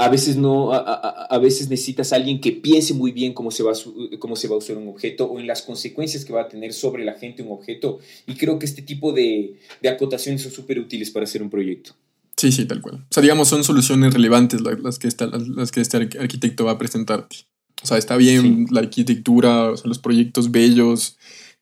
a 0.00 0.08
veces 0.08 0.36
no, 0.36 0.72
a, 0.72 0.78
a- 0.78 1.24
a 1.24 1.38
veces 1.38 1.68
necesitas 1.68 2.12
a 2.12 2.16
alguien 2.16 2.40
que 2.40 2.52
piense 2.52 2.94
muy 2.94 3.10
bien 3.10 3.32
cómo 3.34 3.50
se, 3.50 3.64
va 3.64 3.72
a, 3.72 4.18
cómo 4.20 4.36
se 4.36 4.46
va 4.46 4.54
a 4.54 4.58
usar 4.58 4.76
un 4.76 4.86
objeto 4.88 5.24
o 5.26 5.40
en 5.40 5.48
las 5.48 5.62
consecuencias 5.62 6.24
que 6.24 6.32
va 6.32 6.42
a 6.42 6.48
tener 6.48 6.72
sobre 6.72 7.04
la 7.04 7.14
gente 7.14 7.42
un 7.42 7.50
objeto. 7.50 7.98
Y 8.26 8.34
creo 8.36 8.60
que 8.60 8.66
este 8.66 8.82
tipo 8.82 9.12
de, 9.12 9.56
de 9.82 9.88
acotaciones 9.88 10.42
son 10.42 10.52
súper 10.52 10.78
útiles 10.78 11.10
para 11.10 11.24
hacer 11.24 11.42
un 11.42 11.50
proyecto. 11.50 11.94
Sí, 12.36 12.52
sí, 12.52 12.64
tal 12.66 12.80
cual. 12.80 12.96
O 13.10 13.12
sea, 13.12 13.20
digamos, 13.24 13.48
son 13.48 13.64
soluciones 13.64 14.14
relevantes 14.14 14.60
la- 14.60 14.74
las, 14.80 15.00
que, 15.00 15.08
esta, 15.08 15.26
las, 15.26 15.48
las 15.48 15.72
que 15.72 15.80
este 15.80 15.98
arqu- 15.98 16.20
arquitecto 16.20 16.64
va 16.66 16.72
a 16.72 16.78
presentarte. 16.78 17.38
O 17.82 17.86
sea, 17.86 17.96
está 17.98 18.16
bien 18.16 18.66
la 18.70 18.80
arquitectura, 18.80 19.70
o 19.72 19.76
sea, 19.76 19.88
los 19.88 19.98
proyectos 19.98 20.52
bellos, 20.52 21.16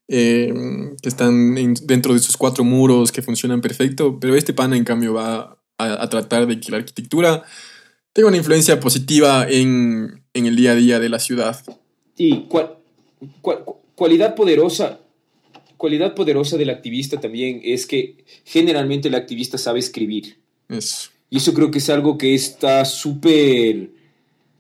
eh, 0.08 0.52
que 1.02 1.08
están 1.08 1.56
en- 1.58 1.74
dentro 1.82 2.12
de 2.12 2.18
esos 2.20 2.36
cuatro 2.36 2.64
muros, 2.64 3.10
que 3.12 3.22
funcionan 3.22 3.60
perfecto, 3.60 4.18
pero 4.20 4.34
este 4.36 4.52
pana, 4.52 4.76
en 4.76 4.84
cambio, 4.84 5.14
va 5.14 5.58
a, 5.78 6.02
a 6.02 6.08
tratar 6.08 6.46
de 6.46 6.58
que 6.60 6.70
la 6.70 6.78
arquitectura 6.78 7.44
tenga 8.12 8.28
una 8.28 8.36
influencia 8.38 8.80
positiva 8.80 9.46
en, 9.48 10.22
en 10.32 10.46
el 10.46 10.56
día 10.56 10.72
a 10.72 10.76
día 10.76 11.00
de 11.00 11.08
la 11.08 11.18
ciudad. 11.18 11.60
Y 12.16 12.42
cual- 12.44 12.76
cual- 13.42 13.64
cualidad 13.94 14.34
poderosa, 14.34 15.00
cualidad 15.76 16.14
poderosa 16.14 16.56
del 16.56 16.70
activista 16.70 17.20
también 17.20 17.60
es 17.64 17.86
que 17.86 18.24
generalmente 18.44 19.08
el 19.08 19.14
activista 19.14 19.58
sabe 19.58 19.80
escribir. 19.80 20.38
Eso. 20.68 21.10
Y 21.28 21.38
eso 21.38 21.52
creo 21.52 21.70
que 21.70 21.78
es 21.78 21.90
algo 21.90 22.16
que 22.16 22.34
está 22.34 22.84
súper, 22.84 23.90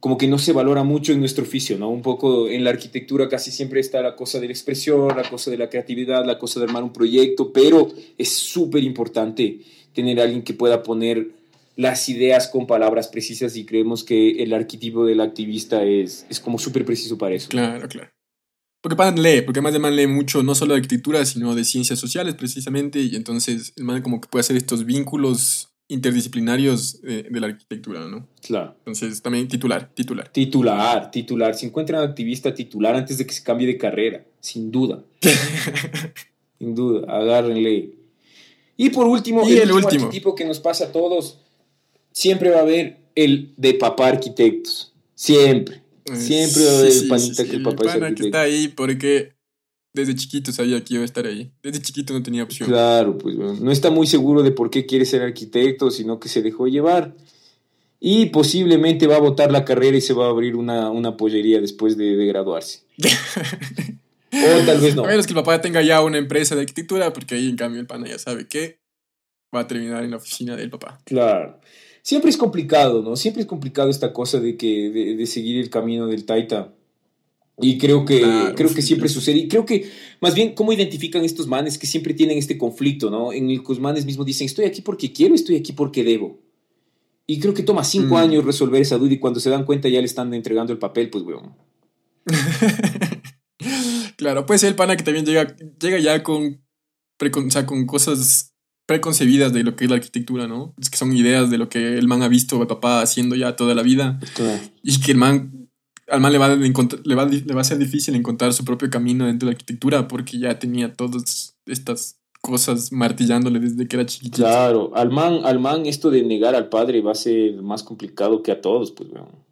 como 0.06 0.18
que 0.18 0.28
no 0.28 0.38
se 0.38 0.52
valora 0.52 0.84
mucho 0.84 1.12
en 1.12 1.18
nuestro 1.18 1.42
oficio, 1.42 1.76
¿no? 1.78 1.90
Un 1.90 2.00
poco 2.00 2.46
en 2.46 2.62
la 2.62 2.70
arquitectura 2.70 3.28
casi 3.28 3.50
siempre 3.50 3.80
está 3.80 4.00
la 4.02 4.14
cosa 4.14 4.38
de 4.38 4.46
la 4.46 4.52
expresión, 4.52 5.08
la 5.08 5.28
cosa 5.28 5.50
de 5.50 5.58
la 5.58 5.68
creatividad, 5.68 6.24
la 6.24 6.38
cosa 6.38 6.60
de 6.60 6.66
armar 6.66 6.84
un 6.84 6.92
proyecto, 6.92 7.52
pero 7.52 7.88
es 8.16 8.32
súper 8.32 8.84
importante 8.84 9.62
tener 9.92 10.20
alguien 10.20 10.42
que 10.42 10.54
pueda 10.54 10.84
poner 10.84 11.32
las 11.74 12.08
ideas 12.08 12.46
con 12.46 12.68
palabras 12.68 13.08
precisas 13.08 13.56
y 13.56 13.66
creemos 13.66 14.04
que 14.04 14.44
el 14.44 14.54
arquetipo 14.54 15.04
del 15.04 15.20
activista 15.20 15.82
es, 15.82 16.24
es 16.30 16.38
como 16.38 16.60
súper 16.60 16.84
preciso 16.84 17.18
para 17.18 17.34
eso. 17.34 17.48
Claro, 17.48 17.88
claro. 17.88 18.08
Porque 18.80 18.94
Pan 18.94 19.20
lee, 19.20 19.42
porque 19.42 19.58
además 19.58 19.74
el 19.74 19.80
man 19.80 19.96
lee 19.96 20.06
mucho, 20.06 20.44
no 20.44 20.54
solo 20.54 20.74
de 20.74 20.82
arquitectura, 20.82 21.24
sino 21.24 21.56
de 21.56 21.64
ciencias 21.64 21.98
sociales 21.98 22.36
precisamente, 22.36 23.00
y 23.00 23.16
entonces 23.16 23.72
el 23.74 23.82
man 23.82 24.02
como 24.02 24.20
que 24.20 24.28
puede 24.28 24.42
hacer 24.42 24.56
estos 24.56 24.84
vínculos 24.84 25.75
interdisciplinarios 25.88 27.00
eh, 27.04 27.26
de 27.30 27.40
la 27.40 27.46
arquitectura, 27.48 28.06
¿no? 28.08 28.26
Claro. 28.42 28.74
Entonces 28.78 29.22
también 29.22 29.46
titular, 29.48 29.90
titular. 29.94 30.28
Titular, 30.32 31.10
titular. 31.10 31.54
Si 31.54 31.66
encuentran 31.66 32.02
activista 32.02 32.54
titular 32.54 32.94
antes 32.96 33.18
de 33.18 33.26
que 33.26 33.32
se 33.32 33.42
cambie 33.42 33.66
de 33.66 33.78
carrera, 33.78 34.24
sin 34.40 34.70
duda. 34.70 35.02
Sin 36.58 36.74
duda, 36.74 37.06
agárrenle. 37.14 37.90
Y 38.78 38.88
por 38.90 39.06
último, 39.06 39.46
Y 39.46 39.52
el 39.58 39.70
último 39.72 39.76
último. 39.76 40.04
arquetipo 40.06 40.34
que 40.34 40.44
nos 40.46 40.58
pasa 40.58 40.86
a 40.86 40.92
todos, 40.92 41.40
siempre 42.12 42.48
va 42.50 42.58
a 42.58 42.62
haber 42.62 42.98
el 43.14 43.52
de 43.58 43.74
papá 43.74 44.08
arquitectos. 44.08 44.94
Siempre. 45.14 45.82
Siempre 46.14 46.64
va 46.64 46.70
a 46.72 46.78
haber 46.78 46.92
Sí, 46.92 47.02
el 47.02 47.08
panita 47.08 47.42
sí, 47.42 47.44
que 47.44 47.56
el 47.56 47.56
el 47.56 47.62
papá 47.62 47.84
es 47.84 47.88
pana 47.88 47.98
que 48.00 48.04
arquitecto. 48.06 48.26
está 48.26 48.40
ahí 48.40 48.68
porque 48.68 49.32
desde 49.96 50.14
chiquito 50.14 50.52
sabía 50.52 50.84
que 50.84 50.94
iba 50.94 51.02
a 51.02 51.06
estar 51.06 51.26
ahí. 51.26 51.50
Desde 51.62 51.80
chiquito 51.80 52.12
no 52.12 52.22
tenía 52.22 52.44
opción. 52.44 52.68
Claro, 52.68 53.16
pues 53.16 53.34
bueno, 53.34 53.56
no 53.58 53.72
está 53.72 53.90
muy 53.90 54.06
seguro 54.06 54.42
de 54.42 54.50
por 54.50 54.68
qué 54.68 54.84
quiere 54.84 55.06
ser 55.06 55.22
arquitecto, 55.22 55.90
sino 55.90 56.20
que 56.20 56.28
se 56.28 56.42
dejó 56.42 56.68
llevar. 56.68 57.14
Y 57.98 58.26
posiblemente 58.26 59.06
va 59.06 59.16
a 59.16 59.20
votar 59.20 59.50
la 59.50 59.64
carrera 59.64 59.96
y 59.96 60.02
se 60.02 60.12
va 60.12 60.26
a 60.26 60.28
abrir 60.28 60.54
una, 60.54 60.90
una 60.90 61.16
pollería 61.16 61.62
después 61.62 61.96
de, 61.96 62.14
de 62.14 62.26
graduarse. 62.26 62.82
o 62.98 64.66
tal 64.66 64.80
vez 64.80 64.94
no. 64.94 65.04
A 65.04 65.08
menos 65.08 65.26
que 65.26 65.32
el 65.32 65.36
papá 65.38 65.62
tenga 65.62 65.80
ya 65.82 66.02
una 66.02 66.18
empresa 66.18 66.54
de 66.54 66.60
arquitectura, 66.60 67.14
porque 67.14 67.36
ahí 67.36 67.48
en 67.48 67.56
cambio 67.56 67.80
el 67.80 67.86
pana 67.86 68.06
ya 68.06 68.18
sabe 68.18 68.46
que 68.46 68.78
va 69.54 69.60
a 69.60 69.66
terminar 69.66 70.04
en 70.04 70.10
la 70.10 70.18
oficina 70.18 70.56
del 70.56 70.68
papá. 70.68 71.00
Claro. 71.04 71.58
Siempre 72.02 72.28
es 72.28 72.36
complicado, 72.36 73.02
¿no? 73.02 73.16
Siempre 73.16 73.40
es 73.40 73.48
complicado 73.48 73.88
esta 73.88 74.12
cosa 74.12 74.40
de 74.40 74.58
que 74.58 74.90
de, 74.90 75.16
de 75.16 75.26
seguir 75.26 75.58
el 75.58 75.70
camino 75.70 76.06
del 76.06 76.26
Taita. 76.26 76.74
Y 77.58 77.78
creo 77.78 78.04
que, 78.04 78.20
Claro, 78.20 78.54
creo 78.54 78.74
que 78.74 78.82
siempre 78.82 79.08
sucede. 79.08 79.38
Y 79.38 79.48
creo 79.48 79.64
que, 79.64 79.90
más 80.20 80.34
bien, 80.34 80.54
¿cómo 80.54 80.72
identifican 80.74 81.24
estos 81.24 81.46
manes 81.46 81.78
que 81.78 81.86
siempre 81.86 82.12
tienen 82.12 82.36
este 82.36 82.58
conflicto, 82.58 83.10
¿no? 83.10 83.32
En 83.32 83.48
el 83.50 83.60
que 83.62 83.68
los 83.70 83.80
manes 83.80 84.04
mismos 84.04 84.26
dicen, 84.26 84.44
estoy 84.44 84.66
aquí 84.66 84.82
porque 84.82 85.12
quiero, 85.12 85.34
estoy 85.34 85.56
aquí 85.56 85.72
porque 85.72 86.04
debo. 86.04 86.38
Y 87.26 87.40
creo 87.40 87.54
que 87.54 87.62
toma 87.62 87.82
cinco 87.82 88.14
Mm. 88.14 88.18
años 88.18 88.44
resolver 88.44 88.80
esa 88.82 88.98
duda 88.98 89.14
y 89.14 89.18
cuando 89.18 89.40
se 89.40 89.48
dan 89.50 89.64
cuenta 89.64 89.88
ya 89.88 90.00
le 90.00 90.06
están 90.06 90.32
entregando 90.34 90.72
el 90.72 90.78
papel, 90.78 91.08
pues, 91.10 91.24
weón. 91.24 91.54
claro, 94.16 94.46
puede 94.46 94.58
ser 94.58 94.70
el 94.70 94.74
pana 94.76 94.96
que 94.96 95.04
también 95.04 95.24
llega, 95.26 95.56
llega 95.80 95.98
ya 95.98 96.22
con, 96.22 96.60
precon- 97.18 97.48
o 97.48 97.50
sea, 97.50 97.66
con 97.66 97.86
cosas 97.86 98.52
preconcebidas 98.86 99.52
de 99.52 99.64
lo 99.64 99.74
que 99.74 99.84
es 99.84 99.90
la 99.90 99.96
arquitectura, 99.96 100.46
¿no? 100.46 100.74
Es 100.80 100.90
que 100.90 100.96
son 100.96 101.16
ideas 101.16 101.50
de 101.50 101.58
lo 101.58 101.68
que 101.68 101.94
el 101.98 102.06
man 102.06 102.22
ha 102.22 102.28
visto 102.28 102.60
el 102.60 102.68
papá 102.68 103.00
haciendo 103.02 103.34
ya 103.34 103.56
toda 103.56 103.74
la 103.74 103.82
vida 103.82 104.20
Claro. 104.34 104.60
y 104.82 105.00
que 105.00 105.12
el 105.12 105.18
man, 105.18 105.65
al 106.08 106.20
man 106.20 106.32
le 106.32 106.38
va, 106.38 106.46
a 106.46 106.56
le, 106.56 107.14
va, 107.14 107.26
le 107.26 107.54
va 107.54 107.60
a 107.60 107.64
ser 107.64 107.78
difícil 107.78 108.14
encontrar 108.14 108.52
su 108.52 108.64
propio 108.64 108.88
camino 108.90 109.26
dentro 109.26 109.46
de 109.46 109.52
la 109.52 109.56
arquitectura 109.56 110.08
porque 110.08 110.38
ya 110.38 110.58
tenía 110.58 110.92
todas 110.94 111.56
estas 111.66 112.18
cosas 112.40 112.92
martillándole 112.92 113.58
desde 113.58 113.88
que 113.88 113.96
era 113.96 114.06
chiquitito. 114.06 114.36
Claro, 114.36 114.92
al 114.94 115.10
man, 115.10 115.40
al 115.44 115.58
man 115.58 115.86
esto 115.86 116.10
de 116.10 116.22
negar 116.22 116.54
al 116.54 116.68
padre 116.68 117.00
va 117.00 117.12
a 117.12 117.16
ser 117.16 117.60
más 117.62 117.82
complicado 117.82 118.42
que 118.42 118.52
a 118.52 118.60
todos, 118.60 118.92
pues, 118.92 119.10
weón. 119.10 119.46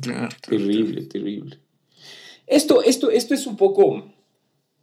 Claro. 0.00 0.36
Terrible, 0.46 1.02
terrible. 1.06 1.58
Esto, 2.46 2.82
esto, 2.82 3.10
esto 3.10 3.34
es 3.34 3.46
un 3.46 3.56
poco. 3.56 4.04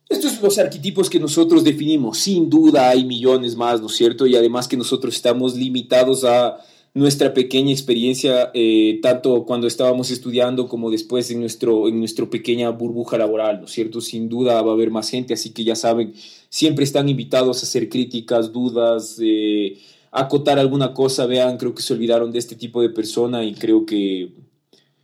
Estos 0.10 0.32
son 0.34 0.44
los 0.44 0.58
arquetipos 0.58 1.10
que 1.10 1.20
nosotros 1.20 1.64
definimos. 1.64 2.18
Sin 2.18 2.50
duda 2.50 2.90
hay 2.90 3.06
millones 3.06 3.56
más, 3.56 3.82
¿no 3.82 3.88
es 3.88 3.96
cierto? 3.96 4.26
Y 4.26 4.36
además 4.36 4.68
que 4.68 4.78
nosotros 4.78 5.16
estamos 5.16 5.56
limitados 5.56 6.24
a 6.24 6.58
nuestra 6.98 7.34
pequeña 7.34 7.72
experiencia, 7.72 8.52
eh, 8.54 9.00
tanto 9.02 9.46
cuando 9.46 9.68
estábamos 9.68 10.10
estudiando 10.10 10.68
como 10.68 10.90
después 10.90 11.30
en, 11.32 11.44
en 11.44 12.00
nuestra 12.00 12.26
pequeña 12.30 12.70
burbuja 12.72 13.18
laboral, 13.18 13.60
¿no 13.60 13.66
es 13.66 13.72
cierto? 13.72 14.02
Sin 14.02 14.30
duda 14.30 14.62
va 14.62 14.72
a 14.72 14.74
haber 14.74 14.90
más 14.90 15.10
gente, 15.10 15.34
así 15.34 15.52
que 15.52 15.64
ya 15.64 15.76
saben, 15.76 16.14
siempre 16.50 16.84
están 16.84 17.08
invitados 17.08 17.62
a 17.62 17.66
hacer 17.66 17.88
críticas, 17.88 18.52
dudas, 18.52 19.18
eh, 19.22 19.78
acotar 20.12 20.58
alguna 20.60 20.94
cosa. 20.94 21.26
Vean, 21.28 21.58
creo 21.58 21.76
que 21.76 21.84
se 21.84 21.94
olvidaron 21.94 22.32
de 22.32 22.40
este 22.40 22.56
tipo 22.56 22.82
de 22.82 22.90
persona 22.90 23.44
y 23.44 23.54
creo 23.54 23.86
que 23.86 24.32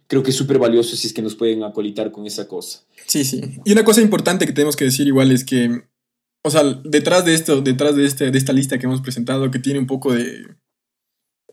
creo 0.07 0.23
que 0.23 0.31
es 0.31 0.35
súper 0.35 0.59
valioso 0.59 0.95
si 0.95 1.07
es 1.07 1.13
que 1.13 1.21
nos 1.21 1.35
pueden 1.35 1.63
acolitar 1.63 2.11
con 2.11 2.25
esa 2.25 2.47
cosa. 2.47 2.81
Sí, 3.05 3.23
sí. 3.23 3.41
Y 3.65 3.71
una 3.71 3.83
cosa 3.83 4.01
importante 4.01 4.45
que 4.45 4.53
tenemos 4.53 4.75
que 4.75 4.85
decir 4.85 5.07
igual 5.07 5.31
es 5.31 5.43
que, 5.43 5.83
o 6.43 6.49
sea, 6.49 6.63
detrás 6.83 7.25
de 7.25 7.33
esto, 7.33 7.61
detrás 7.61 7.95
de, 7.95 8.05
este, 8.05 8.31
de 8.31 8.37
esta 8.37 8.53
lista 8.53 8.77
que 8.77 8.85
hemos 8.85 9.01
presentado, 9.01 9.49
que 9.51 9.59
tiene 9.59 9.79
un 9.79 9.87
poco 9.87 10.13
de, 10.13 10.43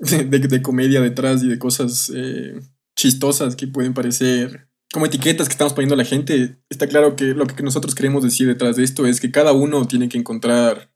de, 0.01 0.25
de 0.25 0.63
comedia 0.63 1.01
detrás 1.01 1.43
y 1.43 1.49
de 1.49 1.59
cosas 1.59 2.11
eh, 2.15 2.61
chistosas 2.97 3.57
que 3.57 3.67
pueden 3.67 3.95
parecer 3.95 4.71
como 4.93 5.07
etiquetas 5.07 5.49
que 5.49 5.53
estamos 5.53 5.73
poniendo 5.73 5.95
a 5.95 5.99
la 5.99 6.05
gente, 6.05 6.57
está 6.69 6.89
claro 6.89 7.15
que 7.15 7.27
lo 7.27 7.47
que 7.47 7.63
nosotros 7.63 7.95
queremos 7.95 8.25
decir 8.25 8.49
detrás 8.49 8.77
de 8.77 8.83
esto 8.83 9.07
es 9.07 9.21
que 9.21 9.31
cada 9.31 9.53
uno 9.53 9.87
tiene 9.87 10.09
que 10.09 10.19
encontrar 10.19 10.91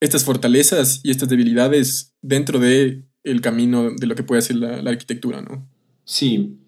estas 0.00 0.24
fortalezas 0.24 1.00
y 1.02 1.10
estas 1.10 1.28
debilidades 1.28 2.14
dentro 2.22 2.60
de 2.60 3.02
el 3.24 3.40
camino 3.40 3.90
de 3.90 4.06
lo 4.06 4.14
que 4.14 4.22
puede 4.22 4.54
la, 4.54 4.80
la 4.80 4.90
arquitectura, 4.90 5.42
¿no? 5.42 5.68
Sí. 6.04 6.58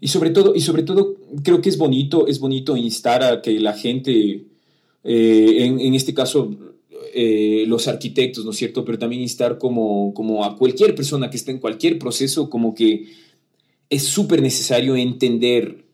Y 0.00 0.08
sobre 0.08 0.30
todo, 0.30 0.54
y 0.54 0.60
sobre 0.60 0.84
todo 0.84 1.16
creo 1.42 1.60
que 1.60 1.68
es 1.68 1.76
bonito, 1.76 2.28
es 2.28 2.38
bonito 2.38 2.76
instar 2.76 3.24
a 3.24 3.42
que 3.42 3.58
la 3.58 3.72
gente, 3.72 4.46
eh, 5.02 5.56
en, 5.64 5.80
en, 5.80 5.94
este 5.94 6.14
caso 6.14 6.75
eh, 7.18 7.64
los 7.66 7.88
arquitectos, 7.88 8.44
¿no 8.44 8.50
es 8.50 8.58
cierto? 8.58 8.84
Pero 8.84 8.98
también 8.98 9.22
instar 9.22 9.56
como, 9.56 10.12
como 10.12 10.44
a 10.44 10.54
cualquier 10.54 10.94
persona 10.94 11.30
que 11.30 11.38
esté 11.38 11.50
en 11.50 11.60
cualquier 11.60 11.98
proceso, 11.98 12.50
como 12.50 12.74
que 12.74 13.06
es 13.88 14.02
súper 14.02 14.42
necesario 14.42 14.94
entender 14.96 15.86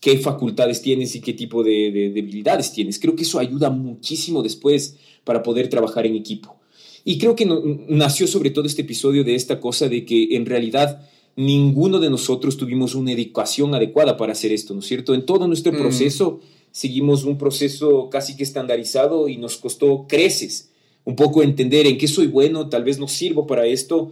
qué 0.00 0.16
facultades 0.16 0.80
tienes 0.80 1.14
y 1.14 1.20
qué 1.20 1.34
tipo 1.34 1.62
de, 1.62 1.90
de, 1.92 2.10
debilidades 2.10 2.72
tienes. 2.72 2.98
Creo 2.98 3.14
que 3.14 3.24
eso 3.24 3.38
ayuda 3.38 3.68
muchísimo 3.68 4.42
después 4.42 4.96
para 5.24 5.42
poder 5.42 5.68
trabajar 5.68 6.06
en 6.06 6.14
equipo. 6.14 6.56
Y 7.04 7.18
creo 7.18 7.36
que 7.36 7.44
no, 7.44 7.60
nació 7.88 8.26
sobre 8.26 8.48
todo 8.48 8.64
este 8.64 8.80
episodio 8.80 9.24
de 9.24 9.34
esta 9.34 9.60
cosa 9.60 9.88
de 9.88 10.06
que 10.06 10.36
en 10.36 10.46
realidad 10.46 11.06
ninguno 11.36 12.00
de 12.00 12.08
nosotros 12.08 12.56
tuvimos 12.56 12.94
una 12.94 13.12
educación 13.12 13.74
adecuada 13.74 14.16
para 14.16 14.32
hacer 14.32 14.52
esto, 14.52 14.72
¿no 14.72 14.80
es 14.80 14.86
cierto? 14.86 15.12
En 15.12 15.26
todo 15.26 15.46
nuestro 15.48 15.72
mm. 15.72 15.76
proceso 15.76 16.40
seguimos 16.74 17.22
un 17.22 17.38
proceso 17.38 18.10
casi 18.10 18.36
que 18.36 18.42
estandarizado 18.42 19.28
y 19.28 19.36
nos 19.36 19.58
costó 19.58 20.06
creces 20.08 20.72
un 21.04 21.14
poco 21.14 21.44
entender 21.44 21.86
en 21.86 21.98
qué 21.98 22.08
soy 22.08 22.26
bueno, 22.26 22.68
tal 22.68 22.82
vez 22.82 22.98
no 22.98 23.06
sirvo 23.06 23.46
para 23.46 23.64
esto. 23.66 24.10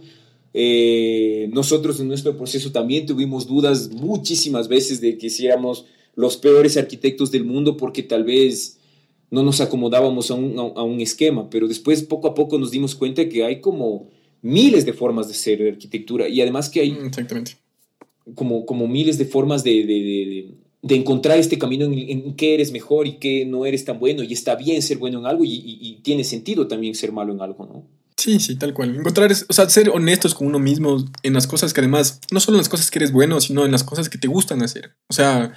Eh, 0.53 1.49
nosotros 1.51 1.99
en 1.99 2.07
nuestro 2.07 2.37
proceso 2.37 2.71
también 2.71 3.05
tuvimos 3.05 3.47
dudas 3.47 3.89
muchísimas 3.91 4.69
veces 4.69 5.01
de 5.01 5.17
que 5.17 5.29
si 5.29 5.45
éramos 5.45 5.85
los 6.15 6.37
peores 6.37 6.77
arquitectos 6.77 7.31
del 7.31 7.43
mundo 7.43 7.75
porque 7.75 8.01
tal 8.01 8.23
vez 8.23 8.79
no 9.29 9.43
nos 9.43 9.59
acomodábamos 9.59 10.31
a 10.31 10.35
un, 10.35 10.57
a 10.57 10.83
un 10.83 11.01
esquema, 11.01 11.49
pero 11.49 11.67
después 11.67 12.01
poco 12.03 12.29
a 12.29 12.33
poco 12.33 12.57
nos 12.57 12.71
dimos 12.71 12.95
cuenta 12.95 13.27
que 13.27 13.43
hay 13.43 13.59
como 13.59 14.07
miles 14.41 14.85
de 14.85 14.93
formas 14.93 15.27
de 15.27 15.33
hacer 15.33 15.67
arquitectura 15.67 16.29
y 16.29 16.39
además 16.39 16.69
que 16.69 16.79
hay 16.79 16.91
Exactamente. 16.91 17.57
como, 18.35 18.65
como 18.65 18.87
miles 18.87 19.17
de 19.17 19.25
formas 19.25 19.65
de, 19.65 19.71
de, 19.71 19.85
de, 19.85 20.55
de 20.83 20.95
encontrar 20.95 21.39
este 21.39 21.57
camino 21.57 21.85
en, 21.85 21.93
en, 21.93 22.35
qué 22.35 22.53
eres 22.53 22.71
mejor 22.71 23.07
y 23.07 23.13
qué 23.13 23.45
no 23.45 23.65
eres 23.65 23.85
tan 23.85 23.99
bueno 23.99 24.21
y 24.21 24.33
está 24.33 24.55
bien 24.55 24.81
ser 24.81 24.97
bueno 24.97 25.17
en 25.19 25.25
algo 25.25 25.43
y, 25.45 26.01
tiene 26.03 26.25
sentido 26.25 26.67
también 26.67 26.93
ser 26.93 27.13
malo 27.13 27.33
en 27.33 27.41
algo, 27.41 27.65
¿no? 27.65 27.87
Sí, 28.17 28.39
sí, 28.39 28.57
tal 28.57 28.73
cual. 28.73 28.95
Encontrar, 28.95 29.31
o 29.31 29.53
sea, 29.53 29.69
ser 29.69 29.89
honestos 29.89 30.35
con 30.35 30.47
uno 30.47 30.59
mismo 30.59 31.03
en 31.23 31.33
las 31.33 31.47
cosas 31.47 31.73
que 31.73 31.79
además, 31.79 32.19
no 32.31 32.39
solo 32.39 32.57
en 32.57 32.59
las 32.59 32.69
cosas 32.69 32.91
que 32.91 32.99
eres 32.99 33.13
bueno, 33.13 33.39
sino 33.39 33.65
en 33.65 33.71
las 33.71 33.83
cosas 33.83 34.09
que 34.09 34.17
te 34.17 34.27
gustan 34.27 34.61
hacer. 34.61 34.91
O 35.07 35.13
sea, 35.13 35.53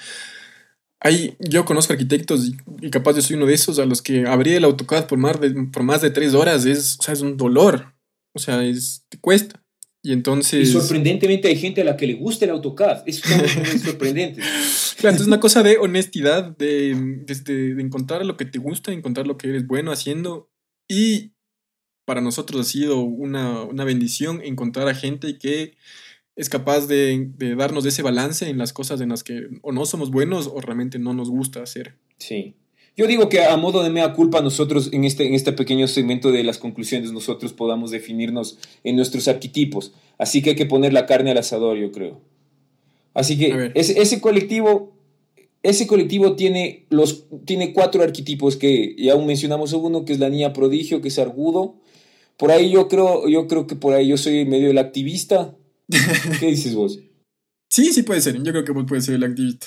hay, 1.00 1.36
yo 1.40 1.64
conozco 1.64 1.92
arquitectos 1.92 2.46
y, 2.46 2.56
y 2.86 2.90
capaz 2.90 3.16
yo 3.16 3.22
soy 3.22 3.36
uno 3.36 3.46
de 3.46 3.54
esos 3.54 3.80
a 3.80 3.84
los 3.84 4.02
que 4.02 4.26
abrir 4.26 4.54
el 4.54 4.64
AutoCAD 4.64 5.06
por 5.06 5.18
más 5.18 5.40
de, 5.40 5.50
por 5.72 5.82
más 5.82 6.02
de 6.02 6.10
tres 6.10 6.34
horas 6.34 6.64
es, 6.64 6.96
o 7.00 7.02
sea, 7.02 7.14
es 7.14 7.20
un 7.20 7.36
dolor 7.36 7.94
O 8.32 8.38
sea, 8.38 8.62
es, 8.64 9.04
te 9.08 9.18
cuesta. 9.18 9.60
Y 10.06 10.12
entonces... 10.12 10.68
Y 10.68 10.72
sorprendentemente 10.72 11.48
hay 11.48 11.56
gente 11.56 11.80
a 11.80 11.84
la 11.84 11.96
que 11.96 12.06
le 12.06 12.14
gusta 12.14 12.44
el 12.44 12.52
AutoCAD. 12.52 13.02
Eso 13.06 13.24
es 13.44 13.56
muy 13.56 13.78
sorprendente. 13.78 14.40
Claro, 14.98 15.10
entonces 15.10 15.26
una 15.26 15.40
cosa 15.40 15.62
de 15.64 15.78
honestidad, 15.78 16.56
de, 16.56 16.94
de, 17.26 17.74
de 17.74 17.82
encontrar 17.82 18.24
lo 18.24 18.36
que 18.36 18.46
te 18.46 18.58
gusta, 18.60 18.92
encontrar 18.92 19.26
lo 19.26 19.36
que 19.36 19.48
eres 19.48 19.66
bueno 19.66 19.90
haciendo. 19.90 20.48
Y 20.88 21.32
para 22.06 22.20
nosotros 22.20 22.60
ha 22.60 22.64
sido 22.64 23.00
una, 23.00 23.62
una 23.62 23.84
bendición 23.84 24.40
encontrar 24.44 24.88
a 24.88 24.94
gente 24.94 25.38
que 25.38 25.76
es 26.36 26.48
capaz 26.48 26.86
de, 26.86 27.32
de, 27.36 27.56
darnos 27.56 27.84
ese 27.84 28.02
balance 28.02 28.48
en 28.48 28.58
las 28.58 28.72
cosas 28.72 29.00
en 29.00 29.08
las 29.08 29.24
que 29.24 29.48
o 29.62 29.72
no 29.72 29.84
somos 29.86 30.12
buenos 30.12 30.46
o 30.46 30.60
realmente 30.60 31.00
no 31.00 31.14
nos 31.14 31.28
gusta 31.28 31.62
hacer. 31.62 31.98
Sí. 32.18 32.54
Yo 32.96 33.06
digo 33.06 33.28
que 33.28 33.44
a 33.44 33.56
modo 33.58 33.82
de 33.82 33.90
mea 33.90 34.14
culpa 34.14 34.40
nosotros 34.40 34.88
en 34.92 35.04
este, 35.04 35.26
en 35.26 35.34
este 35.34 35.52
pequeño 35.52 35.86
segmento 35.86 36.32
de 36.32 36.42
las 36.42 36.56
conclusiones 36.56 37.12
nosotros 37.12 37.52
podamos 37.52 37.90
definirnos 37.90 38.58
en 38.84 38.96
nuestros 38.96 39.28
arquetipos. 39.28 39.92
Así 40.16 40.40
que 40.40 40.50
hay 40.50 40.56
que 40.56 40.64
poner 40.64 40.94
la 40.94 41.04
carne 41.04 41.30
al 41.30 41.38
asador, 41.38 41.76
yo 41.76 41.92
creo. 41.92 42.22
Así 43.12 43.36
que 43.38 43.72
ese, 43.74 44.00
ese, 44.00 44.20
colectivo, 44.22 44.96
ese 45.62 45.86
colectivo 45.86 46.36
tiene, 46.36 46.86
los, 46.88 47.26
tiene 47.44 47.74
cuatro 47.74 48.02
arquetipos 48.02 48.56
que 48.56 48.94
ya 48.98 49.12
aún 49.12 49.26
mencionamos 49.26 49.74
uno, 49.74 50.06
que 50.06 50.14
es 50.14 50.18
la 50.18 50.30
niña 50.30 50.54
prodigio, 50.54 51.02
que 51.02 51.08
es 51.08 51.18
argudo. 51.18 51.76
Por 52.38 52.50
ahí 52.50 52.70
yo 52.70 52.88
creo, 52.88 53.28
yo 53.28 53.46
creo 53.46 53.66
que 53.66 53.76
por 53.76 53.92
ahí 53.92 54.08
yo 54.08 54.16
soy 54.16 54.46
medio 54.46 54.70
el 54.70 54.78
activista. 54.78 55.54
¿Qué 56.40 56.46
dices 56.46 56.74
vos? 56.74 56.98
Sí, 57.68 57.92
sí 57.92 58.02
puede 58.04 58.22
ser. 58.22 58.42
Yo 58.42 58.52
creo 58.52 58.64
que 58.64 58.72
vos 58.72 58.84
puedes 58.88 59.04
ser 59.04 59.16
el 59.16 59.24
activista. 59.24 59.66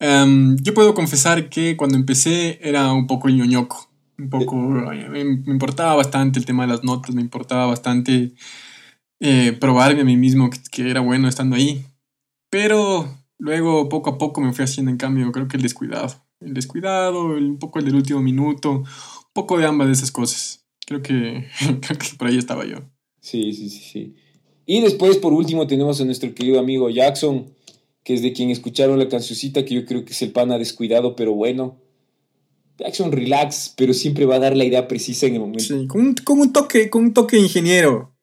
Um, 0.00 0.56
yo 0.62 0.74
puedo 0.74 0.94
confesar 0.94 1.48
que 1.48 1.76
cuando 1.76 1.96
empecé 1.96 2.58
era 2.62 2.92
un 2.92 3.06
poco 3.06 3.28
ñoñoco. 3.28 3.88
Un 4.18 4.30
poco. 4.30 4.56
Me, 4.56 5.08
me, 5.08 5.52
importaba 5.52 5.94
bastante 5.94 6.38
el 6.38 6.46
tema 6.46 6.64
de 6.64 6.72
las 6.72 6.84
notas, 6.84 7.14
me 7.14 7.20
importaba 7.20 7.66
bastante 7.66 8.32
eh, 9.20 9.52
probarme 9.52 10.00
a 10.00 10.04
mí 10.04 10.16
mismo 10.16 10.50
que, 10.50 10.58
que, 10.70 10.90
era 10.90 11.00
bueno 11.00 11.28
estando 11.28 11.56
ahí. 11.56 11.84
Pero 12.50 13.08
luego, 13.38 13.88
poco 13.88 14.10
a 14.10 14.18
poco, 14.18 14.40
me 14.40 14.52
fui 14.52 14.64
haciendo 14.64 14.90
en 14.90 14.96
cambio, 14.98 15.30
creo 15.32 15.48
que 15.48 15.56
el 15.56 15.62
descuidado. 15.62 16.14
El 16.40 16.54
descuidado, 16.54 17.36
el, 17.36 17.44
un 17.44 17.58
poco 17.58 17.78
el 17.78 17.84
del 17.84 17.96
último 17.96 18.20
minuto, 18.20 18.70
un 18.70 18.84
poco 19.32 19.58
de 19.58 19.66
ambas 19.66 19.88
de 19.88 19.94
esas 19.94 20.10
cosas. 20.10 20.66
Creo 20.86 21.02
que, 21.02 21.46
creo 21.80 21.98
que 21.98 22.08
por 22.16 22.28
ahí 22.28 22.38
estaba 22.38 22.64
yo. 22.64 22.78
Sí, 23.20 23.52
sí, 23.52 23.68
sí, 23.68 23.80
sí. 23.80 24.16
Y 24.66 24.80
después, 24.80 25.16
por 25.16 25.32
último, 25.32 25.66
tenemos 25.66 26.00
a 26.00 26.04
nuestro 26.04 26.34
querido 26.34 26.60
amigo 26.60 26.90
Jackson 26.90 27.57
que 28.08 28.14
es 28.14 28.22
de 28.22 28.32
quien 28.32 28.48
escucharon 28.48 28.98
la 28.98 29.06
cancioncita, 29.06 29.66
que 29.66 29.74
yo 29.74 29.84
creo 29.84 30.02
que 30.06 30.14
es 30.14 30.22
el 30.22 30.32
pana 30.32 30.56
descuidado, 30.56 31.14
pero 31.14 31.34
bueno. 31.34 31.78
Jackson 32.78 33.12
relax, 33.12 33.74
pero 33.76 33.92
siempre 33.92 34.24
va 34.24 34.36
a 34.36 34.38
dar 34.38 34.56
la 34.56 34.64
idea 34.64 34.88
precisa 34.88 35.26
en 35.26 35.34
el 35.34 35.40
momento. 35.40 35.64
Sí, 35.64 35.86
con 35.86 36.00
un, 36.00 36.14
con 36.14 36.40
un 36.40 36.50
toque, 36.50 36.88
con 36.88 37.04
un 37.04 37.12
toque 37.12 37.36
de 37.36 37.42
ingeniero. 37.42 38.16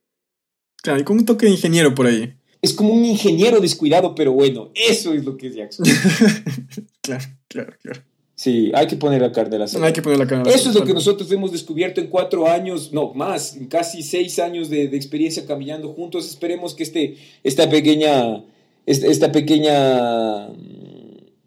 Claro, 0.82 1.06
con 1.06 1.20
un 1.20 1.26
toque 1.26 1.46
de 1.46 1.52
ingeniero 1.52 1.94
por 1.94 2.08
ahí. 2.08 2.34
Es 2.64 2.74
como 2.74 2.96
un 2.96 3.06
ingeniero 3.06 3.60
descuidado, 3.60 4.16
pero 4.16 4.34
bueno, 4.34 4.72
eso 4.74 5.14
es 5.14 5.24
lo 5.24 5.38
que 5.38 5.50
es 5.50 5.56
Jackson. 5.56 5.86
claro, 7.02 7.26
claro, 7.48 7.74
claro. 7.80 8.02
Sí, 8.34 8.72
hay 8.74 8.88
que 8.88 8.96
poner 8.96 9.22
la 9.22 9.32
carne 9.32 9.60
la 9.60 9.68
Hay 9.84 9.94
que 9.94 10.02
poner 10.02 10.18
la 10.18 10.26
carne 10.26 10.52
Eso 10.52 10.70
es 10.70 10.76
lo 10.76 10.84
que 10.84 10.96
nosotros 10.96 11.32
hemos 11.32 11.52
descubierto 11.52 12.02
en 12.02 12.08
cuatro 12.08 12.50
años, 12.50 12.92
no, 12.92 13.14
más, 13.14 13.56
en 13.56 13.68
casi 13.68 14.02
seis 14.02 14.40
años 14.40 14.68
de, 14.68 14.88
de 14.88 14.98
experiencia 14.98 15.46
caminando 15.46 15.94
juntos. 15.94 16.28
Esperemos 16.28 16.74
que 16.74 16.82
este, 16.82 17.18
esta 17.44 17.70
pequeña 17.70 18.44
esta 18.86 19.32
pequeña 19.32 20.50
mm, 20.50 20.76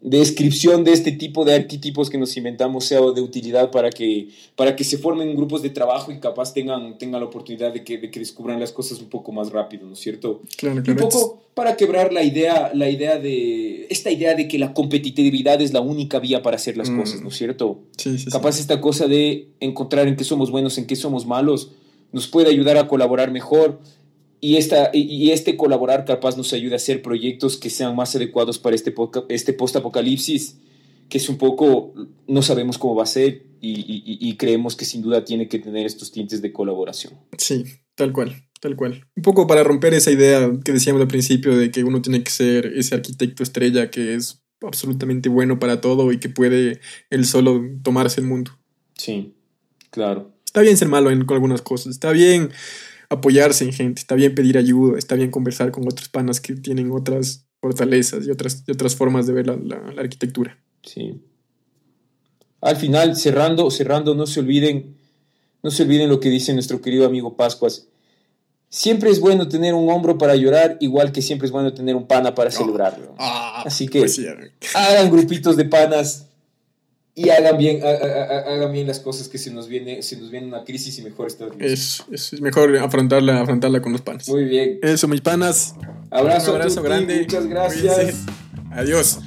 descripción 0.01 0.83
de 0.83 0.93
este 0.93 1.11
tipo 1.11 1.45
de 1.45 1.55
arquetipos 1.55 2.09
que 2.09 2.17
nos 2.17 2.35
inventamos 2.37 2.85
sea 2.85 2.99
de 2.99 3.21
utilidad 3.21 3.69
para 3.71 3.89
que, 3.89 4.29
para 4.55 4.75
que 4.75 4.83
se 4.83 4.97
formen 4.97 5.35
grupos 5.35 5.61
de 5.61 5.69
trabajo 5.69 6.11
y 6.11 6.19
capaz 6.19 6.53
tengan, 6.53 6.97
tengan 6.97 7.21
la 7.21 7.27
oportunidad 7.27 7.73
de 7.73 7.83
que, 7.83 7.97
de 7.97 8.09
que 8.09 8.19
descubran 8.19 8.59
las 8.59 8.71
cosas 8.71 8.99
un 8.99 9.09
poco 9.09 9.31
más 9.31 9.51
rápido, 9.51 9.85
¿no 9.87 9.93
es 9.93 9.99
cierto? 9.99 10.41
Claro, 10.57 10.81
claro. 10.83 11.03
Un 11.03 11.09
poco 11.09 11.41
para 11.53 11.75
quebrar 11.75 12.13
la 12.13 12.23
idea, 12.23 12.71
la 12.73 12.89
idea 12.89 13.19
de, 13.19 13.87
esta 13.89 14.09
idea 14.09 14.35
de 14.35 14.47
que 14.47 14.57
la 14.57 14.73
competitividad 14.73 15.61
es 15.61 15.73
la 15.73 15.81
única 15.81 16.19
vía 16.19 16.41
para 16.41 16.55
hacer 16.55 16.77
las 16.77 16.89
mm. 16.89 16.97
cosas, 16.97 17.21
¿no 17.21 17.27
es 17.27 17.35
cierto? 17.35 17.81
Sí, 17.97 18.17
sí, 18.17 18.29
capaz 18.29 18.53
sí. 18.53 18.61
esta 18.61 18.79
cosa 18.79 19.07
de 19.07 19.49
encontrar 19.59 20.07
en 20.07 20.15
qué 20.15 20.23
somos 20.23 20.51
buenos, 20.51 20.77
en 20.77 20.87
qué 20.87 20.95
somos 20.95 21.25
malos, 21.25 21.71
nos 22.11 22.27
puede 22.27 22.49
ayudar 22.49 22.77
a 22.77 22.87
colaborar 22.87 23.31
mejor 23.31 23.79
y, 24.41 24.57
esta, 24.57 24.89
y 24.93 25.31
este 25.31 25.57
colaborar 25.57 26.05
capaz 26.05 26.37
nos 26.37 26.53
ayuda 26.53 26.73
a 26.73 26.77
hacer 26.77 27.01
proyectos 27.01 27.57
que 27.57 27.69
sean 27.69 27.95
más 27.95 28.15
adecuados 28.15 28.57
para 28.57 28.75
este, 28.75 28.93
este 29.29 29.53
post-apocalipsis, 29.53 30.57
que 31.09 31.17
es 31.17 31.27
un 31.27 31.37
poco, 31.37 31.93
no 32.27 32.41
sabemos 32.41 32.77
cómo 32.77 32.95
va 32.95 33.03
a 33.03 33.07
ser 33.07 33.43
y, 33.61 33.71
y, 33.71 34.03
y, 34.05 34.37
creemos 34.37 34.75
que 34.77 34.85
sin 34.85 35.01
duda 35.01 35.25
tiene 35.25 35.49
que 35.49 35.59
tener 35.59 35.85
estos 35.85 36.11
tintes 36.11 36.41
de 36.41 36.53
colaboración. 36.53 37.13
Sí, 37.37 37.65
tal 37.95 38.13
cual, 38.13 38.47
tal 38.61 38.77
cual. 38.77 39.05
Un 39.17 39.23
poco 39.23 39.47
para 39.47 39.63
romper 39.63 39.93
esa 39.93 40.11
idea 40.11 40.49
que 40.63 40.71
decíamos 40.71 41.01
al 41.01 41.09
principio 41.09 41.57
de 41.57 41.69
que 41.71 41.83
uno 41.83 42.01
tiene 42.01 42.23
que 42.23 42.31
ser 42.31 42.67
ese 42.67 42.95
arquitecto 42.95 43.43
estrella 43.43 43.89
que 43.89 44.15
es 44.15 44.41
absolutamente 44.61 45.27
bueno 45.27 45.59
para 45.59 45.81
todo 45.81 46.11
y 46.13 46.19
que 46.19 46.29
puede 46.29 46.79
él 47.09 47.25
solo 47.25 47.61
tomarse 47.83 48.21
el 48.21 48.27
mundo. 48.27 48.51
Sí, 48.95 49.33
claro. 49.89 50.31
Está 50.45 50.61
bien 50.61 50.77
ser 50.77 50.87
malo 50.87 51.11
en, 51.11 51.25
con 51.25 51.35
algunas 51.35 51.61
cosas, 51.61 51.91
está 51.91 52.11
bien 52.11 52.51
apoyarse 53.09 53.63
en 53.63 53.73
gente, 53.73 53.99
está 53.99 54.15
bien 54.15 54.35
pedir 54.35 54.57
ayuda, 54.57 54.97
está 54.97 55.15
bien 55.15 55.31
conversar 55.31 55.71
con 55.71 55.85
otros 55.87 56.09
panas 56.09 56.39
que 56.39 56.55
tienen 56.55 56.91
otras 56.91 57.45
fortalezas 57.59 58.25
y 58.25 58.31
otras, 58.31 58.63
y 58.67 58.71
otras 58.71 58.95
formas 58.95 59.27
de 59.27 59.33
ver 59.33 59.47
la, 59.47 59.57
la, 59.57 59.91
la, 59.91 60.01
arquitectura. 60.01 60.57
Sí. 60.83 61.19
Al 62.61 62.75
final, 62.75 63.15
cerrando, 63.15 63.69
cerrando, 63.71 64.15
no 64.15 64.27
se 64.27 64.39
olviden, 64.39 64.95
no 65.63 65.71
se 65.71 65.83
olviden 65.83 66.09
lo 66.09 66.19
que 66.19 66.29
dice 66.29 66.53
nuestro 66.53 66.81
querido 66.81 67.05
amigo 67.05 67.35
Pascuas. 67.35 67.87
Siempre 68.69 69.09
es 69.09 69.19
bueno 69.19 69.47
tener 69.47 69.73
un 69.73 69.89
hombro 69.89 70.17
para 70.19 70.35
llorar, 70.35 70.77
igual 70.79 71.11
que 71.11 71.23
siempre 71.23 71.47
es 71.47 71.51
bueno 71.51 71.73
tener 71.73 71.95
un 71.95 72.05
pana 72.05 72.35
para 72.35 72.51
celebrarlo. 72.51 73.15
Oh, 73.17 73.63
Así 73.65 73.87
que 73.87 73.99
pues 73.99 74.15
sí. 74.15 74.27
hagan 74.75 75.09
grupitos 75.09 75.57
de 75.57 75.65
panas 75.65 76.28
y 77.19 77.29
hagan 77.31 77.57
bien, 77.57 77.81
hagan 77.83 78.71
bien 78.71 78.87
las 78.87 79.01
cosas 79.01 79.27
que 79.27 79.37
se 79.37 79.51
nos 79.51 79.67
viene, 79.67 80.01
se 80.01 80.15
nos 80.15 80.31
viene 80.31 80.47
una 80.47 80.63
crisis 80.63 80.97
y 80.99 81.01
mejor 81.01 81.27
estar 81.27 81.53
bien. 81.53 81.69
Es, 81.69 82.01
es 82.09 82.39
mejor 82.39 82.77
afrontarla, 82.77 83.41
afrontarla 83.41 83.81
con 83.81 83.91
los 83.91 84.01
panas. 84.01 84.29
Muy 84.29 84.45
bien. 84.45 84.79
Eso, 84.81 85.09
mis 85.09 85.19
panas. 85.19 85.75
Abrazo, 86.11 86.51
un 86.51 86.61
abrazo 86.61 86.81
grande. 86.81 87.19
Muchas 87.19 87.45
gracias. 87.47 88.15
Adiós. 88.71 89.19